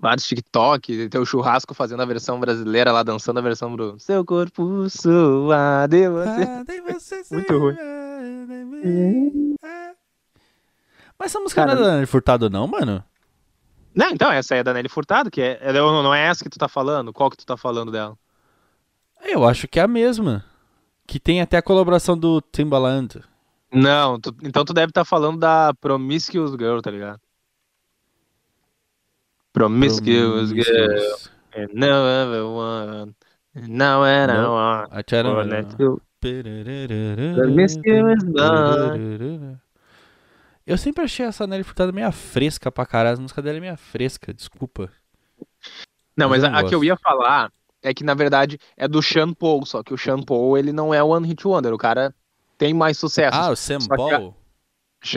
[0.00, 4.24] Vários TikTok, tem o churrasco fazendo a versão brasileira lá, dançando a versão do Seu
[4.24, 7.24] corpo suado, e você.
[7.34, 9.54] Muito ruim.
[11.18, 13.02] Mas essa música Cara, não é da Nelly Furtado, não, mano?
[13.94, 16.50] Não, então, essa aí é da Nelly Furtado, que é, é- não é essa que
[16.50, 17.12] tu tá falando?
[17.12, 18.18] Qual que tu tá falando dela?
[19.22, 20.44] Eu acho que é a mesma.
[21.06, 23.22] Que tem até a colaboração do Timbaland.
[23.74, 27.20] Não, tu- então tu deve estar falando da Promiscuous Girl, tá ligado?
[29.52, 31.30] Promiscuous Girl, Promiscuous.
[31.56, 33.14] and no other one,
[33.56, 34.90] and now and I want.
[37.34, 38.22] Promiscuous
[40.66, 43.18] Eu sempre achei essa Nelly Furtado meio fresca pra caralho.
[43.18, 44.90] A música dela é meio fresca, desculpa.
[46.16, 47.52] Não, mas eu a, a que eu ia falar
[47.82, 50.94] é que, na verdade, é do Sean Paul, só que o Sean Paul, ele não
[50.94, 52.14] é One Hit Wonder, o cara
[52.64, 53.36] tem mais sucesso.
[53.38, 54.34] Ah, o Sam que a- Paul?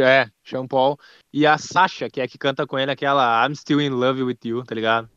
[0.01, 0.99] É, Sean Paul.
[1.31, 4.21] E a Sasha, que é a que canta com ele aquela I'm Still in Love
[4.23, 5.09] with You, tá ligado?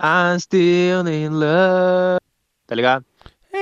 [0.00, 2.20] I'm still in love,
[2.68, 3.04] tá ligado?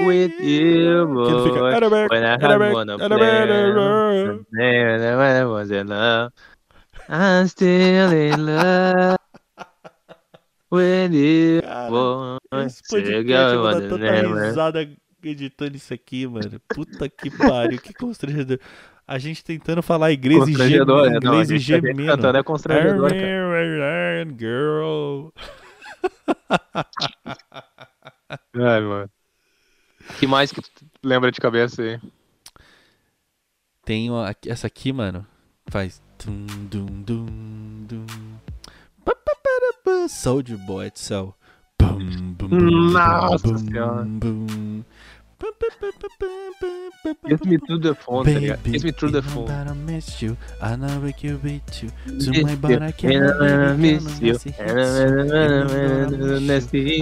[0.03, 1.09] With you,
[1.45, 1.73] fica, boy.
[1.75, 4.85] "Era bem, When I era had bem, one era bem, era bem." play,
[5.17, 6.33] when I was in love.
[7.09, 9.17] I'm still in love
[10.71, 12.39] with you, Cara, boy.
[12.67, 14.91] Esse podcast eu vou dar mano, tanta risada
[15.29, 16.61] editando isso aqui, mano.
[16.69, 18.59] Puta que pariu, que constrangedor.
[19.07, 22.07] A gente tentando falar inglês e gemendo, é, não, inglês e tá gemendo.
[22.07, 24.25] cantando é constrangedor, cara.
[24.39, 25.29] Girl.
[28.55, 29.11] Ai, mano.
[30.19, 30.71] que mais que tu
[31.03, 32.01] lembra de cabeça aí?
[33.85, 35.27] Tem uma- essa aqui, mano.
[35.69, 36.01] Faz.
[36.25, 37.27] Dum, dum, dum.
[40.09, 41.35] Soldier Boy Itself.
[41.81, 44.05] Bum, bum, bum, Nossa bum, Senhora.
[44.05, 44.85] bum.
[47.27, 48.59] Kiss me through the phone, tá ligado?
[48.63, 49.51] Baby, Kiss me through the phone.
[49.51, 50.37] I miss you.
[50.61, 51.91] I know I can beat you.
[52.07, 54.35] Miss my body, I can't baby, miss can't you.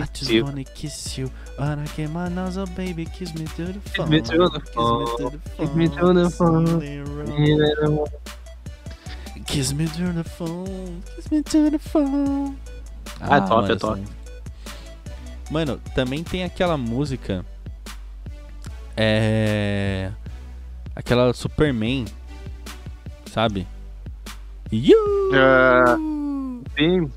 [0.02, 1.30] I just wanna kiss you.
[1.58, 3.06] And I get my nose baby.
[3.06, 4.10] Kiss me through the phone.
[4.10, 5.06] me through the Kiss me phone.
[5.06, 6.66] through the Kiss me through the phone.
[6.66, 8.06] phone.
[9.46, 11.02] Kiss me through the phone.
[11.16, 12.56] Kiss me through the phone.
[13.20, 13.98] Ah, top, mano, é top.
[14.00, 14.18] essa-
[15.50, 17.44] Mano, também tem aquela música.
[19.00, 20.10] É.
[20.96, 22.06] Aquela Superman.
[23.30, 23.66] Sabe?
[24.72, 25.30] You!
[25.34, 25.96] Ah,
[26.76, 27.08] Sim.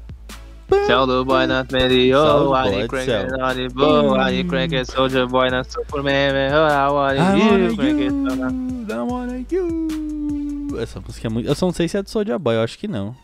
[0.88, 3.26] Tell the boy not Tell oh, crank tell.
[3.26, 7.20] it, on the bow, you crank it, soldier boy, not Superman, man, oh, I want
[7.20, 10.80] I you, oh, not- I wanna you.
[10.80, 11.50] Essa música é muito.
[11.50, 13.16] Eu só não sei se é do Soulja Boy, eu acho que não.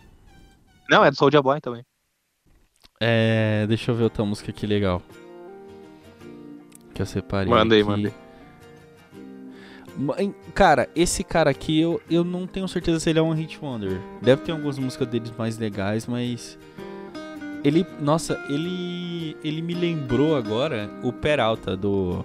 [0.89, 1.83] Não, é do Soldier Boy também.
[2.99, 3.65] É.
[3.67, 5.01] Deixa eu ver outra música aqui legal.
[6.93, 7.47] Que eu separei.
[7.49, 7.89] Manda aí, aqui.
[7.89, 8.13] manda aí.
[8.13, 8.26] Ma- em-
[10.53, 13.99] Cara, esse cara aqui eu, eu não tenho certeza se ele é um hit wonder.
[14.21, 16.57] Deve ter algumas músicas deles mais legais, mas.
[17.63, 17.85] Ele.
[17.99, 19.35] Nossa, ele.
[19.43, 22.23] Ele me lembrou agora o Peralta do.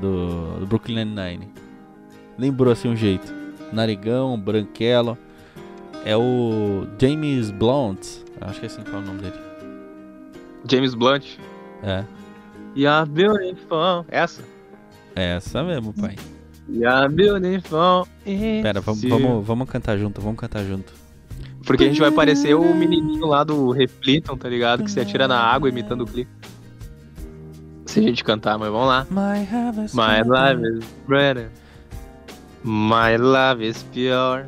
[0.00, 1.48] Do, do Brooklyn Nine-Nine.
[2.38, 3.32] Lembrou assim um jeito.
[3.72, 5.16] Narigão, branquelo.
[6.04, 8.24] É o James Blunt.
[8.40, 9.38] Acho que é assim que é o nome dele.
[10.68, 11.38] James Blunt.
[11.82, 12.04] É.
[12.74, 14.04] You're beautiful.
[14.08, 14.42] Essa?
[15.14, 16.16] É essa mesmo, pai.
[16.68, 18.06] You're beautiful.
[18.24, 20.92] Pera, vamos, vamos, vamos cantar junto, vamos cantar junto.
[21.66, 24.84] Porque a gente vai parecer o menininho lá do Refliton, tá ligado?
[24.84, 26.30] Que se atira na água imitando o clipe.
[27.86, 29.06] Se a gente cantar, mas vamos lá.
[29.10, 31.50] My heaven is love better.
[32.62, 34.46] My love is pure.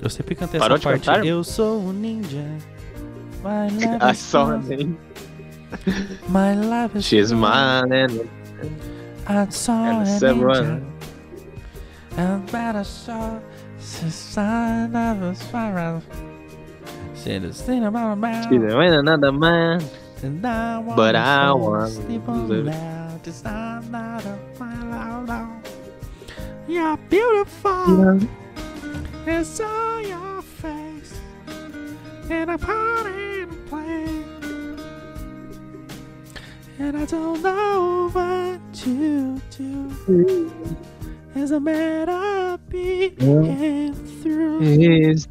[0.00, 1.04] Eu sempre cantei Parou essa de parte.
[1.06, 1.26] cantar?
[1.26, 2.44] Eu sou um ninja.
[3.42, 4.96] My life I is saw name.
[6.28, 7.40] My life is She's pure.
[7.40, 8.28] mine.
[9.28, 10.82] I saw and an several- angel.
[12.16, 13.38] And that I saw
[13.78, 16.02] the sign of a spiral.
[17.14, 18.42] Said it's thing about a man.
[18.44, 19.82] She's with another man.
[20.22, 23.20] And I want But I to want sleep on loud.
[23.26, 25.60] It's not a loud.
[26.68, 28.20] You're beautiful.
[29.26, 31.20] It's on your face.
[32.30, 34.15] In a party and play.
[36.78, 40.50] And I don't know what to do.
[41.34, 44.60] As a matter being through.
[44.62, 45.28] Is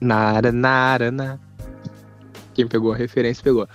[0.00, 1.40] nada, nada, nada.
[2.54, 3.68] Quem pegou a referência pegou.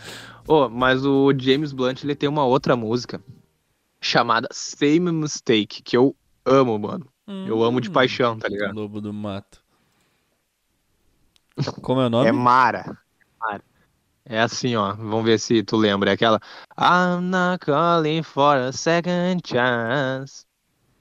[0.47, 3.23] Oh, mas o James Blunt ele tem uma outra música
[4.01, 6.13] chamada Same Mistake que eu
[6.45, 7.07] amo, mano.
[7.25, 7.93] Eu amo de Hum.
[7.93, 8.75] paixão, tá ligado?
[8.75, 9.63] Lobo do mato.
[11.81, 12.27] Como é o nome?
[12.27, 12.97] É Mara.
[13.39, 13.63] Mara.
[14.25, 14.93] É assim, ó.
[14.93, 16.11] Vamos ver se tu lembra.
[16.11, 16.39] É aquela.
[16.77, 20.45] I'm not calling for a second chance.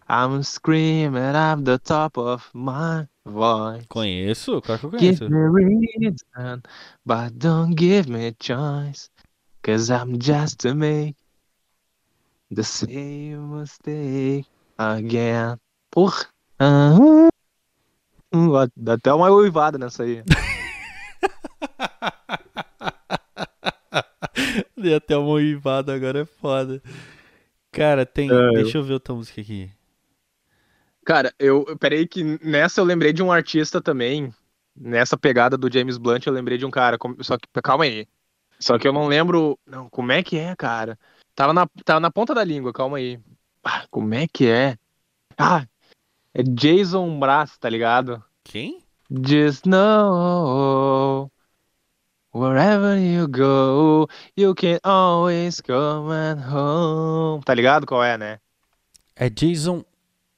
[0.09, 3.87] I'm screaming at the top of my voice.
[3.89, 4.61] Conheço?
[4.61, 5.25] Claro que eu conheço.
[5.25, 6.63] Give me reason,
[7.07, 9.09] but don't give me a choice.
[9.63, 11.15] Cause I'm just to make
[12.51, 14.47] the same mistake
[14.77, 15.57] again.
[15.91, 16.27] Porra.
[16.61, 17.29] Hum,
[18.77, 20.23] Dá até uma uivada nessa aí.
[24.83, 26.83] Dei até uma uivada, agora é foda.
[27.71, 28.31] Cara, tem.
[28.31, 29.71] É, Deixa eu ver outra música aqui.
[31.05, 31.77] Cara, eu.
[31.79, 34.33] Peraí, que nessa eu lembrei de um artista também.
[34.75, 36.99] Nessa pegada do James Blunt, eu lembrei de um cara.
[37.21, 37.47] Só que.
[37.63, 38.07] Calma aí.
[38.59, 39.59] Só que eu não lembro.
[39.67, 40.99] Não, como é que é, cara?
[41.35, 43.19] Tava na, tava na ponta da língua, calma aí.
[43.65, 44.77] Ah, como é que é?
[45.39, 45.67] Ah,
[46.35, 48.23] é Jason Mraz, tá ligado?
[48.45, 48.83] Quem?
[49.11, 51.31] Just know.
[52.35, 57.43] Wherever you go, you can always come at home.
[57.45, 58.39] Tá ligado qual é, né?
[59.15, 59.85] É Jason.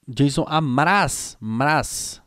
[0.08, 1.36] Jason Amraz.
[1.40, 2.20] Mraz.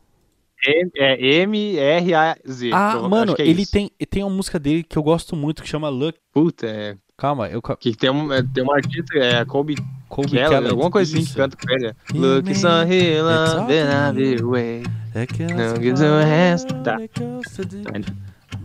[0.65, 2.71] M- É M-R-A-Z.
[2.73, 3.71] Ah, Prova- mano, é ele isso.
[3.71, 6.17] tem, tem uma música dele que eu gosto muito que chama Luck.
[6.33, 6.95] Puta, é.
[7.17, 7.61] Calma, eu.
[7.61, 9.75] Que tem, um, é, tem uma artista, é Colby
[10.07, 11.93] Colby Keller, Keller, alguma coisa assim que canta com ele.
[12.13, 14.83] Look, it's love, all then I'll be away.
[15.13, 16.67] That Não, a the rest.
[16.83, 16.97] Tá.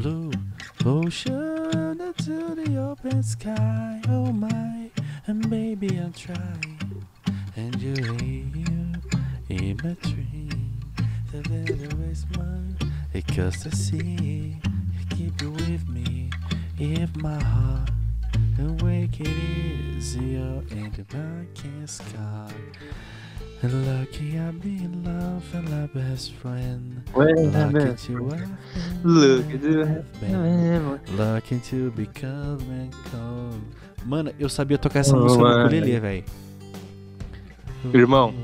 [0.03, 0.32] Blue
[0.84, 4.00] ocean to the open sky.
[4.09, 4.90] Oh my,
[5.28, 7.07] and baby I'm trying,
[7.55, 7.94] and you
[8.53, 8.92] you
[9.48, 10.80] in my dream.
[11.30, 12.76] The better waste mine
[13.12, 14.57] because I see you
[15.11, 16.30] keep you with me.
[16.80, 17.90] If my heart
[18.59, 19.28] awake it
[19.96, 22.53] is your and the dark sky.
[23.63, 27.01] Lucky I'm in love and my best friend.
[27.15, 31.17] Lucky to have been, it's a- have been.
[31.17, 33.63] Lucky to be calm and calm.
[34.05, 35.65] Mano, eu sabia tocar essa Oh, música no mano.
[35.67, 36.25] ukulele, velho.
[37.95, 38.35] Irmão,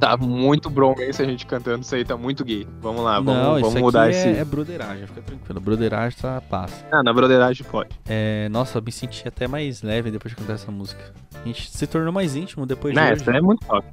[0.00, 2.66] Tá muito bromance a gente cantando isso aí, tá muito gay.
[2.80, 4.40] Vamos lá, vamos, Não, vamos isso mudar aqui é, esse.
[4.40, 5.60] é broderagem, fica tranquilo.
[5.60, 6.86] Broderagem tá passa.
[6.90, 7.90] Ah, na broderagem pode.
[8.08, 11.12] É, nossa, eu me senti até mais leve depois de cantar essa música.
[11.34, 13.22] A gente se tornou mais íntimo depois Não, de hoje.
[13.22, 13.86] essa é muito top.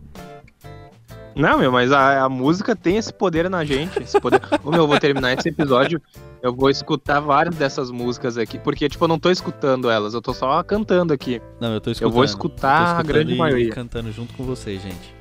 [1.36, 4.02] Não, meu, mas a, a música tem esse poder na gente.
[4.02, 4.42] Esse poder.
[4.64, 6.02] Ô, meu, eu vou terminar esse episódio
[6.42, 10.22] Eu vou escutar várias dessas músicas aqui, porque, tipo, eu não tô escutando elas, eu
[10.22, 11.40] tô só cantando aqui.
[11.60, 12.10] Não, eu tô escutando.
[12.10, 13.70] Eu vou escutar Eu tô a escutando grande maioria.
[13.72, 15.17] cantando junto com vocês, gente.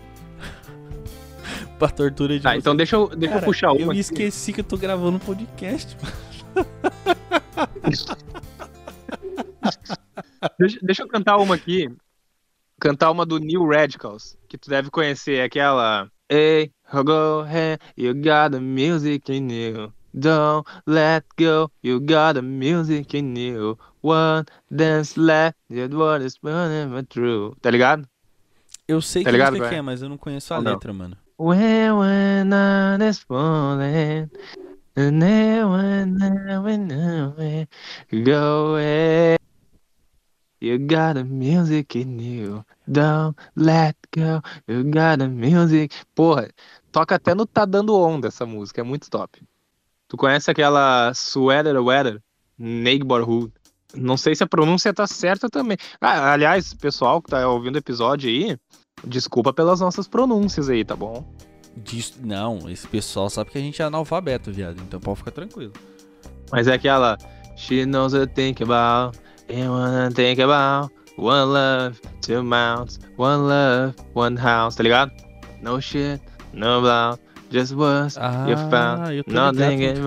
[1.78, 2.60] Pra tortura de Tá, vocês.
[2.62, 3.80] então deixa eu, deixa eu Cara, puxar uma.
[3.80, 4.00] Eu aqui.
[4.00, 5.96] esqueci que eu tô gravando um podcast.
[10.58, 11.88] Deixa, deixa eu cantar uma aqui.
[12.80, 16.10] Cantar uma do New Radicals, que tu deve conhecer, é aquela.
[16.30, 19.92] Hey, go ahead, you got the music in you.
[20.14, 23.78] Don't let go, you got the music in you.
[24.02, 27.56] One dance left, that what is running through.
[27.60, 28.06] Tá ligado?
[28.86, 29.82] Eu sei Tá que ligado, música é?
[29.82, 30.72] mas eu não conheço a não?
[30.72, 31.16] letra, mano.
[31.38, 34.30] When when night is falling,
[34.96, 36.18] and then when
[36.64, 37.68] when when
[38.24, 39.36] go away,
[40.60, 42.64] you got the music in you.
[42.90, 45.92] Don't let go, you got the music.
[46.14, 46.48] Porra,
[46.90, 49.38] toca até no Tá Dando Onda essa música, é muito top.
[50.08, 52.22] Tu conhece aquela Sweater Weather?
[52.58, 53.52] Neighborhood.
[53.94, 55.76] Não sei se a pronúncia tá certa também.
[56.00, 58.58] Ah, aliás, pessoal que tá ouvindo o episódio aí,
[59.06, 61.24] desculpa pelas nossas pronúncias aí, tá bom?
[61.76, 64.80] Diz- Não, esse pessoal sabe que a gente é analfabeto, viado.
[64.80, 65.72] Então pode ficar tranquilo.
[66.50, 67.18] Mas é aquela
[67.56, 69.18] She knows what to think about
[69.50, 75.10] And wanna think about One love, two mounts One love, one house Tá ligado?
[75.60, 76.22] No shit,
[76.52, 77.20] no doubt
[77.50, 80.00] Just was Ah, you found eu Nothing in que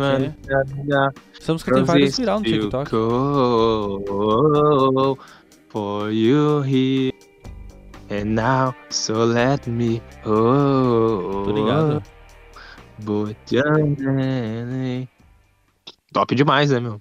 [1.39, 2.89] Essa música tem vários viral no TikTok.
[5.69, 7.13] For you here
[8.11, 12.03] And now So let me oh, Tô ligado.
[12.99, 13.37] But
[16.11, 16.99] Top demais, né, meu?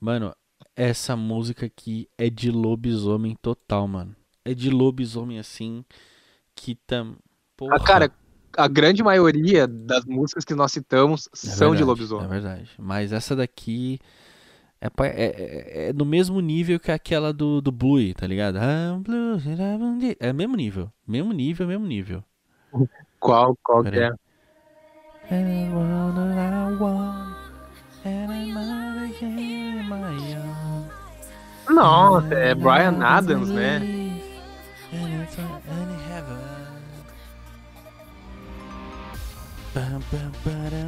[0.00, 0.34] Mano,
[0.76, 4.14] essa música aqui é de lobisomem total, mano.
[4.44, 5.84] É de lobisomem assim
[6.54, 7.16] que tam.
[7.56, 7.76] Porra.
[7.76, 8.12] Ah, cara,
[8.56, 12.24] a grande maioria das músicas que nós citamos É são de verdade, lobisomem.
[12.24, 12.70] É verdade.
[12.78, 13.98] Mas essa daqui
[14.80, 18.58] é, pa- é, é, é no mesmo nível que aquela do, do Bluey, tá ligado?
[18.58, 19.38] Blue, blue.
[20.20, 20.92] É mesmo nível.
[21.06, 22.22] Mesmo nível, mesmo nível.
[23.20, 24.10] Qual, qual que é?
[31.68, 33.80] Nossa, é Brian Adams, né?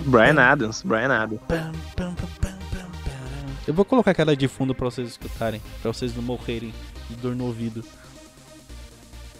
[0.05, 1.41] Brian Adams, Brian Adams.
[3.69, 6.73] Eu vou colocar aquela de fundo pra vocês escutarem, pra vocês não morrerem
[7.11, 7.85] de dor no ouvido.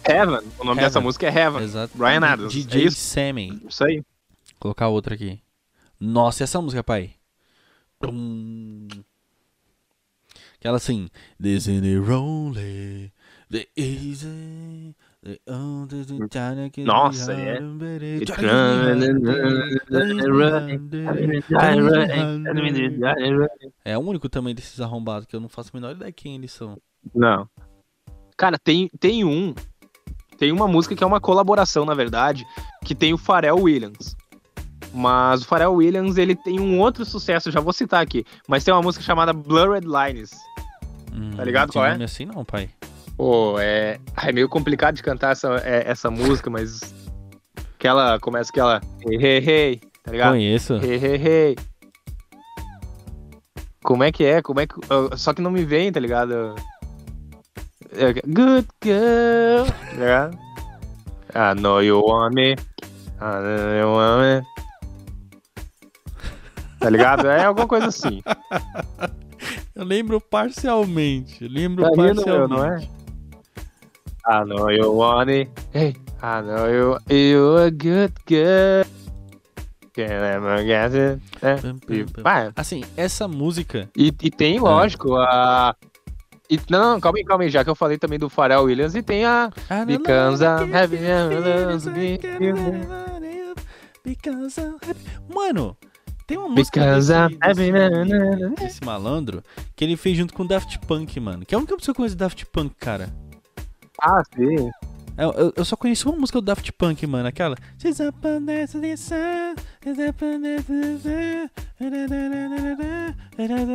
[0.07, 0.75] Heaven, o nome Heaven.
[0.75, 1.63] dessa música é Heaven.
[1.63, 1.97] Exato.
[1.97, 2.97] Brian Adams, é DJ isso?
[2.97, 3.59] Sammy.
[3.67, 4.03] Isso aí.
[4.59, 5.41] Colocar outra aqui.
[5.99, 7.15] Nossa, e essa música, pai?
[7.99, 8.87] Tum.
[10.59, 11.09] Aquela assim.
[11.41, 13.11] This in the lonely,
[13.49, 14.95] the easy,
[16.85, 17.59] Nossa, é.
[23.83, 26.51] É o único também desses arrombados que eu não faço a menor ideia quem eles
[26.51, 26.77] são.
[27.13, 27.49] Não.
[28.37, 29.53] Cara, tem, tem um.
[30.37, 32.45] Tem uma música que é uma colaboração, na verdade,
[32.85, 34.15] que tem o Pharrell Williams.
[34.93, 38.25] Mas o Pharrell Williams, ele tem um outro sucesso, já vou citar aqui.
[38.47, 40.31] Mas tem uma música chamada Blurred Lines.
[41.13, 41.91] Hum, Tá ligado não qual é?
[41.91, 42.69] nome assim não, pai.
[43.19, 46.79] Pô, é, é meio complicado de cantar essa, é- essa música, mas.
[47.77, 48.79] Que ela começa que ela.
[49.05, 50.31] Hey, hey, hey, tá ligado?
[50.31, 50.75] Conheço.
[50.75, 51.55] Hey, hey, hey.
[53.83, 54.41] Como é que é?
[54.41, 54.75] Como é que.
[55.17, 56.55] Só que não me vem, tá ligado?
[57.91, 59.65] É, Good girl.
[59.67, 60.37] Tá ligado?
[61.35, 62.53] I know you want me.
[62.53, 62.55] I
[63.19, 64.47] know you want me.
[66.79, 67.27] Tá ligado?
[67.27, 68.21] É alguma coisa assim.
[69.75, 71.45] Eu lembro parcialmente.
[71.49, 72.29] Lembro Tá parcialmente.
[72.29, 72.87] meu, não é?
[74.29, 75.49] I know you want it.
[75.73, 76.99] Hey, I know you.
[77.09, 78.85] You're a good girl.
[80.95, 81.19] It.
[81.41, 81.55] É.
[81.57, 82.21] Pam, E, pam.
[82.21, 83.89] vai, Assim, essa música.
[83.97, 85.75] E, e tem, lógico, a.
[86.49, 88.95] E, não, não, calma aí, calma aí, já que eu falei também do Pharrell Williams,
[88.95, 89.49] e tem a.
[89.87, 90.97] Because I'm happy,
[94.03, 95.01] Because I'm happy.
[95.33, 95.75] Mano,
[96.25, 99.43] tem uma música Because desse, desse, desse malandro
[99.75, 101.45] que ele fez junto com o Daft Punk, mano.
[101.45, 103.09] Que é a única música que do Daft Punk, cara.
[104.01, 104.69] Ah, sim.
[105.17, 107.27] Eu, eu- eu só conheço uma música do Daft Punk, mano.
[107.27, 107.55] Aquela.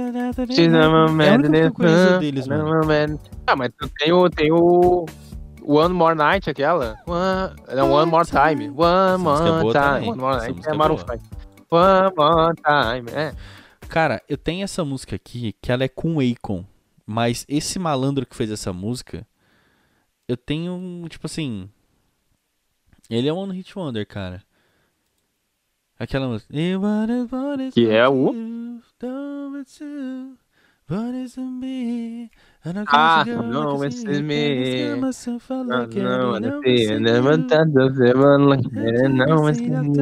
[0.05, 2.19] É a única música que eu conheço man.
[2.19, 3.21] deles, mano.
[3.47, 5.07] Ah, mas tem o, tem o.
[5.67, 6.97] One More Night, aquela.
[7.07, 8.69] One, não, one More Time.
[8.69, 9.73] One é More boa Time.
[9.73, 10.11] também.
[10.11, 11.19] One More Night é é Maroon boa.
[11.19, 11.25] 5.
[11.71, 13.11] One More Time.
[13.19, 13.33] É.
[13.89, 16.65] Cara, eu tenho essa música aqui que ela é com o Akon.
[17.07, 19.27] Mas esse malandro que fez essa música,
[20.29, 21.69] eu tenho, tipo assim.
[23.11, 24.43] Ele é um One Hit Wonder, cara.
[25.99, 26.53] Aquela música.
[27.75, 28.33] Que é o-
[32.97, 35.01] Ah, não, esse é me.
[36.03, 39.97] Não, não, tem, never like that, não, esse é me.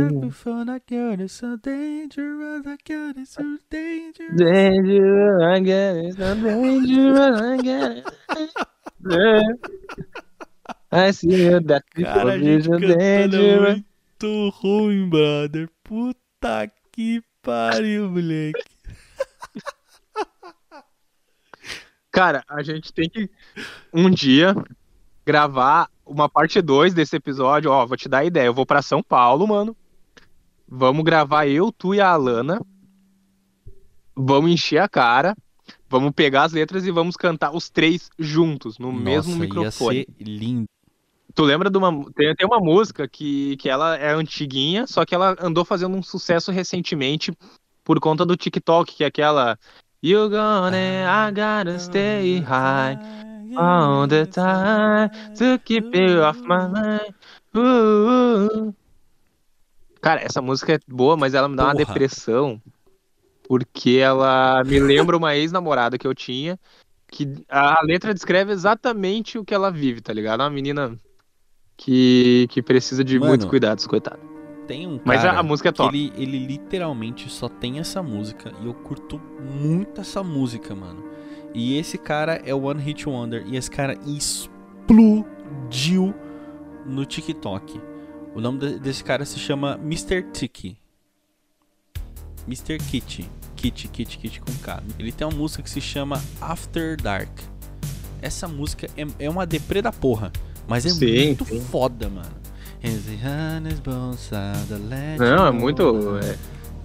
[4.36, 8.04] Dangerous, I get it, so dangerous, I get it.
[8.30, 8.66] I
[11.12, 15.68] see you, that Cara, a gente é muito ruim, brother.
[15.82, 18.62] Puta que pariu, moleque.
[22.10, 23.30] Cara, a gente tem que
[23.92, 24.54] um dia
[25.24, 27.70] gravar uma parte 2 desse episódio.
[27.70, 28.46] Ó, vou te dar a ideia.
[28.46, 29.74] Eu vou pra São Paulo, mano.
[30.68, 32.60] Vamos gravar eu, tu e a Alana.
[34.14, 35.34] Vamos encher a cara.
[35.92, 39.98] Vamos pegar as letras e vamos cantar os três juntos, no mesmo Nossa, microfone.
[39.98, 40.64] ia ser lindo.
[41.34, 42.10] Tu lembra de uma.
[42.12, 46.02] Tem, tem uma música que, que ela é antiguinha, só que ela andou fazendo um
[46.02, 47.30] sucesso recentemente
[47.84, 49.58] por conta do TikTok, que é aquela.
[50.02, 52.98] You gonna, I gotta stay high
[53.54, 57.14] all the time to keep you off my mind.
[57.54, 58.74] Uh, uh.
[60.00, 61.84] Cara, essa música é boa, mas ela me dá uma Porra.
[61.84, 62.60] depressão.
[63.52, 66.58] Porque ela me lembra uma ex-namorada que eu tinha.
[67.06, 70.40] Que a letra descreve exatamente o que ela vive, tá ligado?
[70.40, 70.98] Uma menina
[71.76, 74.18] que, que precisa de Mano, muitos cuidados, coitada.
[74.66, 75.94] Tem um Mas a- a música é top.
[75.94, 81.04] ele, ele literalmente só tem essa música e eu curto muito essa música, mano.
[81.52, 85.26] E esse cara é o One Hit Wonder e esse cara explodiu
[86.86, 87.78] no TikTok.
[88.34, 90.22] O nome de- desse cara se chama Mr.
[90.32, 90.78] Tiki.
[92.48, 92.78] Mr.
[92.78, 93.30] Kitty.
[93.62, 94.82] Kitty, Kitty, Kitty com K.
[94.98, 97.30] Ele tem uma música que se chama After Dark.
[98.20, 100.32] Essa música é, é uma deprê da porra,
[100.66, 101.60] mas é Sim, muito sim.
[101.60, 102.42] foda, mano.
[105.18, 106.18] Não, é muito.
[106.18, 106.36] É,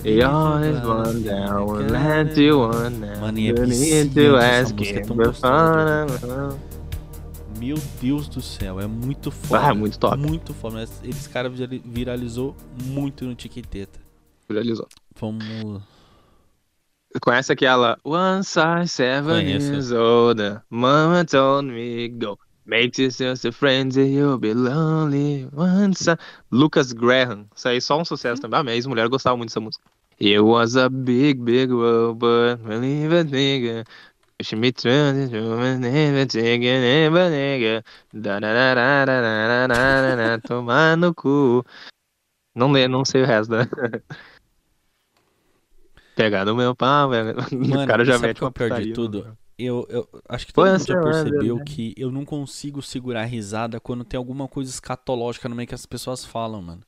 [0.07, 3.19] He always one down, we'll let you one down.
[3.21, 6.59] Mano, é You need viciante to essa ask música, é him tão before- gostosa
[7.59, 9.69] Meu Deus do céu, é muito foda.
[9.69, 10.15] Ah, muito top.
[10.17, 10.83] Muito foda.
[11.03, 12.55] Esse cara virali- viralizou
[12.85, 13.99] muito no TikTeta.
[14.47, 14.87] Viralizou.
[15.19, 15.81] Vamos.
[17.21, 19.71] Conhece aquela Once I seven Conheço.
[19.71, 22.37] years old, Mama told me go.
[22.65, 25.47] Make yourself a friend you'll be lonely.
[25.53, 26.17] Once I...
[26.51, 27.47] Lucas Graham.
[27.55, 28.59] Isso aí só um sucesso também.
[28.59, 29.83] Ah, minha ex-mulher gostava muito dessa música.
[30.19, 33.85] It was a big, big world, but believe it, nigga.
[34.41, 37.83] She me turn to a never take it, never nigga.
[38.13, 41.63] Da da da da da da da da da Tomar no cu.
[42.53, 43.67] Não, lê, não sei o resto da.
[46.17, 49.37] Pegar no meu pau, pega- Mano, o cara já mete é uma pior de tudo?
[49.57, 51.63] Eu, eu acho que todo mundo já percebeu né?
[51.65, 55.73] que eu não consigo segurar a risada quando tem alguma coisa escatológica no meio que
[55.75, 56.81] as pessoas falam, mano.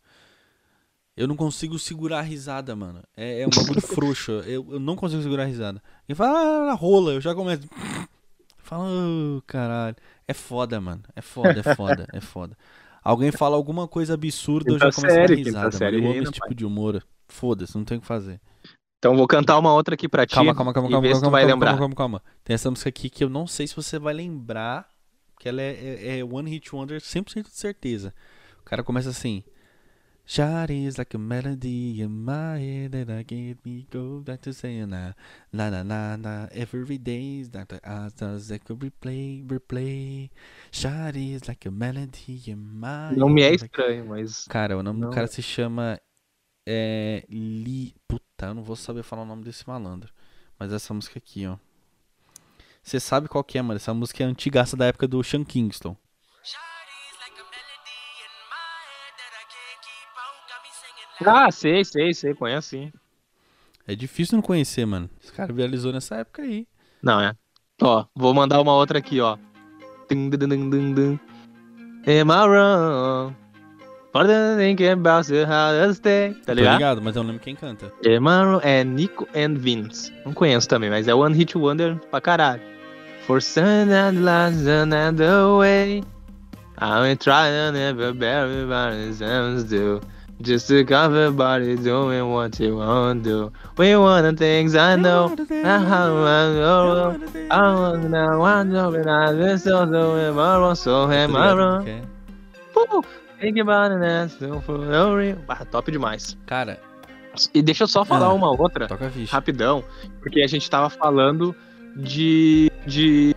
[1.18, 3.02] Eu não consigo segurar a risada, mano.
[3.18, 4.32] É, é um bagulho frouxo.
[4.46, 5.82] Eu, eu não consigo segurar a risada.
[6.08, 7.68] E fala, ah, rola, eu já começo.
[8.60, 9.96] Fala, "Oh, caralho.
[10.28, 11.02] É foda, mano.
[11.16, 12.56] É foda, é foda, é foda.
[13.04, 15.72] Alguém fala alguma coisa absurda, eu já Quinta começo a dar quinta risada.
[15.72, 16.08] série mano.
[16.08, 16.56] Eu amo esse tipo pai.
[16.56, 17.04] de humor.
[17.28, 18.40] Foda-se, não tem o que fazer.
[19.00, 20.36] Então vou cantar uma outra aqui pra ti.
[20.36, 21.78] Calma, calma, calma, calma, calma, tu vai calma, lembrar.
[21.78, 22.24] calma, calma, calma.
[22.44, 24.90] Tem essa música aqui que eu não sei se você vai lembrar,
[25.40, 28.14] que ela é, é, é One Hit Wonder 100% de certeza.
[28.60, 29.42] O cara começa assim:
[30.26, 34.54] Shot is like a melody in my head that I get me go back to
[34.54, 35.16] saying na
[35.52, 40.30] na na na na every day is that I does I could replay replay.
[40.74, 43.64] Shot is like a melody in my Não me é head.
[43.64, 44.46] estranho, mas.
[44.50, 45.10] Cara, o nome Não.
[45.10, 45.98] do cara se chama.
[46.68, 47.26] É.
[47.30, 47.96] Li.
[48.08, 50.12] Puta, eu não vou saber falar o nome desse malandro.
[50.58, 51.58] Mas essa música aqui, ó.
[52.82, 53.78] Você sabe qual que é, mano?
[53.78, 55.96] Essa música é antigaça da época do Sean Kingston.
[61.26, 62.94] Ah, sei, sei, sei, conheço sim.
[63.86, 65.10] É difícil não conhecer, mano.
[65.22, 66.66] Esse cara viralizou nessa época aí.
[67.02, 67.36] Não, é.
[67.82, 69.38] Ó, vou mandar uma outra aqui, ó.
[72.08, 73.36] Am I wrong?
[74.12, 76.34] For the thinking about how to stay.
[76.46, 76.78] Tá Tô ligado?
[76.78, 77.92] ligado, mas eu não lembro quem canta.
[78.04, 78.60] I wrong?
[78.64, 80.12] É Nico and Vince.
[80.26, 82.62] Não conheço também, mas é One Hit Wonder pra caralho.
[83.28, 86.04] For sun and last another way.
[86.82, 90.00] I'm trying to never bury everybody's hands do.
[90.42, 93.54] Just to cover everybody doing what you want to do.
[93.78, 95.36] We want the things I know.
[95.52, 97.20] I how I know.
[97.52, 100.40] I want I know I listen to him.
[100.40, 101.84] I so Tô am I ligado wrong?
[101.84, 102.02] quem é.
[102.74, 103.04] Pô,
[103.40, 105.38] Think about it, and still for no real.
[105.48, 106.38] Ah, top demais.
[106.46, 106.80] Cara,
[107.54, 108.34] E deixa eu só falar Ah.
[108.34, 108.88] uma outra,
[109.30, 109.84] rapidão,
[110.22, 111.56] porque a gente tava falando
[111.96, 112.70] de.
[112.86, 113.34] de.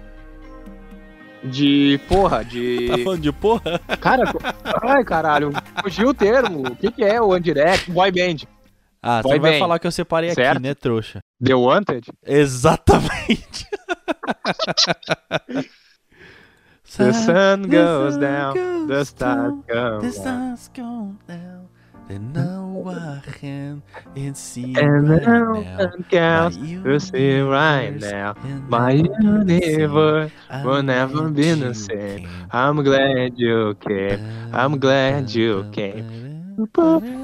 [1.44, 2.00] de.
[2.08, 2.88] porra, de.
[2.90, 3.78] Tá falando de porra?
[4.00, 4.24] Cara,
[4.82, 5.52] ai caralho,
[5.82, 6.66] fugiu o termo.
[6.66, 7.90] O que, que é o One Direct?
[7.92, 8.38] Boy Band.
[9.04, 10.56] Ah, você Vai não vai falar que eu separei Certo.
[10.58, 11.18] aqui, né, trouxa?
[11.44, 12.08] The Wanted?
[12.24, 13.66] Exatamente.
[16.97, 21.69] The sun goes down, the stars down, come The stars go down.
[22.09, 23.82] Then now I can
[24.35, 25.78] see And right no now.
[25.78, 28.35] one counts my to see right now.
[28.69, 30.32] My universe
[30.64, 32.28] will never be the same.
[32.51, 34.20] I'm glad you came.
[34.52, 36.05] I'm glad you came.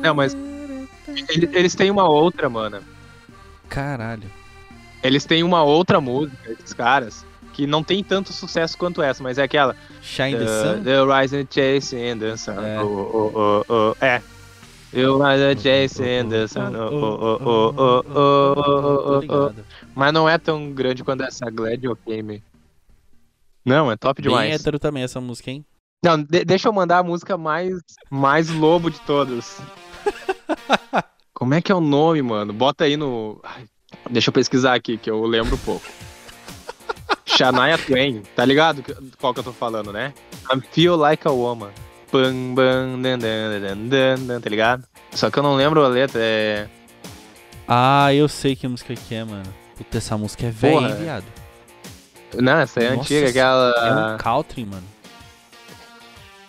[0.02, 0.34] Não, mas
[1.52, 2.80] eles têm uma outra, mano.
[3.68, 4.30] Caralho.
[5.02, 7.26] Eles têm uma outra música, esses caras,
[7.58, 9.74] que não tem tanto sucesso quanto essa, mas é aquela.
[10.00, 10.82] Shine the Uh, Sun?
[10.84, 12.52] the rising chasing the sun.
[12.64, 12.80] É.
[12.80, 13.96] Oh, oh, oh, oh.
[14.04, 14.22] É.
[15.24, 16.72] Are chasing the sun.
[16.76, 19.62] Oh, oh, oh, oh, oh, oh, oh, oh.
[19.92, 22.44] Mas não é tão grande quanto essa Glad You Came.
[23.64, 24.54] Não, é top Bem demais.
[24.60, 25.64] hétero também essa música, hein?
[26.04, 27.74] Não, de- deixa eu mandar a música mais,
[28.08, 29.60] mais lobo de todas.
[31.34, 32.52] Como é que é o nome, mano?
[32.52, 33.40] Bota aí no.
[33.42, 33.64] Ai,
[34.08, 35.84] deixa eu pesquisar aqui, que eu lembro pouco.
[37.38, 38.84] Shania Twain, tá ligado
[39.18, 40.12] qual que eu tô falando, né?
[40.52, 41.70] I feel like a woman.
[42.10, 44.84] Bam, bam, dan, dan, dan, dan, dan, tá ligado?
[45.12, 46.66] Só que eu não lembro a letra, é.
[47.66, 49.54] Ah, eu sei que música que é, mano.
[49.76, 51.24] Puta, essa música é velha, hein, viado?
[52.34, 54.14] Não, essa é Nossa, antiga, É aquela.
[54.14, 54.86] um country, mano.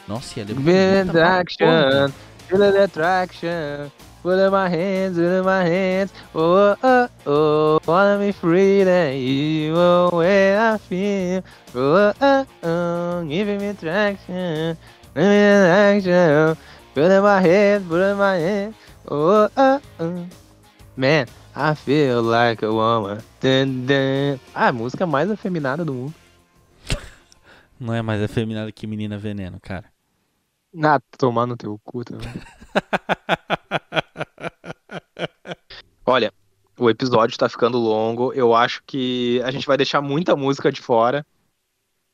[0.07, 2.13] Nossa, e ela é pra attraction,
[2.47, 3.91] feel the attraction.
[4.21, 6.11] Put in my hands, put in my hands.
[6.35, 9.73] Oh, oh, oh, wanna be free than you.
[9.77, 11.41] Oh, way I feel.
[11.73, 14.77] Oh, oh, oh, giving me attraction.
[15.15, 16.57] Give me attraction.
[16.93, 18.75] Put in my hands, put in my hands.
[19.07, 20.25] Oh, oh, oh.
[20.97, 23.21] Man, I feel like a woman.
[23.39, 24.39] Dun, dun.
[24.53, 26.13] Ah, a música mais afeminada do mundo.
[27.79, 29.85] Não é mais afeminada que Menina Veneno, cara.
[30.83, 32.27] Ah, tomar no teu cu também.
[36.05, 36.33] Olha,
[36.77, 38.33] o episódio tá ficando longo.
[38.33, 41.25] Eu acho que a gente vai deixar muita música de fora.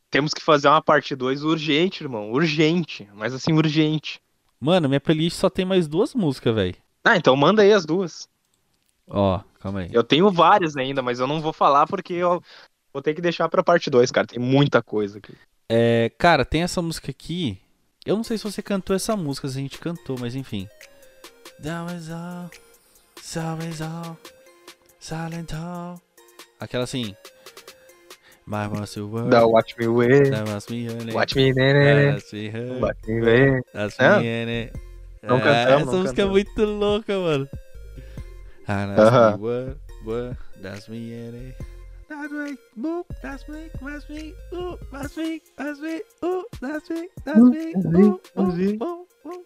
[0.09, 2.31] Temos que fazer uma parte 2 urgente, irmão.
[2.31, 3.07] Urgente.
[3.13, 4.21] Mas assim, urgente.
[4.59, 6.75] Mano, minha playlist só tem mais duas músicas, velho.
[7.03, 8.27] Ah, então manda aí as duas.
[9.07, 9.89] Ó, calma aí.
[9.91, 12.41] Eu tenho várias ainda, mas eu não vou falar porque eu
[12.91, 14.25] vou ter que deixar pra parte 2, cara.
[14.25, 15.35] Tem muita coisa aqui.
[15.69, 17.59] É, cara, tem essa música aqui.
[18.05, 20.67] Eu não sei se você cantou essa música, se a gente cantou, mas enfim.
[21.61, 22.49] That was all,
[23.81, 24.17] all,
[24.99, 26.01] silent all.
[26.59, 27.15] Aquela assim.
[28.45, 30.29] My was your word, Da Watch Me Way.
[30.29, 31.11] that was me, honey.
[31.13, 32.11] Watch Me Nene.
[32.11, 32.79] That's me, honey.
[32.79, 33.61] Watch Me.
[33.73, 34.19] That's É?
[34.19, 34.71] me, honey.
[35.23, 36.31] Não É, cantamos, Essa não música é cantamos.
[36.31, 37.49] muito louca, mano.
[38.67, 39.37] Ah, that's Aham.
[39.37, 41.55] me, what, what, that's me, honey.
[42.07, 47.09] That's me, boop, that's me, that's me, ooh, that's me, that's me, ooh, that's me,
[47.25, 49.45] that's me, ooh, ooh, ooh, ooh.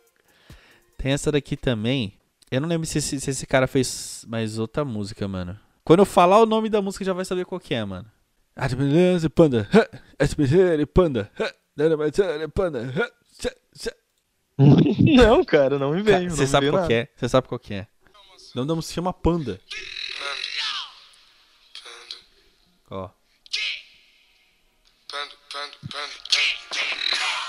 [0.98, 2.19] Tem essa daqui também.
[2.52, 5.60] Eu não lembro se esse, se esse cara fez mais outra música, mano.
[5.84, 8.10] Quando eu falar o nome da música, já vai saber qual que é, mano.
[11.76, 12.94] Panda, Panda, Panda.
[14.60, 16.30] Não, cara, não me veio.
[16.30, 17.08] Você sabe qual que é?
[17.16, 17.88] Você sabe qual que é?
[18.54, 19.62] O nome da música se chama Panda.
[22.92, 23.10] Ó.
[25.08, 26.14] Panda, panda, panda.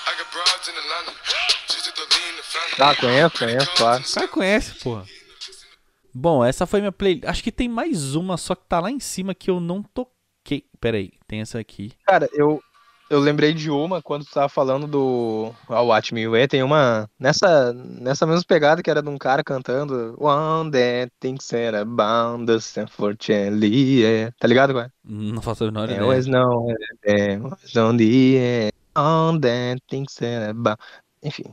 [0.06, 1.69] I got broads in Atlanta.
[2.78, 4.02] Ah, conheço, conheço, claro.
[4.02, 5.04] O cara conhece, porra.
[6.14, 7.26] Bom, essa foi minha playlist.
[7.26, 10.64] Acho que tem mais uma, só que tá lá em cima que eu não toquei.
[10.80, 11.92] Pera aí, tem essa aqui.
[12.06, 12.60] Cara, eu,
[13.10, 17.08] eu lembrei de uma quando tu tava falando do ah, Watch Me Way, tem uma
[17.18, 22.50] nessa, nessa mesma pegada que era de um cara cantando One that thinks that about
[22.76, 24.32] unfortunately, yeah.
[24.40, 24.92] tá ligado, cara?
[25.04, 26.02] Não faço a menor É, ideia.
[26.02, 26.66] always know
[27.42, 30.80] was on the end, on that about...
[31.22, 31.44] Enfim,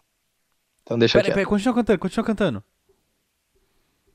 [0.88, 2.64] então deixa Pera aí, continua cantando, continua cantando.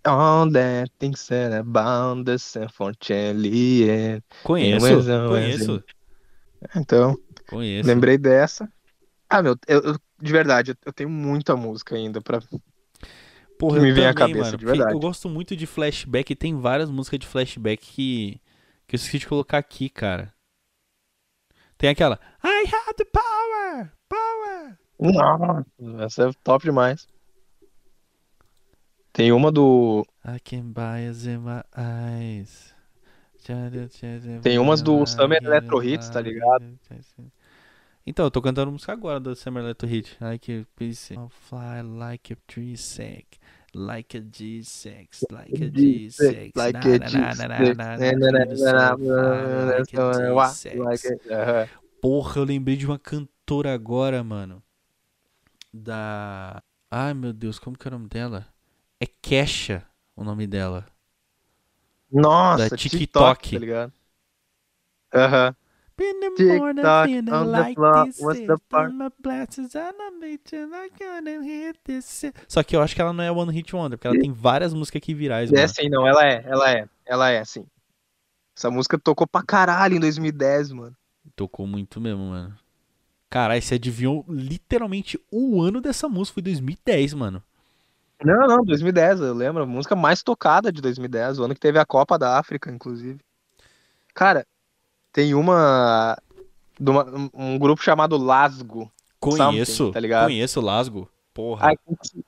[0.06, 2.36] On that thinks that about the
[3.44, 4.22] yeah.
[4.42, 5.84] Conheço, conheço,
[6.74, 7.14] Então,
[7.46, 7.86] conheço.
[7.86, 8.72] Lembrei dessa.
[9.28, 12.40] Ah, meu, eu, eu- de verdade, eu- tenho muita música ainda pra.
[13.58, 14.92] Porra, que me eu vem à cabeça, mano, de verdade.
[14.94, 18.40] Eu gosto muito de flashback tem várias músicas de flashback que,
[18.88, 20.32] que eu esqueci de colocar aqui, cara.
[21.76, 24.78] Tem aquela I have the power, power.
[25.02, 25.66] Nossa,
[25.98, 27.08] essa é top demais.
[29.12, 30.06] Tem uma do.
[30.24, 32.72] I can buy us in my eyes.
[34.42, 36.64] Tem umas do Summer Electro Hits, tá ligado?
[38.06, 40.16] Então, eu tô cantando música agora do Summer Electro Hit.
[40.20, 43.38] Like a piece of fly, like a tree sack.
[43.74, 46.52] Like a G6, like a G6.
[46.54, 47.78] Like a na, na, na, na, G6.
[47.78, 50.76] na, na, feel so fly, like a G6.
[50.76, 51.22] Like it.
[51.30, 51.68] Aham.
[52.02, 54.62] Porra, eu lembrei de uma cantora agora, mano.
[55.72, 56.62] Da.
[56.90, 58.46] Ai, meu Deus, como que é o nome dela?
[59.00, 59.86] É Kesha.
[60.14, 60.86] o nome dela.
[62.10, 63.52] Nossa, Da TikTok, TikTok.
[63.52, 63.92] tá ligado?
[65.14, 65.56] Aham.
[65.96, 68.92] The like floor, what's the part?
[72.48, 74.74] Só que eu acho que ela não é One Hit Wonder, porque ela tem várias
[74.74, 77.66] músicas aqui virais, É sim, não, ela é, ela é, ela é, sim.
[78.56, 80.96] Essa música tocou pra caralho em 2010, mano.
[81.36, 82.54] Tocou muito mesmo, mano.
[83.32, 87.42] Caralho, você adivinhou literalmente o ano dessa música, foi 2010, mano.
[88.22, 89.62] Não, não, 2010, eu lembro.
[89.62, 93.18] A música mais tocada de 2010, o ano que teve a Copa da África, inclusive.
[94.14, 94.46] Cara,
[95.10, 96.18] tem uma.
[96.78, 98.92] uma- um grupo chamado Lasgo.
[99.18, 100.26] Conheço, tá ligado?
[100.26, 101.08] conheço o Lasgo.
[101.32, 101.72] Porra.
[101.72, 102.24] I can, see,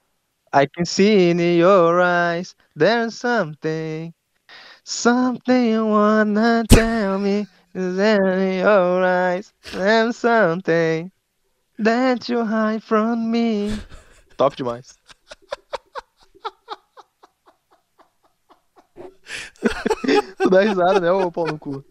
[0.54, 4.10] I can see in your eyes there's something.
[4.82, 7.46] Something you wanna tell me.
[7.74, 11.10] Is in your eyes there's something
[11.76, 13.76] that you hide from me.
[14.36, 14.96] Top demais.
[20.38, 21.84] tu dá risada, né, ô pau no cu?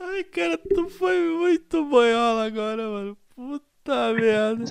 [0.00, 3.18] Ai, cara, tu foi muito boiola agora, mano.
[3.36, 4.64] Puta merda.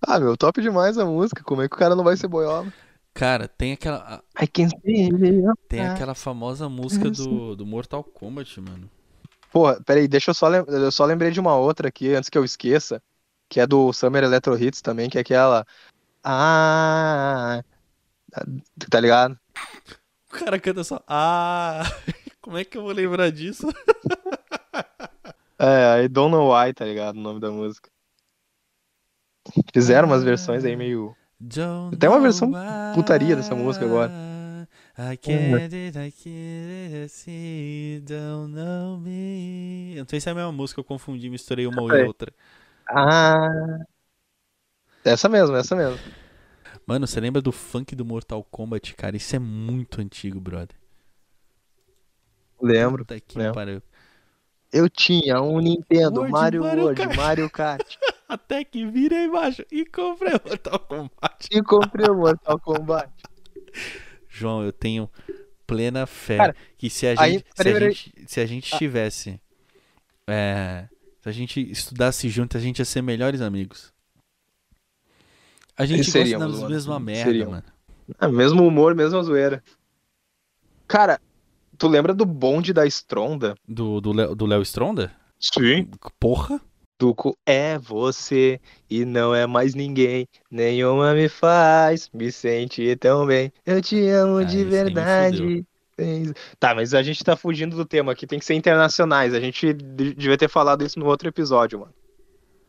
[0.00, 1.42] Ah, meu, top demais a música.
[1.44, 2.72] Como é que o cara não vai ser boiola?
[3.14, 8.02] Cara, tem aquela, I can see in your tem aquela famosa música do, do Mortal
[8.02, 8.90] Kombat, mano.
[9.52, 10.64] Porra, peraí, deixa eu só lem...
[10.66, 13.00] eu só lembrei de uma outra aqui antes que eu esqueça,
[13.48, 15.64] que é do Summer Electro Hits também, que é aquela
[16.24, 17.62] Ah,
[18.90, 19.38] tá ligado?
[20.28, 21.00] O cara canta só.
[21.06, 21.84] Ah!
[22.42, 23.68] Como é que eu vou lembrar disso?
[25.56, 27.16] É, I don't know why, tá ligado?
[27.16, 27.88] O nome da música.
[29.72, 31.14] Fizeram umas versões aí meio
[31.46, 32.50] Don't Tem uma versão
[32.94, 34.10] putaria dessa música agora.
[34.96, 39.94] I can't, I can't see, don't know me.
[39.96, 42.02] Eu não sei se é a mesma música, eu confundi, misturei uma É.
[42.02, 42.32] e outra.
[42.88, 43.48] Ah.
[45.04, 45.98] Essa mesmo, essa mesmo.
[46.86, 49.16] Mano, você lembra do funk do Mortal Kombat, cara?
[49.16, 50.76] Isso é muito antigo, brother.
[52.60, 53.04] Lembro.
[53.04, 53.54] Puta que lembro.
[53.54, 53.82] pariu.
[54.74, 57.16] Eu tinha um Nintendo World, Mario Mario World, Kart.
[57.16, 57.96] Mario Kart.
[58.28, 61.48] Até que virei embaixo e comprei o Mortal Kombat.
[61.52, 63.12] E comprei o Mortal Kombat.
[64.28, 65.08] João, eu tenho
[65.64, 68.76] plena fé Cara, que se a aí- gente, se peraí, a gente, se a gente
[68.76, 69.40] tivesse,
[70.26, 70.88] é,
[71.20, 73.92] se a gente estudasse junto, a gente ia ser melhores amigos.
[75.76, 76.68] A gente gosta mano.
[76.68, 77.54] mesma merda, Seríamos.
[77.54, 77.64] mano.
[78.18, 79.62] Ah, mesmo humor, mesma zoeira.
[80.88, 81.20] Cara,
[81.78, 83.54] tu lembra do bonde da Stronda?
[83.68, 85.12] Do, do, Léo- do Léo Stronda?
[85.40, 85.88] Sim.
[86.18, 86.60] Porra.
[86.98, 90.26] Do co- é você e não é mais ninguém.
[90.50, 93.52] Nenhuma me faz me sentir tão bem.
[93.66, 95.66] Eu te amo Ah, de verdade.
[96.58, 99.34] Tá, mas a gente tá fugindo do tema aqui, tem que ser internacionais.
[99.34, 101.92] A gente de- devia ter falado isso no outro episódio, mano.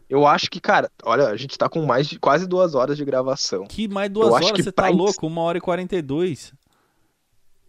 [0.08, 3.04] Eu acho que, cara, olha, a gente tá com mais de quase duas horas de
[3.06, 3.66] gravação.
[3.66, 5.26] Que mais duas Eu acho horas que você tá louco?
[5.26, 6.54] Uma hora e quarenta e dois.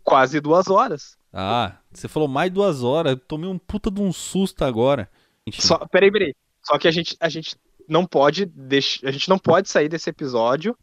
[0.04, 1.16] Quase duas horas.
[1.38, 3.12] Ah, você falou mais duas horas.
[3.12, 5.06] Eu tomei um puta de um susto agora.
[5.52, 6.34] Só, peraí, peraí.
[6.64, 7.54] Só que a gente, a gente
[7.86, 10.74] não pode deixar, a gente não pode sair desse episódio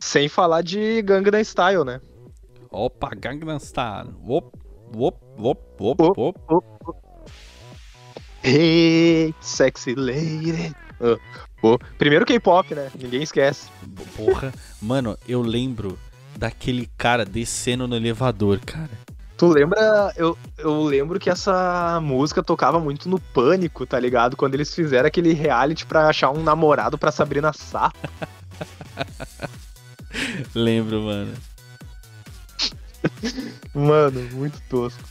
[0.00, 2.00] sem falar de Gangnam Style, né?
[2.72, 4.12] Opa, Gangnam Style.
[4.26, 4.52] Op,
[4.96, 6.40] op, op, op, Op.
[6.50, 6.96] op.
[8.42, 10.74] Hey, sexy lady.
[11.00, 11.18] Ah,
[11.60, 11.78] pô.
[11.96, 12.90] Primeiro K-pop, né?
[13.00, 13.70] Ninguém esquece.
[14.16, 14.52] Porra.
[14.82, 15.96] Mano, eu lembro
[16.36, 18.90] daquele cara descendo no elevador, cara.
[19.36, 20.12] Tu lembra?
[20.16, 24.36] Eu, eu lembro que essa música tocava muito no Pânico, tá ligado?
[24.36, 27.98] Quando eles fizeram aquele reality pra achar um namorado pra Sabrina Sato.
[30.54, 31.34] Lembro, mano.
[33.74, 35.02] Mano, muito tosco.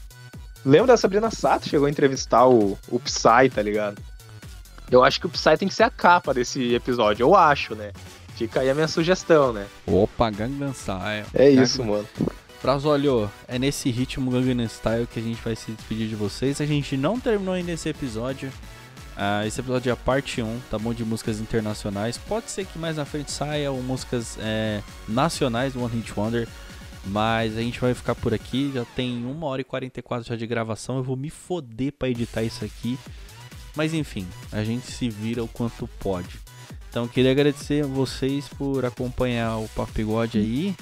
[0.66, 1.68] Lembra da Sabrina Sato?
[1.68, 4.02] Chegou a entrevistar o, o Psy, tá ligado?
[4.90, 7.92] Eu acho que o Psy tem que ser a capa desse episódio, eu acho, né?
[8.36, 9.68] Fica aí a minha sugestão, né?
[9.86, 11.26] Opa, Gangnam Style.
[11.34, 12.08] É isso, mano.
[12.64, 16.62] Brasolho, é nesse ritmo Gangnam Style que a gente vai se despedir de vocês.
[16.62, 18.50] A gente não terminou ainda esse episódio.
[19.18, 20.94] Ah, esse episódio é a parte 1, tá bom?
[20.94, 22.18] De músicas internacionais.
[22.18, 26.48] Pode ser que mais na frente saiam músicas é, nacionais do One Hit Wonder.
[27.06, 28.72] Mas a gente vai ficar por aqui.
[28.74, 30.96] Já tem 1 hora e 44 já de gravação.
[30.96, 32.98] Eu vou me foder pra editar isso aqui.
[33.76, 36.40] Mas enfim, a gente se vira o quanto pode.
[36.90, 40.74] Então queria agradecer a vocês por acompanhar o Papigode aí.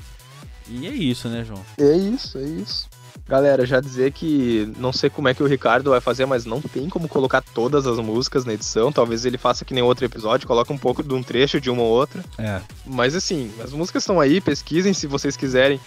[0.71, 1.61] E é isso, né, João?
[1.77, 2.89] É isso, é isso.
[3.27, 6.61] Galera, já dizer que não sei como é que o Ricardo vai fazer, mas não
[6.61, 8.91] tem como colocar todas as músicas na edição.
[8.91, 11.81] Talvez ele faça que nem outro episódio, coloca um pouco de um trecho de uma
[11.81, 12.23] ou outra.
[12.37, 12.61] É.
[12.85, 15.79] Mas assim, as músicas estão aí, pesquisem se vocês quiserem.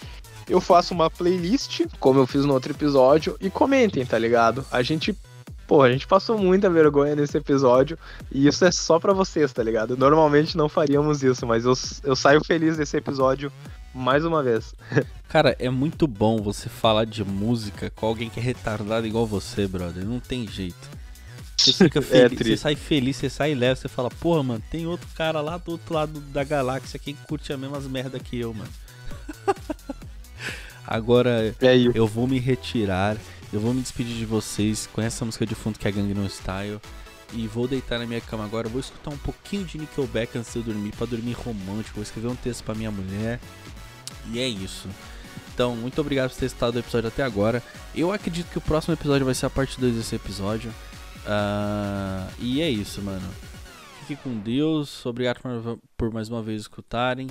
[0.47, 4.63] Eu faço uma playlist, como eu fiz no outro episódio, e comentem, tá ligado?
[4.71, 5.15] A gente,
[5.67, 7.97] pô, a gente passou muita vergonha nesse episódio,
[8.31, 9.97] e isso é só pra vocês, tá ligado?
[9.97, 13.51] Normalmente não faríamos isso, mas eu, eu saio feliz desse episódio
[13.95, 14.75] mais uma vez.
[15.27, 19.67] Cara, é muito bom você falar de música com alguém que é retardado igual você,
[19.67, 20.05] brother.
[20.05, 20.89] Não tem jeito.
[21.57, 22.57] Você fica feliz, você triste.
[22.57, 25.93] sai feliz, você sai leve, você fala, porra, mano, tem outro cara lá do outro
[25.93, 28.71] lado da galáxia que curte as mesmas merda que eu, mano.
[30.85, 33.17] Agora, É eu vou me retirar,
[33.51, 36.79] eu vou me despedir de vocês com essa música de fundo que é Gangnam Style.
[37.33, 40.59] E vou deitar na minha cama agora, vou escutar um pouquinho de Nickelback antes de
[40.59, 43.39] eu dormir, pra dormir romântico, vou escrever um texto pra minha mulher.
[44.31, 44.87] E é isso.
[45.53, 47.63] Então, muito obrigado por ter estado o episódio até agora.
[47.95, 50.71] Eu acredito que o próximo episódio vai ser a parte 2 desse episódio.
[51.25, 53.27] Ah, e é isso, mano.
[54.05, 55.05] Fique com Deus.
[55.05, 55.39] Obrigado
[55.97, 57.27] por, mais uma vez escutarem.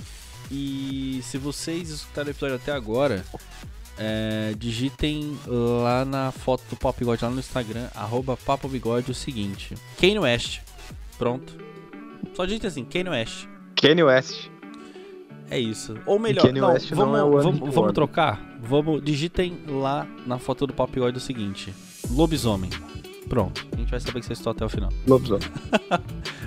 [0.51, 3.23] E se vocês escutaram o episódio até agora,
[3.97, 9.15] é, digitem lá na foto do Papo Bigode lá no Instagram, arroba Papo Bigode, o
[9.15, 10.61] seguinte: Kanye West.
[11.17, 11.55] Pronto.
[12.33, 13.47] Só digite assim, Kanye West.
[13.79, 14.49] Kanye West.
[15.49, 15.95] É isso.
[16.05, 18.41] Ou melhor, não, West não vamos, é vamos, vamos trocar?
[18.61, 21.73] Vamos, digitem lá na foto do Papo Bigode o seguinte:
[22.11, 22.69] Lobisomem.
[23.29, 23.65] Pronto.
[23.73, 24.91] A gente vai saber que vocês estão até o final.
[25.07, 25.47] Lobisomem.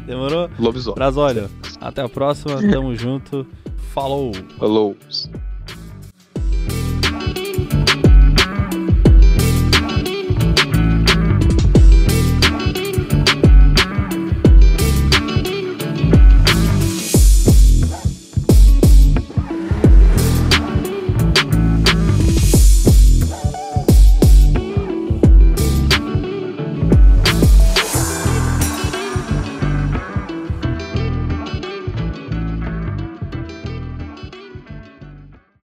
[0.07, 0.51] Demorou?
[0.59, 0.97] Lobisomem.
[0.97, 1.51] Brasólio,
[1.81, 2.61] até a próxima.
[2.70, 3.47] Tamo junto.
[3.93, 4.33] Falou!
[4.61, 5.31] Lobos.